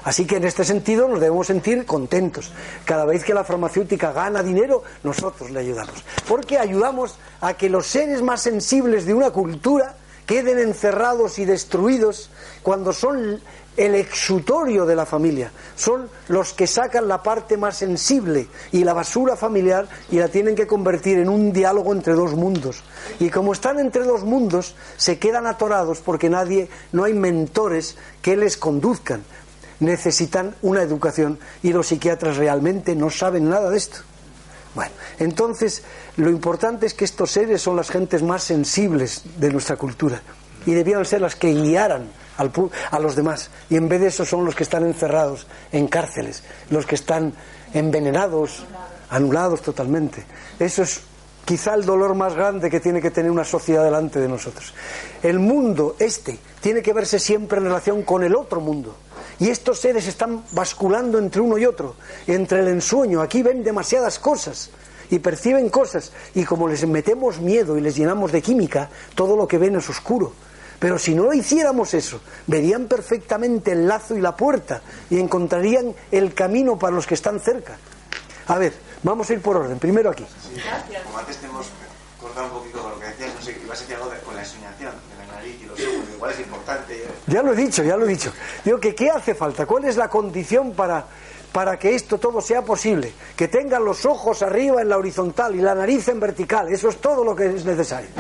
Así 0.05 0.27
que 0.27 0.37
en 0.37 0.45
este 0.45 0.65
sentido 0.65 1.09
nos 1.09 1.19
debemos 1.19 1.47
sentir 1.47 1.87
contentos. 1.87 2.53
Cada 2.85 3.07
vez 3.07 3.25
que 3.25 3.33
la 3.33 3.43
farmacéutica 3.43 4.13
gana 4.13 4.43
dinero, 4.43 4.83
nosotros 5.03 5.51
le 5.51 5.61
ayudamos. 5.61 6.05
Porque 6.29 6.59
ayudamos 6.59 7.19
a 7.41 7.55
que 7.55 7.71
los 7.71 7.87
seres 7.87 8.21
más 8.21 8.43
sensibles 8.43 9.07
de 9.07 9.15
una 9.15 9.31
cultura 9.31 9.97
queden 10.27 10.59
encerrados 10.59 11.39
y 11.39 11.47
destruidos 11.47 12.31
cuando 12.63 12.93
son 12.93 13.41
el 13.77 13.95
exutorio 13.95 14.87
de 14.87 14.97
la 14.97 15.07
familia. 15.07 15.51
Son 15.77 16.09
los 16.29 16.53
que 16.53 16.67
sacan 16.67 17.09
la 17.09 17.23
parte 17.23 17.57
más 17.57 17.77
sensible 17.77 18.49
y 18.73 18.85
la 18.85 18.95
basura 18.95 19.37
familiar 19.37 19.87
y 20.11 20.19
la 20.19 20.29
tienen 20.29 20.55
que 20.55 20.67
convertir 20.67 21.19
en 21.19 21.29
un 21.29 21.53
diálogo 21.53 21.93
entre 21.93 22.15
dos 22.15 22.35
mundos. 22.35 22.83
Y 23.19 23.31
como 23.31 23.53
están 23.53 23.79
entre 23.81 24.05
dos 24.05 24.25
mundos, 24.25 24.77
se 24.97 25.19
quedan 25.19 25.47
atorados 25.47 26.01
porque 26.01 26.31
nadie, 26.31 26.69
no 26.93 27.05
hay 27.05 27.15
mentores 27.15 27.97
que 28.23 28.37
les 28.37 28.57
conduzcan 28.57 29.23
necesitan 29.81 30.55
una 30.63 30.83
educación 30.83 31.39
y 31.63 31.73
los 31.73 31.89
psiquiatras 31.89 32.37
realmente 32.37 32.95
no 32.95 33.11
saben 33.11 33.49
nada 33.49 33.71
de 33.71 33.77
esto. 33.77 33.99
Bueno, 34.75 34.93
entonces 35.19 35.85
lo 36.17 36.31
importante 36.31 36.87
es 36.87 36.95
que 36.95 37.05
estos 37.05 37.31
seres 37.31 37.63
son 37.63 37.77
las 37.77 37.91
gentes 37.91 38.23
más 38.23 38.43
sensibles 38.43 39.23
de 39.37 39.51
nuestra 39.51 39.77
cultura 39.77 40.21
y 40.67 40.73
debían 40.73 41.05
ser 41.05 41.21
las 41.21 41.37
que 41.37 41.53
guiaran 41.53 42.09
al 42.37 42.53
a 42.91 42.99
los 42.99 43.17
demás 43.17 43.51
y 43.71 43.77
en 43.77 43.89
vez 43.89 44.01
de 44.01 44.09
eso 44.09 44.25
son 44.25 44.45
los 44.45 44.55
que 44.55 44.65
están 44.65 44.85
encerrados 44.85 45.47
en 45.73 45.87
cárceles, 45.87 46.43
los 46.71 46.87
que 46.87 46.95
están 46.95 47.35
envenenados, 47.73 48.65
anulados 49.11 49.63
totalmente. 49.63 50.25
Eso 50.59 50.83
es 50.83 51.03
quizá 51.45 51.75
el 51.75 51.85
dolor 51.85 52.15
más 52.15 52.35
grande 52.35 52.71
que 52.71 52.81
tiene 52.81 53.01
que 53.01 53.11
tener 53.11 53.31
una 53.31 53.45
sociedad 53.45 53.85
delante 53.85 54.21
de 54.21 54.29
nosotros. 54.29 54.73
El 55.23 55.39
mundo 55.39 55.97
este 55.99 56.39
tiene 56.61 56.83
que 56.83 56.93
verse 56.93 57.19
siempre 57.19 57.59
en 57.59 57.65
relación 57.65 58.03
con 58.03 58.25
el 58.25 58.35
otro 58.35 58.61
mundo. 58.61 58.97
Y 59.39 59.51
estos 59.51 59.81
seres 59.81 60.07
están 60.07 60.45
basculando 60.53 61.19
entre 61.19 61.41
uno 61.41 61.59
y 61.59 61.67
otro, 61.67 61.97
entre 62.27 62.61
el 62.61 62.69
ensueño. 62.69 63.21
Aquí 63.21 63.43
ven 63.43 63.65
demasiadas 63.65 64.19
cosas 64.19 64.71
y 65.11 65.19
perciben 65.19 65.69
cosas. 65.69 66.13
Y 66.35 66.45
como 66.45 66.69
les 66.69 66.87
metemos 66.87 67.41
miedo 67.41 67.77
y 67.77 67.81
les 67.81 67.97
llenamos 67.97 68.31
de 68.33 68.43
química, 68.43 68.91
todo 69.15 69.37
lo 69.37 69.49
que 69.49 69.59
ven 69.59 69.77
es 69.77 69.91
oscuro. 69.91 70.33
Pero 70.85 70.99
si 70.99 71.15
no 71.15 71.33
hiciéramos 71.33 71.95
eso, 71.95 72.21
verían 72.47 72.89
perfectamente 72.89 73.73
el 73.73 73.89
lazo 73.89 74.15
y 74.19 74.21
la 74.21 74.37
puerta 74.37 74.83
y 75.09 75.19
encontrarían 75.19 75.95
el 76.13 76.35
camino 76.35 76.79
para 76.79 76.95
los 76.95 77.07
que 77.07 77.15
están 77.15 77.41
cerca. 77.41 77.79
A 78.49 78.59
ver, 78.59 78.75
vamos 79.03 79.31
a 79.31 79.33
ir 79.33 79.41
por 79.41 79.57
orden. 79.57 79.79
Primero 79.79 80.11
aquí. 80.11 80.27
Como 81.07 81.17
antes 81.17 81.39
te 81.39 81.47
hemos 81.47 81.69
cortado 82.21 82.49
un 82.49 82.53
poquito 82.53 82.83
con 82.83 82.91
lo 82.91 83.01
que 83.01 83.07
decías, 83.07 83.31
no 83.35 83.41
sé, 83.41 83.59
ibas 83.65 83.79
a 83.79 83.81
decir 83.81 83.97
algo 83.97 84.11
de- 84.11 84.19
con 84.21 84.37
la 84.37 84.43
ensoñación 84.43 84.93
de 84.93 85.27
la 85.27 85.33
nariz 85.33 85.57
y 85.59 85.65
los 85.65 85.81
ojos, 85.81 86.05
igual 86.17 86.31
es 86.33 86.41
importante. 86.41 87.09
Ya 87.29 87.43
lo 87.43 87.53
he 87.55 87.57
dicho, 87.57 87.83
ya 87.83 87.97
lo 87.97 88.05
he 88.05 88.09
dicho. 88.09 88.31
Digo 88.63 88.79
que 88.79 88.95
¿qué 88.95 89.09
hace 89.11 89.35
falta? 89.35 89.65
¿Cuál 89.65 89.87
es 89.87 89.97
la 89.97 90.09
condición 90.11 90.75
para, 90.75 91.07
para 91.55 91.79
que 91.79 91.95
esto 91.95 92.19
todo 92.19 92.41
sea 92.41 92.63
posible? 92.63 93.13
Que 93.37 93.47
tengan 93.47 93.85
los 93.85 94.05
ojos 94.05 94.43
arriba 94.43 94.83
en 94.83 94.89
la 94.89 94.99
horizontal 94.99 95.55
y 95.55 95.61
la 95.61 95.73
nariz 95.73 96.09
en 96.09 96.19
vertical. 96.19 96.67
Eso 96.69 96.89
es 96.89 96.97
todo 96.97 97.25
lo 97.25 97.37
que 97.37 97.47
es 97.47 97.65
necesario. 97.65 98.11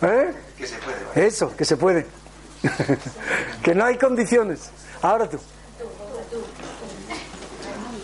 ¿Eh? 0.00 0.32
Que 0.56 0.66
se 0.68 0.78
puede, 0.78 1.04
¿vale? 1.04 1.26
Eso, 1.26 1.56
que 1.56 1.64
se 1.64 1.76
puede. 1.76 2.06
que 3.64 3.74
no 3.74 3.84
hay 3.84 3.98
condiciones. 3.98 4.70
Ahora 5.02 5.28
tú. 5.28 5.38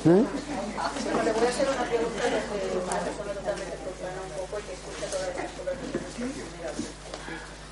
¿Mm? 0.02 0.10
Bueno, 0.10 1.22
le 1.22 1.32
voy 1.32 1.46
a 1.46 1.48
hacer 1.50 1.68
una 1.68 1.84
pregunta 1.86 2.24
desde 2.26 2.82
una 2.82 2.98
persona 2.98 3.32
totalmente 3.38 3.76
profana 3.78 4.20
un 4.26 4.32
poco 4.42 4.58
y 4.58 4.62
que 4.66 4.74
escucha 4.74 5.06
todas 5.06 5.38
las 5.38 5.54
cosas 5.54 5.78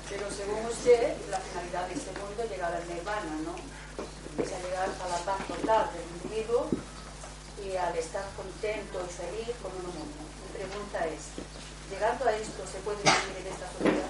Pero 0.07 0.25
según 0.31 0.63
usted, 0.71 1.19
la 1.31 1.39
finalidad 1.43 1.83
de 1.89 1.93
este 1.99 2.11
mundo 2.15 2.43
es 2.43 2.49
llegar 2.49 2.71
al 2.71 2.87
nirvana, 2.87 3.35
¿no? 3.43 3.59
Es 4.39 4.47
llegar 4.63 4.87
a 4.87 5.07
la 5.11 5.19
paz 5.27 5.43
total 5.51 5.91
del 5.91 6.06
al 7.87 7.97
estar 7.97 8.23
contento 8.35 8.99
y 8.99 9.13
feliz 9.13 9.55
con 9.61 9.71
uno 9.71 9.87
mismo. 9.87 10.23
Mi 10.43 10.59
pregunta 10.59 11.05
es, 11.07 11.31
llegando 11.89 12.25
a 12.25 12.33
esto, 12.33 12.63
¿se 12.69 12.79
puede 12.79 12.97
vivir 12.97 13.37
en 13.39 13.53
esta 13.53 13.67
sociedad? 13.71 14.07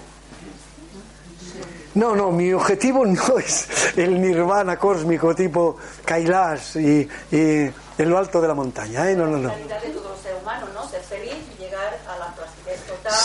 No, 1.93 2.15
no, 2.15 2.31
mi 2.31 2.53
objetivo 2.53 3.05
no 3.05 3.37
es 3.37 3.67
el 3.97 4.19
nirvana 4.19 4.77
cósmico 4.77 5.35
tipo 5.35 5.77
Kailash 6.05 6.77
y, 6.77 7.09
y 7.31 7.71
en 7.97 8.09
lo 8.09 8.17
alto 8.17 8.41
de 8.41 8.47
la 8.47 8.53
montaña. 8.53 9.09
¿eh? 9.09 9.15
No, 9.15 9.27
no, 9.27 9.37
no. 9.37 9.51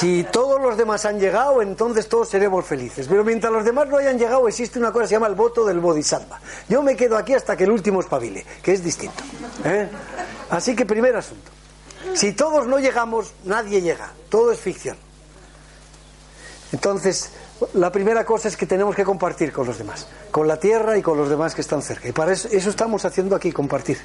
Si 0.00 0.24
todos 0.24 0.60
los 0.60 0.76
demás 0.76 1.04
han 1.04 1.18
llegado, 1.18 1.62
entonces 1.62 2.08
todos 2.08 2.28
seremos 2.28 2.64
felices. 2.64 3.06
Pero 3.08 3.24
mientras 3.24 3.52
los 3.52 3.64
demás 3.64 3.88
no 3.88 3.96
hayan 3.98 4.18
llegado, 4.18 4.48
existe 4.48 4.78
una 4.78 4.90
cosa 4.90 5.02
que 5.02 5.08
se 5.08 5.14
llama 5.14 5.26
el 5.28 5.34
voto 5.34 5.64
del 5.64 5.80
bodhisattva. 5.80 6.40
Yo 6.68 6.82
me 6.82 6.96
quedo 6.96 7.16
aquí 7.16 7.34
hasta 7.34 7.56
que 7.56 7.64
el 7.64 7.70
último 7.70 8.00
espabile, 8.00 8.44
que 8.62 8.72
es 8.72 8.82
distinto. 8.82 9.22
¿eh? 9.64 9.88
Así 10.52 10.76
que 10.76 10.84
primer 10.84 11.16
asunto. 11.16 11.50
Si 12.12 12.32
todos 12.32 12.66
no 12.66 12.78
llegamos, 12.78 13.32
nadie 13.44 13.80
llega. 13.80 14.12
Todo 14.28 14.52
es 14.52 14.60
ficción. 14.60 14.98
Entonces, 16.72 17.30
la 17.72 17.90
primera 17.90 18.26
cosa 18.26 18.48
es 18.48 18.56
que 18.56 18.66
tenemos 18.66 18.94
que 18.94 19.02
compartir 19.02 19.50
con 19.50 19.66
los 19.66 19.78
demás, 19.78 20.06
con 20.30 20.46
la 20.46 20.58
tierra 20.58 20.98
y 20.98 21.02
con 21.02 21.16
los 21.16 21.30
demás 21.30 21.54
que 21.54 21.62
están 21.62 21.80
cerca. 21.80 22.06
Y 22.06 22.12
para 22.12 22.32
eso, 22.32 22.48
estamos 22.50 23.06
haciendo 23.06 23.34
aquí, 23.34 23.50
compartir. 23.50 23.98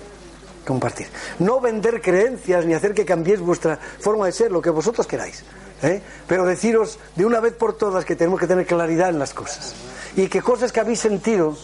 Compartir. 0.65 1.07
No 1.39 1.59
vender 1.59 2.01
creencias 2.01 2.65
ni 2.65 2.73
hacer 2.73 2.93
que 2.93 3.03
cambiéis 3.03 3.41
vuestra 3.41 3.77
forma 3.99 4.25
de 4.25 4.31
ser, 4.31 4.49
lo 4.49 4.61
que 4.61 4.69
vosotros 4.69 5.05
queráis. 5.05 5.43
¿eh? 5.83 6.01
Pero 6.27 6.45
deciros 6.45 6.97
de 7.17 7.25
una 7.25 7.41
vez 7.41 7.55
por 7.55 7.77
todas 7.77 8.05
que 8.05 8.15
tenemos 8.15 8.39
que 8.39 8.47
tener 8.47 8.65
claridad 8.65 9.09
en 9.09 9.19
las 9.19 9.33
cosas. 9.33 9.75
Y 10.15 10.27
que 10.27 10.41
cosas 10.41 10.71
que 10.71 10.79
habéis 10.79 11.01
sentido 11.01 11.57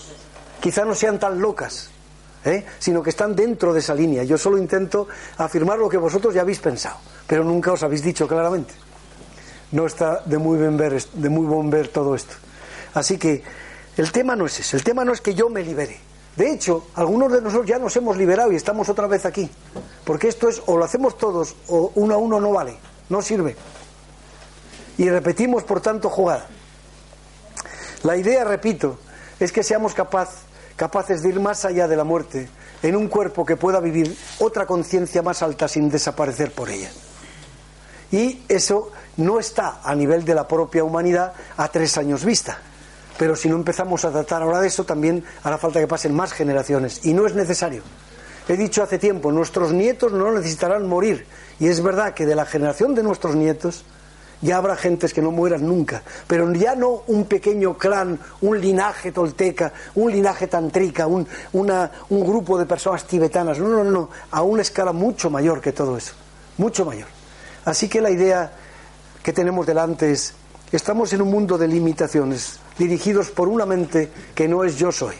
quizá 0.60 0.84
no 0.84 0.94
sean 0.94 1.20
tan 1.20 1.40
locas, 1.40 1.90
¿eh? 2.46 2.66
sino 2.80 3.02
que 3.02 3.10
están 3.10 3.36
dentro 3.36 3.74
de 3.74 3.80
esa 3.80 3.94
línea. 3.94 4.24
Yo 4.24 4.38
solo 4.38 4.58
intento 4.58 5.08
afirmar 5.38 5.78
lo 5.78 5.90
que 5.90 5.98
vosotros 5.98 6.34
ya 6.34 6.42
habéis 6.42 6.60
pensado, 6.60 6.98
pero 7.28 7.44
nunca 7.44 7.72
os 7.72 7.84
habéis 7.84 8.04
dicho 8.04 8.28
claramente 8.28 8.74
no 9.74 9.88
está 9.88 10.22
de 10.26 10.38
muy, 10.38 10.58
buen 10.58 10.78
ver, 10.78 11.04
de 11.04 11.30
muy 11.30 11.46
buen 11.46 11.70
ver 11.70 11.90
todo 11.90 12.16
esto. 12.16 12.36
Así 12.94 13.18
que 13.18 13.44
el 13.98 14.12
tema 14.12 14.36
no 14.36 14.46
es 14.46 14.60
ese, 14.60 14.78
el 14.78 14.84
tema 14.84 15.04
no 15.04 15.12
es 15.12 15.20
que 15.20 15.34
yo 15.34 15.50
me 15.50 15.64
libere. 15.64 16.00
De 16.38 16.52
hecho, 16.52 16.88
algunos 16.96 17.32
de 17.32 17.42
nosotros 17.42 17.68
ya 17.68 17.80
nos 17.80 17.96
hemos 17.98 18.18
liberado 18.18 18.52
y 18.52 18.56
estamos 18.56 18.88
otra 18.90 19.08
vez 19.08 19.26
aquí. 19.26 19.50
Porque 20.04 20.28
esto 20.28 20.48
es 20.48 20.62
o 20.66 20.78
lo 20.78 20.86
hacemos 20.86 21.18
todos 21.18 21.56
o 21.68 21.92
uno 21.96 22.16
a 22.16 22.18
uno 22.18 22.40
no 22.40 22.52
vale, 22.52 22.78
no 23.10 23.22
sirve. 23.22 23.56
Y 24.98 25.10
repetimos, 25.10 25.64
por 25.64 25.82
tanto, 25.82 26.10
jugada. 26.10 26.48
La 28.04 28.16
idea, 28.16 28.44
repito, 28.44 29.00
es 29.40 29.52
que 29.52 29.64
seamos 29.64 29.94
capaz, 29.94 30.30
capaces 30.76 31.22
de 31.22 31.30
ir 31.30 31.40
más 31.40 31.66
allá 31.66 31.88
de 31.88 31.96
la 31.96 32.04
muerte 32.04 32.50
en 32.82 32.96
un 32.96 33.08
cuerpo 33.08 33.46
que 33.46 33.56
pueda 33.56 33.80
vivir 33.80 34.16
otra 34.40 34.66
conciencia 34.66 35.22
más 35.22 35.42
alta 35.42 35.68
sin 35.68 35.90
desaparecer 35.90 36.52
por 36.52 36.70
ella. 36.70 36.90
Y 38.12 38.44
eso 38.48 38.92
no 39.18 39.40
está 39.40 39.82
a 39.84 39.96
nivel 39.96 40.24
de 40.24 40.36
la 40.36 40.48
propia 40.48 40.84
humanidad 40.84 41.34
a 41.58 41.68
tres 41.70 41.98
años 41.98 42.24
vista. 42.24 42.60
Pero 43.18 43.36
si 43.36 43.48
no 43.48 43.56
empezamos 43.56 44.06
a 44.06 44.12
tratar 44.12 44.42
ahora 44.42 44.60
de 44.60 44.68
eso, 44.68 44.86
también 44.86 45.24
hará 45.44 45.58
falta 45.58 45.80
que 45.80 45.88
pasen 45.88 46.14
más 46.14 46.34
generaciones. 46.34 47.06
Y 47.06 47.14
no 47.14 47.26
es 47.26 47.36
necesario. 47.36 47.84
He 48.48 48.58
dicho 48.58 48.84
hace 48.84 49.00
tiempo, 49.00 49.32
nuestros 49.32 49.72
nietos 49.72 50.12
no 50.12 50.32
necesitarán 50.32 50.88
morir. 50.88 51.26
Y 51.60 51.68
es 51.68 51.82
verdad 51.82 52.14
que 52.14 52.26
de 52.26 52.36
la 52.36 52.46
generación 52.46 52.94
de 52.96 53.04
nuestros 53.04 53.36
nietos 53.36 53.86
ya 54.44 54.58
habrá 54.58 54.76
gentes 54.76 55.14
que 55.14 55.22
no 55.22 55.32
mueran 55.32 55.66
nunca. 55.66 56.04
Pero 56.28 56.52
ya 56.54 56.76
no 56.76 57.04
un 57.08 57.26
pequeño 57.26 57.78
clan, 57.78 58.20
un 58.42 58.60
linaje 58.60 59.12
tolteca, 59.12 59.72
un 59.96 60.12
linaje 60.12 60.48
tantrica, 60.48 61.08
un, 61.08 61.26
un 61.54 62.24
grupo 62.26 62.60
de 62.60 62.66
personas 62.66 63.08
tibetanas. 63.08 63.58
No, 63.58 63.70
no, 63.70 63.84
no. 63.84 64.10
A 64.32 64.44
una 64.44 64.62
escala 64.62 64.92
mucho 64.92 65.30
mayor 65.30 65.62
que 65.62 65.72
todo 65.72 65.98
eso. 65.98 66.14
Mucho 66.58 66.86
mayor. 66.86 67.08
Así 67.66 67.88
que 67.88 68.02
la 68.02 68.12
idea 68.12 68.52
que 69.24 69.32
tenemos 69.32 69.66
delante 69.66 70.12
es, 70.12 70.34
estamos 70.72 71.14
en 71.14 71.22
un 71.22 71.32
mundo 71.32 71.58
de 71.58 71.68
limitaciones, 71.68 72.60
dirigidos 72.78 73.32
por 73.32 73.48
una 73.48 73.66
mente 73.66 74.12
que 74.36 74.50
no 74.50 74.66
es 74.66 74.76
yo 74.76 74.92
soy. 74.92 75.16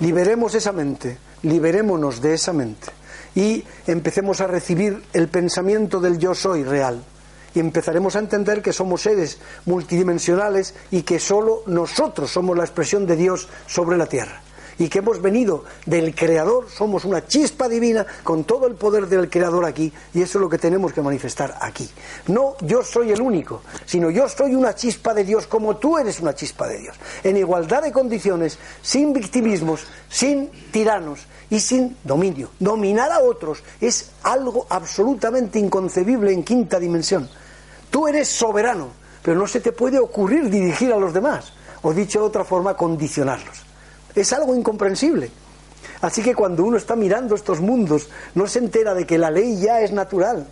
Liberemos 0.00 0.54
esa 0.54 0.72
mente, 0.72 1.16
liberémonos 1.42 2.20
de 2.20 2.34
esa 2.34 2.52
mente 2.52 2.88
y 3.36 3.64
empecemos 3.86 4.40
a 4.40 4.48
recibir 4.48 5.04
el 5.12 5.28
pensamiento 5.28 6.00
del 6.00 6.18
yo 6.18 6.34
soy 6.34 6.64
real. 6.64 7.04
Y 7.54 7.60
empezaremos 7.60 8.16
a 8.16 8.20
entender 8.20 8.62
que 8.62 8.72
somos 8.72 9.02
seres 9.02 9.38
multidimensionales 9.66 10.74
y 10.90 11.02
que 11.02 11.18
solo 11.18 11.62
nosotros 11.66 12.30
somos 12.30 12.56
la 12.56 12.64
expresión 12.64 13.06
de 13.06 13.16
Dios 13.16 13.48
sobre 13.66 13.96
la 13.96 14.06
tierra 14.06 14.42
y 14.80 14.88
que 14.88 15.00
hemos 15.00 15.20
venido 15.20 15.64
del 15.84 16.14
Creador, 16.14 16.66
somos 16.70 17.04
una 17.04 17.26
chispa 17.26 17.68
divina 17.68 18.06
con 18.24 18.44
todo 18.44 18.66
el 18.66 18.76
poder 18.76 19.08
del 19.08 19.28
Creador 19.28 19.66
aquí 19.66 19.92
y 20.14 20.22
eso 20.22 20.38
es 20.38 20.42
lo 20.42 20.48
que 20.48 20.56
tenemos 20.56 20.94
que 20.94 21.02
manifestar 21.02 21.54
aquí. 21.60 21.88
No 22.28 22.56
yo 22.62 22.82
soy 22.82 23.12
el 23.12 23.20
único, 23.20 23.60
sino 23.84 24.08
yo 24.10 24.26
soy 24.26 24.54
una 24.54 24.74
chispa 24.74 25.12
de 25.12 25.24
Dios 25.24 25.46
como 25.46 25.76
tú 25.76 25.98
eres 25.98 26.20
una 26.20 26.34
chispa 26.34 26.66
de 26.66 26.78
Dios, 26.78 26.96
en 27.22 27.36
igualdad 27.36 27.82
de 27.82 27.92
condiciones, 27.92 28.58
sin 28.80 29.12
victimismos, 29.12 29.86
sin 30.08 30.50
tiranos 30.72 31.26
y 31.50 31.60
sin 31.60 31.98
dominio. 32.02 32.48
Dominar 32.58 33.12
a 33.12 33.20
otros 33.20 33.62
es 33.82 34.12
algo 34.22 34.66
absolutamente 34.70 35.58
inconcebible 35.58 36.32
en 36.32 36.42
quinta 36.42 36.80
dimensión. 36.80 37.28
Tú 37.90 38.06
eres 38.06 38.28
soberano, 38.28 38.88
pero 39.22 39.38
no 39.38 39.46
se 39.46 39.60
te 39.60 39.72
puede 39.72 39.98
ocurrir 39.98 40.48
dirigir 40.48 40.92
a 40.92 40.98
los 40.98 41.12
demás, 41.12 41.52
o 41.82 41.92
dicho 41.92 42.20
de 42.20 42.26
otra 42.26 42.44
forma, 42.44 42.76
condicionarlos. 42.76 43.62
Es 44.14 44.32
algo 44.32 44.54
incomprensible. 44.54 45.30
Así 46.00 46.22
que 46.22 46.34
cuando 46.34 46.64
uno 46.64 46.76
está 46.76 46.96
mirando 46.96 47.34
estos 47.34 47.60
mundos, 47.60 48.08
no 48.34 48.46
se 48.46 48.58
entera 48.58 48.94
de 48.94 49.06
que 49.06 49.18
la 49.18 49.30
ley 49.30 49.60
ya 49.60 49.80
es 49.80 49.92
natural. 49.92 50.46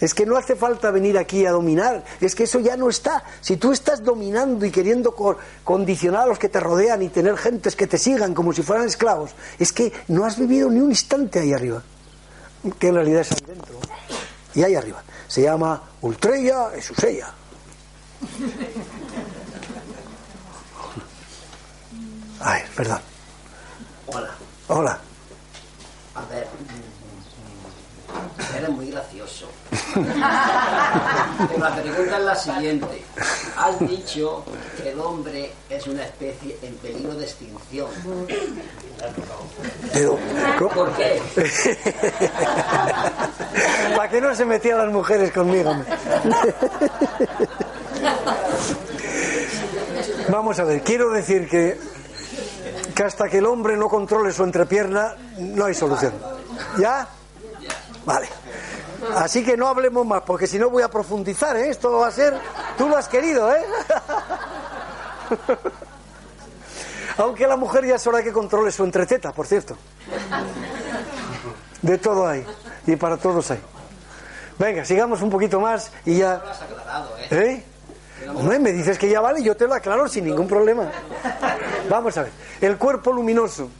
Es 0.00 0.14
que 0.14 0.24
no 0.24 0.38
hace 0.38 0.56
falta 0.56 0.90
venir 0.90 1.18
aquí 1.18 1.44
a 1.44 1.52
dominar, 1.52 2.04
es 2.22 2.34
que 2.34 2.44
eso 2.44 2.58
ya 2.58 2.74
no 2.74 2.88
está. 2.88 3.22
Si 3.42 3.58
tú 3.58 3.70
estás 3.70 4.02
dominando 4.02 4.64
y 4.64 4.70
queriendo 4.70 5.14
condicionar 5.62 6.22
a 6.22 6.26
los 6.26 6.38
que 6.38 6.48
te 6.48 6.58
rodean 6.58 7.02
y 7.02 7.10
tener 7.10 7.36
gentes 7.36 7.76
que 7.76 7.86
te 7.86 7.98
sigan 7.98 8.32
como 8.32 8.54
si 8.54 8.62
fueran 8.62 8.86
esclavos, 8.86 9.32
es 9.58 9.74
que 9.74 9.92
no 10.08 10.24
has 10.24 10.38
vivido 10.38 10.70
ni 10.70 10.80
un 10.80 10.88
instante 10.88 11.40
ahí 11.40 11.52
arriba, 11.52 11.82
que 12.78 12.88
en 12.88 12.94
realidad 12.94 13.20
es 13.20 13.32
ahí 13.32 13.38
dentro. 13.46 13.74
Y 14.54 14.62
ahí 14.62 14.74
arriba. 14.74 15.02
Se 15.28 15.42
llama 15.42 15.82
Ultreya 16.00 16.74
Esusella. 16.74 17.32
Ay, 22.40 22.62
perdón. 22.74 23.00
Hola. 24.06 24.30
Hola. 24.68 24.98
A 26.14 26.24
ver, 26.26 26.48
eres 28.56 28.70
muy 28.70 28.90
gracioso. 28.90 29.48
La 31.58 31.76
pregunta 31.76 32.18
es 32.18 32.24
la 32.24 32.34
siguiente. 32.34 33.04
Has 33.56 33.78
dicho 33.80 34.44
que 34.76 34.90
el 34.90 35.00
hombre 35.00 35.52
es 35.68 35.86
una 35.86 36.04
especie 36.04 36.58
en 36.62 36.74
peligro 36.76 37.14
de 37.14 37.24
extinción. 37.24 37.88
Pero, 39.92 40.18
¿Por 40.74 40.92
qué? 40.92 41.22
¿Para 43.96 44.08
qué 44.10 44.20
no 44.20 44.34
se 44.34 44.44
metían 44.44 44.78
las 44.78 44.92
mujeres 44.92 45.32
conmigo? 45.32 45.74
Vamos 50.28 50.58
a 50.58 50.64
ver, 50.64 50.82
quiero 50.82 51.10
decir 51.10 51.48
que 51.48 51.78
que 52.94 53.04
hasta 53.04 53.28
que 53.28 53.38
el 53.38 53.46
hombre 53.46 53.76
no 53.76 53.88
controle 53.88 54.32
su 54.32 54.44
entrepierna 54.44 55.14
no 55.38 55.64
hay 55.64 55.74
solución. 55.74 56.12
¿Ya? 56.78 57.08
Vale. 58.04 58.28
Así 59.16 59.44
que 59.44 59.56
no 59.56 59.68
hablemos 59.68 60.06
más, 60.06 60.22
porque 60.22 60.46
si 60.46 60.58
no 60.58 60.70
voy 60.70 60.82
a 60.82 60.88
profundizar, 60.88 61.56
¿eh? 61.56 61.70
Esto 61.70 61.92
va 61.92 62.08
a 62.08 62.12
ser... 62.12 62.34
Tú 62.76 62.88
lo 62.88 62.96
has 62.96 63.08
querido, 63.08 63.52
¿eh? 63.52 63.64
Aunque 67.18 67.46
la 67.46 67.56
mujer 67.56 67.86
ya 67.86 67.96
es 67.96 68.06
hora 68.06 68.22
que 68.22 68.32
controle 68.32 68.72
su 68.72 68.84
entreteta, 68.84 69.32
por 69.32 69.46
cierto. 69.46 69.76
De 71.82 71.98
todo 71.98 72.26
hay. 72.26 72.46
Y 72.86 72.96
para 72.96 73.16
todos 73.16 73.50
hay. 73.50 73.60
Venga, 74.58 74.84
sigamos 74.84 75.22
un 75.22 75.30
poquito 75.30 75.60
más 75.60 75.90
y 76.04 76.18
ya... 76.18 76.42
¿Eh? 77.30 77.64
Hombre, 78.34 78.58
me 78.58 78.72
dices 78.72 78.98
que 78.98 79.08
ya 79.08 79.20
vale, 79.20 79.42
yo 79.42 79.56
te 79.56 79.66
lo 79.66 79.74
aclaro 79.74 80.08
sin 80.08 80.24
ningún 80.24 80.46
problema. 80.46 80.90
Vamos 81.88 82.16
a 82.18 82.24
ver. 82.24 82.32
El 82.60 82.76
cuerpo 82.76 83.12
luminoso, 83.12 83.70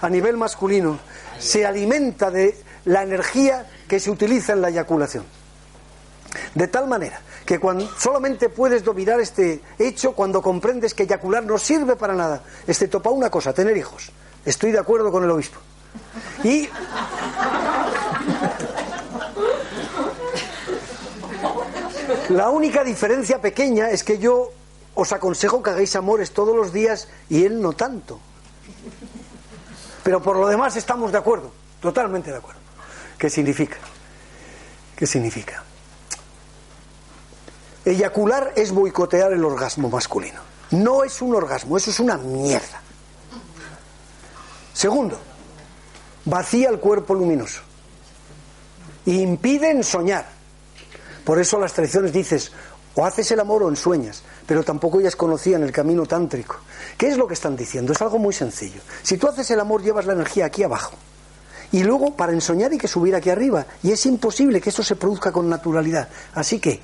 a 0.00 0.08
nivel 0.08 0.36
masculino, 0.36 0.98
se 1.38 1.66
alimenta 1.66 2.30
de 2.30 2.58
la 2.86 3.02
energía 3.02 3.66
que 3.90 3.98
se 3.98 4.08
utiliza 4.08 4.52
en 4.52 4.60
la 4.60 4.68
eyaculación. 4.68 5.24
De 6.54 6.68
tal 6.68 6.86
manera 6.86 7.20
que 7.44 7.58
cuando 7.58 7.90
solamente 7.98 8.48
puedes 8.48 8.84
dominar 8.84 9.18
este 9.18 9.60
hecho 9.80 10.12
cuando 10.12 10.40
comprendes 10.40 10.94
que 10.94 11.02
eyacular 11.02 11.42
no 11.42 11.58
sirve 11.58 11.96
para 11.96 12.14
nada, 12.14 12.40
excepto 12.68 13.02
para 13.02 13.16
una 13.16 13.30
cosa, 13.30 13.52
tener 13.52 13.76
hijos. 13.76 14.12
Estoy 14.44 14.70
de 14.70 14.78
acuerdo 14.78 15.10
con 15.10 15.24
el 15.24 15.30
obispo. 15.32 15.58
Y 16.44 16.68
La 22.28 22.48
única 22.50 22.84
diferencia 22.84 23.40
pequeña 23.40 23.90
es 23.90 24.04
que 24.04 24.18
yo 24.18 24.52
os 24.94 25.12
aconsejo 25.12 25.64
que 25.64 25.70
hagáis 25.70 25.96
amores 25.96 26.30
todos 26.30 26.54
los 26.54 26.72
días 26.72 27.08
y 27.28 27.44
él 27.44 27.60
no 27.60 27.72
tanto. 27.72 28.20
Pero 30.04 30.22
por 30.22 30.36
lo 30.36 30.46
demás 30.46 30.76
estamos 30.76 31.10
de 31.10 31.18
acuerdo, 31.18 31.50
totalmente 31.80 32.30
de 32.30 32.36
acuerdo. 32.36 32.59
¿Qué 33.20 33.28
significa? 33.28 33.76
¿Qué 34.96 35.06
significa? 35.06 35.62
Eyacular 37.84 38.54
es 38.56 38.72
boicotear 38.72 39.34
el 39.34 39.44
orgasmo 39.44 39.90
masculino. 39.90 40.40
No 40.70 41.04
es 41.04 41.20
un 41.20 41.34
orgasmo, 41.34 41.76
eso 41.76 41.90
es 41.90 42.00
una 42.00 42.16
mierda. 42.16 42.80
Segundo, 44.72 45.20
vacía 46.24 46.70
el 46.70 46.80
cuerpo 46.80 47.12
luminoso. 47.12 47.60
Impiden 49.04 49.84
soñar 49.84 50.26
Por 51.24 51.38
eso 51.38 51.58
las 51.58 51.74
tradiciones 51.74 52.14
dices, 52.14 52.52
o 52.94 53.04
haces 53.04 53.30
el 53.32 53.40
amor 53.40 53.62
o 53.62 53.68
ensueñas, 53.68 54.22
pero 54.46 54.62
tampoco 54.62 54.98
ellas 54.98 55.14
conocían 55.14 55.62
el 55.62 55.72
camino 55.72 56.06
tántrico. 56.06 56.56
¿Qué 56.96 57.08
es 57.08 57.18
lo 57.18 57.26
que 57.26 57.34
están 57.34 57.54
diciendo? 57.54 57.92
Es 57.92 58.00
algo 58.00 58.18
muy 58.18 58.32
sencillo. 58.32 58.80
Si 59.02 59.18
tú 59.18 59.28
haces 59.28 59.50
el 59.50 59.60
amor, 59.60 59.82
llevas 59.82 60.06
la 60.06 60.14
energía 60.14 60.46
aquí 60.46 60.62
abajo. 60.62 60.96
Y 61.72 61.82
luego 61.82 62.16
para 62.16 62.32
ensoñar 62.32 62.72
hay 62.72 62.78
que 62.78 62.88
subir 62.88 63.14
aquí 63.14 63.30
arriba. 63.30 63.66
Y 63.82 63.92
es 63.92 64.04
imposible 64.06 64.60
que 64.60 64.70
eso 64.70 64.82
se 64.82 64.96
produzca 64.96 65.30
con 65.30 65.48
naturalidad. 65.48 66.08
Así 66.34 66.58
que, 66.58 66.80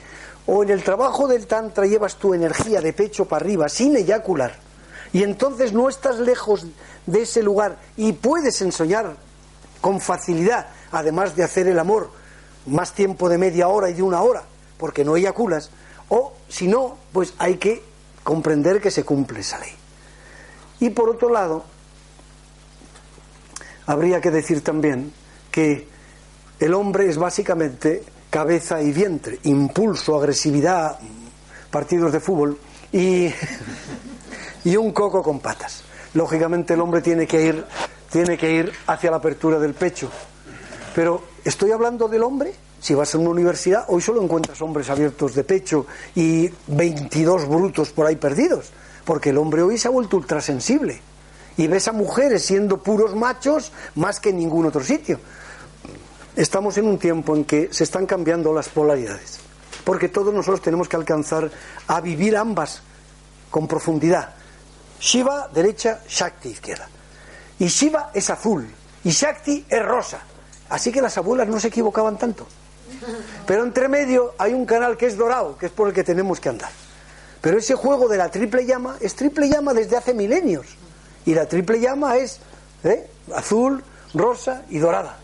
o 0.47 0.63
en 0.63 0.71
el 0.71 0.83
trabajo 0.83 1.27
del 1.27 1.47
Tantra 1.47 1.87
llevas 1.87 2.17
tu 2.17 2.35
energía 2.35 2.81
de 2.81 2.93
pecho 2.93 3.25
para 3.25 3.45
arriba, 3.45 3.69
sin 3.69 3.97
eyacular, 3.97 4.67
y 5.13 5.23
entonces 5.23 5.73
no 5.73 5.89
estás 5.89 6.19
lejos 6.19 6.67
de 7.07 7.23
ese 7.23 7.43
lugar 7.43 7.79
y 7.97 8.13
puedes 8.13 8.61
ensoñar 8.63 9.17
con 9.81 10.01
facilidad, 10.01 10.69
además 10.93 11.37
de 11.37 11.45
hacer 11.45 11.69
el 11.69 11.79
amor 11.79 12.11
más 12.67 12.93
tiempo 12.93 13.29
de 13.29 13.39
media 13.39 13.69
hora 13.69 13.89
y 13.91 13.95
de 13.95 14.03
una 14.03 14.23
hora, 14.23 14.43
porque 14.79 15.05
no 15.05 15.17
eyaculas, 15.17 15.71
o 16.09 16.33
si 16.49 16.69
no, 16.69 16.97
pues 17.13 17.35
hay 17.39 17.57
que 17.57 17.83
comprender 18.23 18.81
que 18.81 18.91
se 18.91 19.05
cumple 19.05 19.41
esa 19.41 19.59
ley. 19.59 19.73
Y 20.81 20.91
por 20.91 21.09
otro 21.09 21.31
lado, 21.31 21.65
habría 23.87 24.21
que 24.21 24.31
decir 24.31 24.63
también 24.63 25.13
que 25.51 25.89
el 26.59 26.75
hombre 26.75 27.09
es 27.09 27.17
básicamente 27.17 28.03
cabeza 28.31 28.83
y 28.83 28.93
vientre, 28.93 29.39
impulso, 29.45 30.17
agresividad, 30.17 30.99
partidos 31.71 32.13
de 32.13 32.21
fútbol 32.21 32.59
y, 32.93 33.29
y 34.65 34.77
un 34.77 34.93
coco 34.93 35.23
con 35.23 35.41
patas. 35.41 35.83
Lógicamente 36.15 36.75
el 36.75 36.81
hombre 36.81 37.03
tiene 37.03 37.27
que 37.27 37.43
ir 37.43 37.65
tiene 38.11 38.39
que 38.39 38.51
ir 38.51 38.73
hacia 38.87 39.11
la 39.11 39.19
apertura 39.19 39.59
del 39.59 39.75
pecho. 39.75 40.11
Pero 40.95 41.23
estoy 41.45 41.73
hablando 41.73 42.09
del 42.09 42.23
hombre. 42.23 42.55
Si 42.81 42.95
vas 42.95 43.15
a 43.15 43.19
una 43.19 43.31
universidad, 43.31 43.85
hoy 43.89 44.01
solo 44.01 44.23
encuentras 44.23 44.63
hombres 44.63 44.89
abiertos 44.91 45.35
de 45.35 45.45
pecho 45.45 45.87
y 46.15 46.49
22 46.69 47.49
brutos 47.49 47.91
por 47.91 48.07
ahí 48.07 48.17
perdidos, 48.17 48.71
porque 49.05 49.31
el 49.31 49.39
hombre 49.39 49.63
hoy 49.63 49.77
se 49.77 49.89
ha 49.89 49.91
vuelto 49.91 50.17
ultrasensible 50.17 51.01
y 51.57 51.67
ves 51.67 51.89
a 51.89 51.93
mujeres 51.93 52.45
siendo 52.45 52.83
puros 52.83 53.15
machos 53.15 53.73
más 53.95 54.21
que 54.21 54.31
en 54.31 54.39
ningún 54.39 54.67
otro 54.67 54.83
sitio. 54.83 55.19
Estamos 56.35 56.77
en 56.77 56.87
un 56.87 56.99
tiempo 56.99 57.35
en 57.35 57.45
que 57.45 57.69
se 57.73 57.85
están 57.85 58.07
cambiando 58.07 58.53
las 58.53 58.69
polaridades, 58.69 59.39
porque 59.85 60.09
todos 60.09 60.35
nosotros 60.35 60.61
tenemos 60.61 60.89
que 60.89 60.97
alcanzar 60.97 61.51
a 61.87 62.01
vivir 62.01 62.37
ambas 62.37 62.83
con 63.51 63.67
profundidad. 63.67 64.35
Shiva 65.01 65.49
derecha, 65.53 66.01
Shakti 66.07 66.51
izquierda. 66.51 66.89
Y 67.59 67.69
Shiva 67.69 68.11
es 68.13 68.29
azul 68.29 68.69
y 69.03 69.11
Shakti 69.11 69.65
es 69.69 69.85
rosa. 69.85 70.21
Así 70.69 70.93
que 70.93 71.01
las 71.01 71.17
abuelas 71.17 71.49
no 71.49 71.59
se 71.61 71.69
equivocaban 71.69 72.19
tanto. 72.19 72.47
Pero 73.47 73.63
entre 73.63 73.89
medio 73.89 74.35
hay 74.37 74.53
un 74.53 74.67
canal 74.67 74.97
que 74.97 75.07
es 75.07 75.17
dorado, 75.17 75.57
que 75.57 75.67
es 75.67 75.73
por 75.73 75.89
el 75.89 75.95
que 75.95 76.05
tenemos 76.05 76.41
que 76.41 76.49
andar. 76.49 76.71
Pero 77.41 77.59
ese 77.59 77.75
juego 77.75 78.09
de 78.09 78.17
la 78.17 78.31
triple 78.31 78.67
llama 78.67 78.97
es 79.01 79.15
triple 79.15 79.49
llama 79.49 79.73
desde 79.73 79.97
hace 79.97 80.13
milenios. 80.13 80.67
Y 81.27 81.35
la 81.35 81.47
triple 81.47 81.81
llama 81.81 82.17
es 82.17 82.41
¿eh? 82.85 83.09
azul, 83.35 83.83
rosa 84.15 84.63
y 84.71 84.79
dorada. 84.79 85.19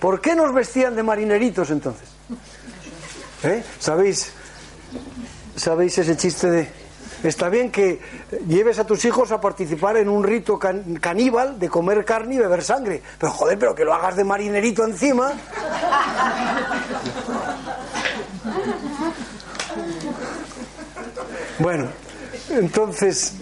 ¿Por 0.00 0.20
qué 0.20 0.34
nos 0.34 0.54
vestían 0.54 0.96
de 0.96 1.02
marineritos 1.02 1.70
entonces? 1.70 2.08
¿Eh? 3.42 3.62
¿Sabéis, 3.78 4.32
¿Sabéis 5.56 5.98
ese 5.98 6.16
chiste 6.16 6.50
de 6.50 6.82
Está 7.22 7.48
bien 7.48 7.70
que 7.70 8.00
lleves 8.48 8.80
a 8.80 8.84
tus 8.84 9.04
hijos 9.04 9.30
a 9.30 9.40
participar 9.40 9.96
en 9.96 10.08
un 10.08 10.24
rito 10.24 10.58
caníbal 10.58 11.56
de 11.56 11.68
comer 11.68 12.04
carne 12.04 12.34
y 12.34 12.38
beber 12.38 12.64
sangre. 12.64 13.00
Pero 13.18 13.30
joder, 13.30 13.58
pero 13.58 13.74
que 13.76 13.84
lo 13.84 13.94
hagas 13.94 14.16
de 14.16 14.24
marinerito 14.24 14.84
encima. 14.84 15.32
Bueno, 21.60 21.88
entonces, 22.50 23.34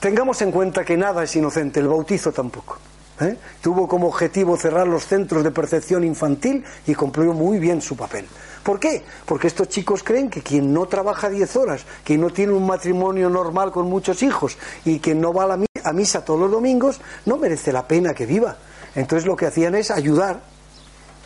tengamos 0.00 0.40
en 0.42 0.50
cuenta 0.50 0.84
que 0.84 0.96
nada 0.96 1.24
es 1.24 1.36
inocente, 1.36 1.80
el 1.80 1.88
bautizo 1.88 2.32
tampoco. 2.32 2.78
¿eh? 3.20 3.36
Tuvo 3.60 3.88
como 3.88 4.08
objetivo 4.08 4.56
cerrar 4.56 4.86
los 4.86 5.06
centros 5.06 5.42
de 5.44 5.50
percepción 5.50 6.04
infantil 6.04 6.64
y 6.86 6.94
cumplió 6.94 7.32
muy 7.32 7.58
bien 7.58 7.82
su 7.82 7.96
papel. 7.96 8.26
¿Por 8.62 8.78
qué? 8.78 9.02
Porque 9.24 9.46
estos 9.46 9.68
chicos 9.68 10.02
creen 10.02 10.28
que 10.28 10.42
quien 10.42 10.72
no 10.72 10.86
trabaja 10.86 11.30
10 11.30 11.56
horas, 11.56 11.84
quien 12.04 12.20
no 12.20 12.30
tiene 12.30 12.52
un 12.52 12.66
matrimonio 12.66 13.30
normal 13.30 13.70
con 13.70 13.88
muchos 13.88 14.22
hijos 14.22 14.58
y 14.84 15.00
quien 15.00 15.20
no 15.20 15.32
va 15.32 15.44
a, 15.44 15.58
a 15.84 15.92
misa 15.92 16.24
todos 16.24 16.40
los 16.40 16.50
domingos, 16.50 17.00
no 17.24 17.36
merece 17.36 17.72
la 17.72 17.86
pena 17.86 18.14
que 18.14 18.26
viva. 18.26 18.56
Entonces 18.94 19.26
lo 19.26 19.36
que 19.36 19.46
hacían 19.46 19.74
es 19.74 19.90
ayudar 19.90 20.40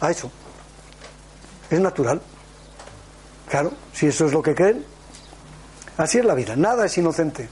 a 0.01 0.11
eso. 0.11 0.31
Es 1.71 1.81
natural. 1.81 2.21
Claro, 3.49 3.73
si 3.93 4.07
eso 4.07 4.27
es 4.27 4.33
lo 4.33 4.43
que 4.43 4.55
creen. 4.55 4.85
Así 5.97 6.19
es 6.19 6.25
la 6.25 6.35
vida, 6.35 6.57
nada 6.57 6.87
es 6.87 6.97
inocente. 6.97 7.49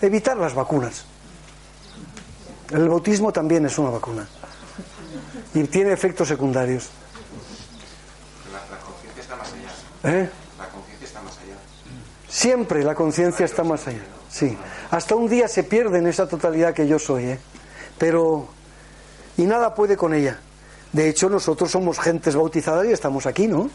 Evitar 0.00 0.36
las 0.36 0.54
vacunas. 0.54 1.04
El 2.70 2.88
bautismo 2.88 3.32
también 3.32 3.64
es 3.66 3.78
una 3.78 3.90
vacuna. 3.90 4.26
Y 5.54 5.64
tiene 5.64 5.92
efectos 5.92 6.28
secundarios. 6.28 6.88
¿Eh? 10.04 10.28
La 10.58 10.68
conciencia 10.68 11.06
está 11.06 11.22
más 11.22 11.38
allá. 11.38 11.56
Siempre 12.28 12.84
la 12.84 12.94
conciencia 12.94 13.44
está 13.46 13.64
más 13.64 13.86
allá. 13.86 14.04
Sí. 14.30 14.56
Hasta 14.90 15.14
un 15.14 15.28
día 15.28 15.48
se 15.48 15.64
pierde 15.64 15.98
en 15.98 16.06
esa 16.06 16.28
totalidad 16.28 16.74
que 16.74 16.86
yo 16.86 16.98
soy, 16.98 17.24
¿eh? 17.24 17.38
Pero. 17.98 18.48
Y 19.36 19.42
nada 19.44 19.74
puede 19.74 19.96
con 19.96 20.14
ella. 20.14 20.38
De 20.92 21.08
hecho, 21.08 21.28
nosotros 21.28 21.70
somos 21.70 21.98
gentes 21.98 22.36
bautizadas 22.36 22.86
y 22.86 22.92
estamos 22.92 23.26
aquí, 23.26 23.48
¿no? 23.48 23.68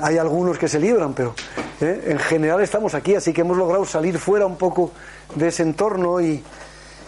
Hay 0.00 0.18
algunos 0.18 0.58
que 0.58 0.68
se 0.68 0.80
libran, 0.80 1.14
pero 1.14 1.34
¿eh? 1.80 2.04
en 2.06 2.18
general 2.18 2.60
estamos 2.60 2.94
aquí, 2.94 3.14
así 3.14 3.32
que 3.32 3.42
hemos 3.42 3.56
logrado 3.56 3.84
salir 3.84 4.18
fuera 4.18 4.46
un 4.46 4.56
poco 4.56 4.92
de 5.34 5.48
ese 5.48 5.62
entorno 5.62 6.20
y, 6.20 6.42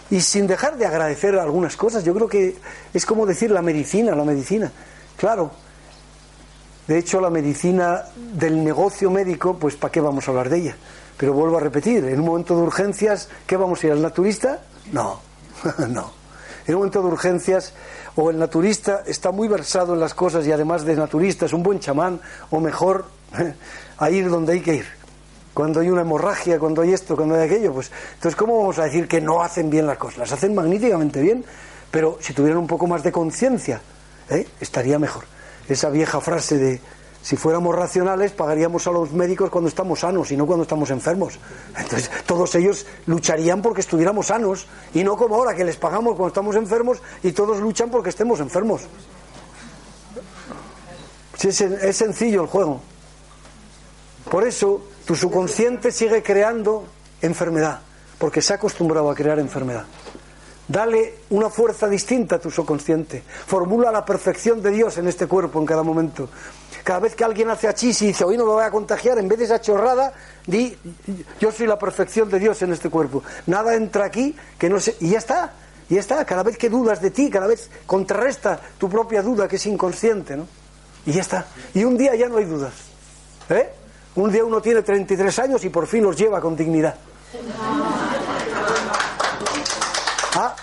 y 0.09 0.21
sin 0.21 0.47
dejar 0.47 0.77
de 0.77 0.85
agradecer 0.85 1.37
algunas 1.37 1.75
cosas. 1.75 2.03
Yo 2.03 2.13
creo 2.13 2.27
que 2.27 2.55
es 2.93 3.05
como 3.05 3.25
decir 3.25 3.51
la 3.51 3.61
medicina, 3.61 4.15
la 4.15 4.23
medicina. 4.23 4.71
Claro. 5.17 5.51
De 6.87 6.97
hecho, 6.97 7.21
la 7.21 7.29
medicina 7.29 8.05
del 8.15 8.63
negocio 8.63 9.11
médico, 9.11 9.57
pues 9.59 9.75
¿para 9.75 9.91
qué 9.91 10.01
vamos 10.01 10.27
a 10.27 10.31
hablar 10.31 10.49
de 10.49 10.57
ella? 10.57 10.77
Pero 11.17 11.33
vuelvo 11.33 11.57
a 11.57 11.59
repetir, 11.59 12.03
en 12.05 12.19
un 12.19 12.25
momento 12.25 12.55
de 12.55 12.63
urgencias, 12.63 13.29
¿qué 13.45 13.57
vamos 13.57 13.83
a 13.83 13.87
ir 13.87 13.93
al 13.93 14.01
naturista? 14.01 14.61
No, 14.91 15.19
no. 15.89 16.11
En 16.65 16.75
un 16.75 16.79
momento 16.79 17.01
de 17.01 17.07
urgencias, 17.09 17.73
o 18.15 18.31
el 18.31 18.39
naturista 18.39 19.03
está 19.05 19.31
muy 19.31 19.47
versado 19.47 19.93
en 19.93 19.99
las 19.99 20.13
cosas 20.13 20.47
y 20.47 20.51
además 20.51 20.83
de 20.85 20.95
naturista 20.95 21.45
es 21.45 21.53
un 21.53 21.61
buen 21.61 21.79
chamán, 21.79 22.21
o 22.49 22.59
mejor, 22.59 23.05
a 23.99 24.09
ir 24.09 24.29
donde 24.29 24.53
hay 24.53 24.61
que 24.61 24.75
ir. 24.75 24.85
Cuando 25.53 25.81
hay 25.81 25.89
una 25.89 26.01
hemorragia, 26.01 26.57
cuando 26.57 26.81
hay 26.81 26.93
esto, 26.93 27.15
cuando 27.15 27.35
hay 27.35 27.41
aquello, 27.41 27.73
pues 27.73 27.91
entonces 28.13 28.35
¿cómo 28.35 28.57
vamos 28.57 28.79
a 28.79 28.85
decir 28.85 29.07
que 29.07 29.19
no 29.19 29.43
hacen 29.43 29.69
bien 29.69 29.85
las 29.85 29.97
cosas? 29.97 30.19
Las 30.19 30.31
hacen 30.31 30.55
magníficamente 30.55 31.21
bien, 31.21 31.43
pero 31.91 32.17
si 32.21 32.33
tuvieran 32.33 32.59
un 32.59 32.67
poco 32.67 32.87
más 32.87 33.03
de 33.03 33.11
conciencia, 33.11 33.81
¿eh? 34.29 34.47
estaría 34.61 34.97
mejor. 34.99 35.25
Esa 35.67 35.89
vieja 35.89 36.21
frase 36.21 36.57
de 36.57 36.81
si 37.21 37.35
fuéramos 37.35 37.75
racionales 37.75 38.31
pagaríamos 38.31 38.87
a 38.87 38.91
los 38.91 39.11
médicos 39.11 39.49
cuando 39.49 39.67
estamos 39.67 39.99
sanos 39.99 40.31
y 40.31 40.37
no 40.37 40.47
cuando 40.47 40.63
estamos 40.63 40.89
enfermos. 40.91 41.37
Entonces 41.77 42.09
todos 42.25 42.55
ellos 42.55 42.85
lucharían 43.07 43.61
porque 43.61 43.81
estuviéramos 43.81 44.27
sanos 44.27 44.65
y 44.93 45.03
no 45.03 45.17
como 45.17 45.35
ahora 45.35 45.53
que 45.53 45.65
les 45.65 45.75
pagamos 45.75 46.15
cuando 46.15 46.29
estamos 46.29 46.55
enfermos 46.55 47.01
y 47.21 47.33
todos 47.33 47.59
luchan 47.59 47.91
porque 47.91 48.09
estemos 48.09 48.39
enfermos. 48.39 48.83
es 51.43 51.97
sencillo 51.97 52.43
el 52.43 52.47
juego. 52.47 52.81
Por 54.29 54.47
eso 54.47 54.81
tu 55.05 55.15
subconsciente 55.15 55.91
sigue 55.91 56.21
creando 56.21 56.85
enfermedad, 57.21 57.79
porque 58.17 58.41
se 58.41 58.53
ha 58.53 58.57
acostumbrado 58.57 59.09
a 59.09 59.15
crear 59.15 59.39
enfermedad. 59.39 59.85
Dale 60.67 61.15
una 61.31 61.49
fuerza 61.49 61.89
distinta 61.89 62.35
a 62.35 62.39
tu 62.39 62.51
subconsciente. 62.51 63.23
Formula 63.47 63.91
la 63.91 64.05
perfección 64.05 64.61
de 64.61 64.69
Dios 64.69 64.99
en 64.99 65.07
este 65.07 65.25
cuerpo 65.25 65.59
en 65.59 65.65
cada 65.65 65.81
momento. 65.81 66.29
Cada 66.83 66.99
vez 66.99 67.15
que 67.15 67.23
alguien 67.23 67.49
hace 67.49 67.67
achis 67.67 68.03
y 68.03 68.07
dice, 68.07 68.23
hoy 68.23 68.37
no 68.37 68.45
me 68.45 68.51
voy 68.51 68.63
a 68.63 68.69
contagiar, 68.69 69.17
en 69.17 69.27
vez 69.27 69.39
de 69.39 69.45
esa 69.45 69.59
chorrada, 69.59 70.13
di, 70.45 70.77
yo 71.39 71.51
soy 71.51 71.65
la 71.65 71.79
perfección 71.79 72.29
de 72.29 72.37
Dios 72.37 72.61
en 72.61 72.71
este 72.71 72.91
cuerpo. 72.91 73.23
Nada 73.47 73.73
entra 73.73 74.05
aquí 74.05 74.35
que 74.59 74.69
no 74.69 74.79
sé. 74.79 74.95
Y 74.99 75.09
ya 75.09 75.17
está. 75.17 75.53
Y 75.89 75.95
ya 75.95 76.01
está. 76.01 76.23
Cada 76.23 76.43
vez 76.43 76.55
que 76.55 76.69
dudas 76.69 77.01
de 77.01 77.09
ti, 77.09 77.31
cada 77.31 77.47
vez 77.47 77.67
contrarresta 77.87 78.61
tu 78.77 78.87
propia 78.87 79.23
duda 79.23 79.47
que 79.47 79.55
es 79.55 79.65
inconsciente, 79.65 80.37
¿no? 80.37 80.45
Y 81.07 81.13
ya 81.13 81.21
está. 81.21 81.47
Y 81.73 81.83
un 81.83 81.97
día 81.97 82.13
ya 82.13 82.29
no 82.29 82.37
hay 82.37 82.45
dudas. 82.45 82.73
¿Eh? 83.49 83.78
Un 84.15 84.31
día 84.31 84.43
uno 84.43 84.61
tiene 84.61 84.81
33 84.81 85.39
años 85.39 85.63
y 85.63 85.69
por 85.69 85.87
fin 85.87 86.03
los 86.03 86.15
lleva 86.15 86.41
con 86.41 86.55
dignidad. 86.55 86.95
Ah. 90.35 90.55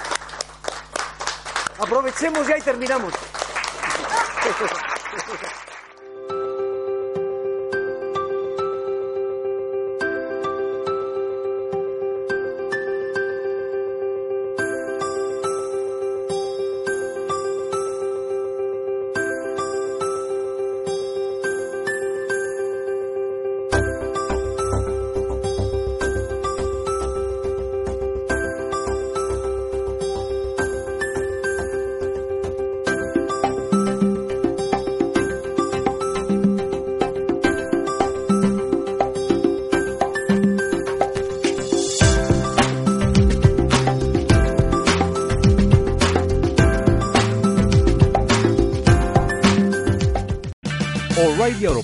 Aprovechemos 1.79 2.47
ya 2.47 2.59
y 2.59 2.63
terminamos. 2.63 3.13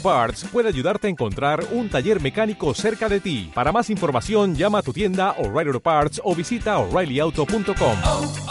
Parts 0.02 0.44
puede 0.52 0.68
ayudarte 0.68 1.06
a 1.06 1.10
encontrar 1.10 1.64
un 1.70 1.88
taller 1.88 2.20
mecánico 2.20 2.74
cerca 2.74 3.08
de 3.08 3.20
ti. 3.20 3.50
Para 3.54 3.72
más 3.72 3.88
información, 3.90 4.54
llama 4.54 4.78
a 4.78 4.82
tu 4.82 4.92
tienda 4.92 5.32
O'Reilly 5.38 5.68
Auto 5.68 5.80
Parts 5.80 6.20
o 6.24 6.34
visita 6.34 6.78
oreillyauto.com. 6.78 8.41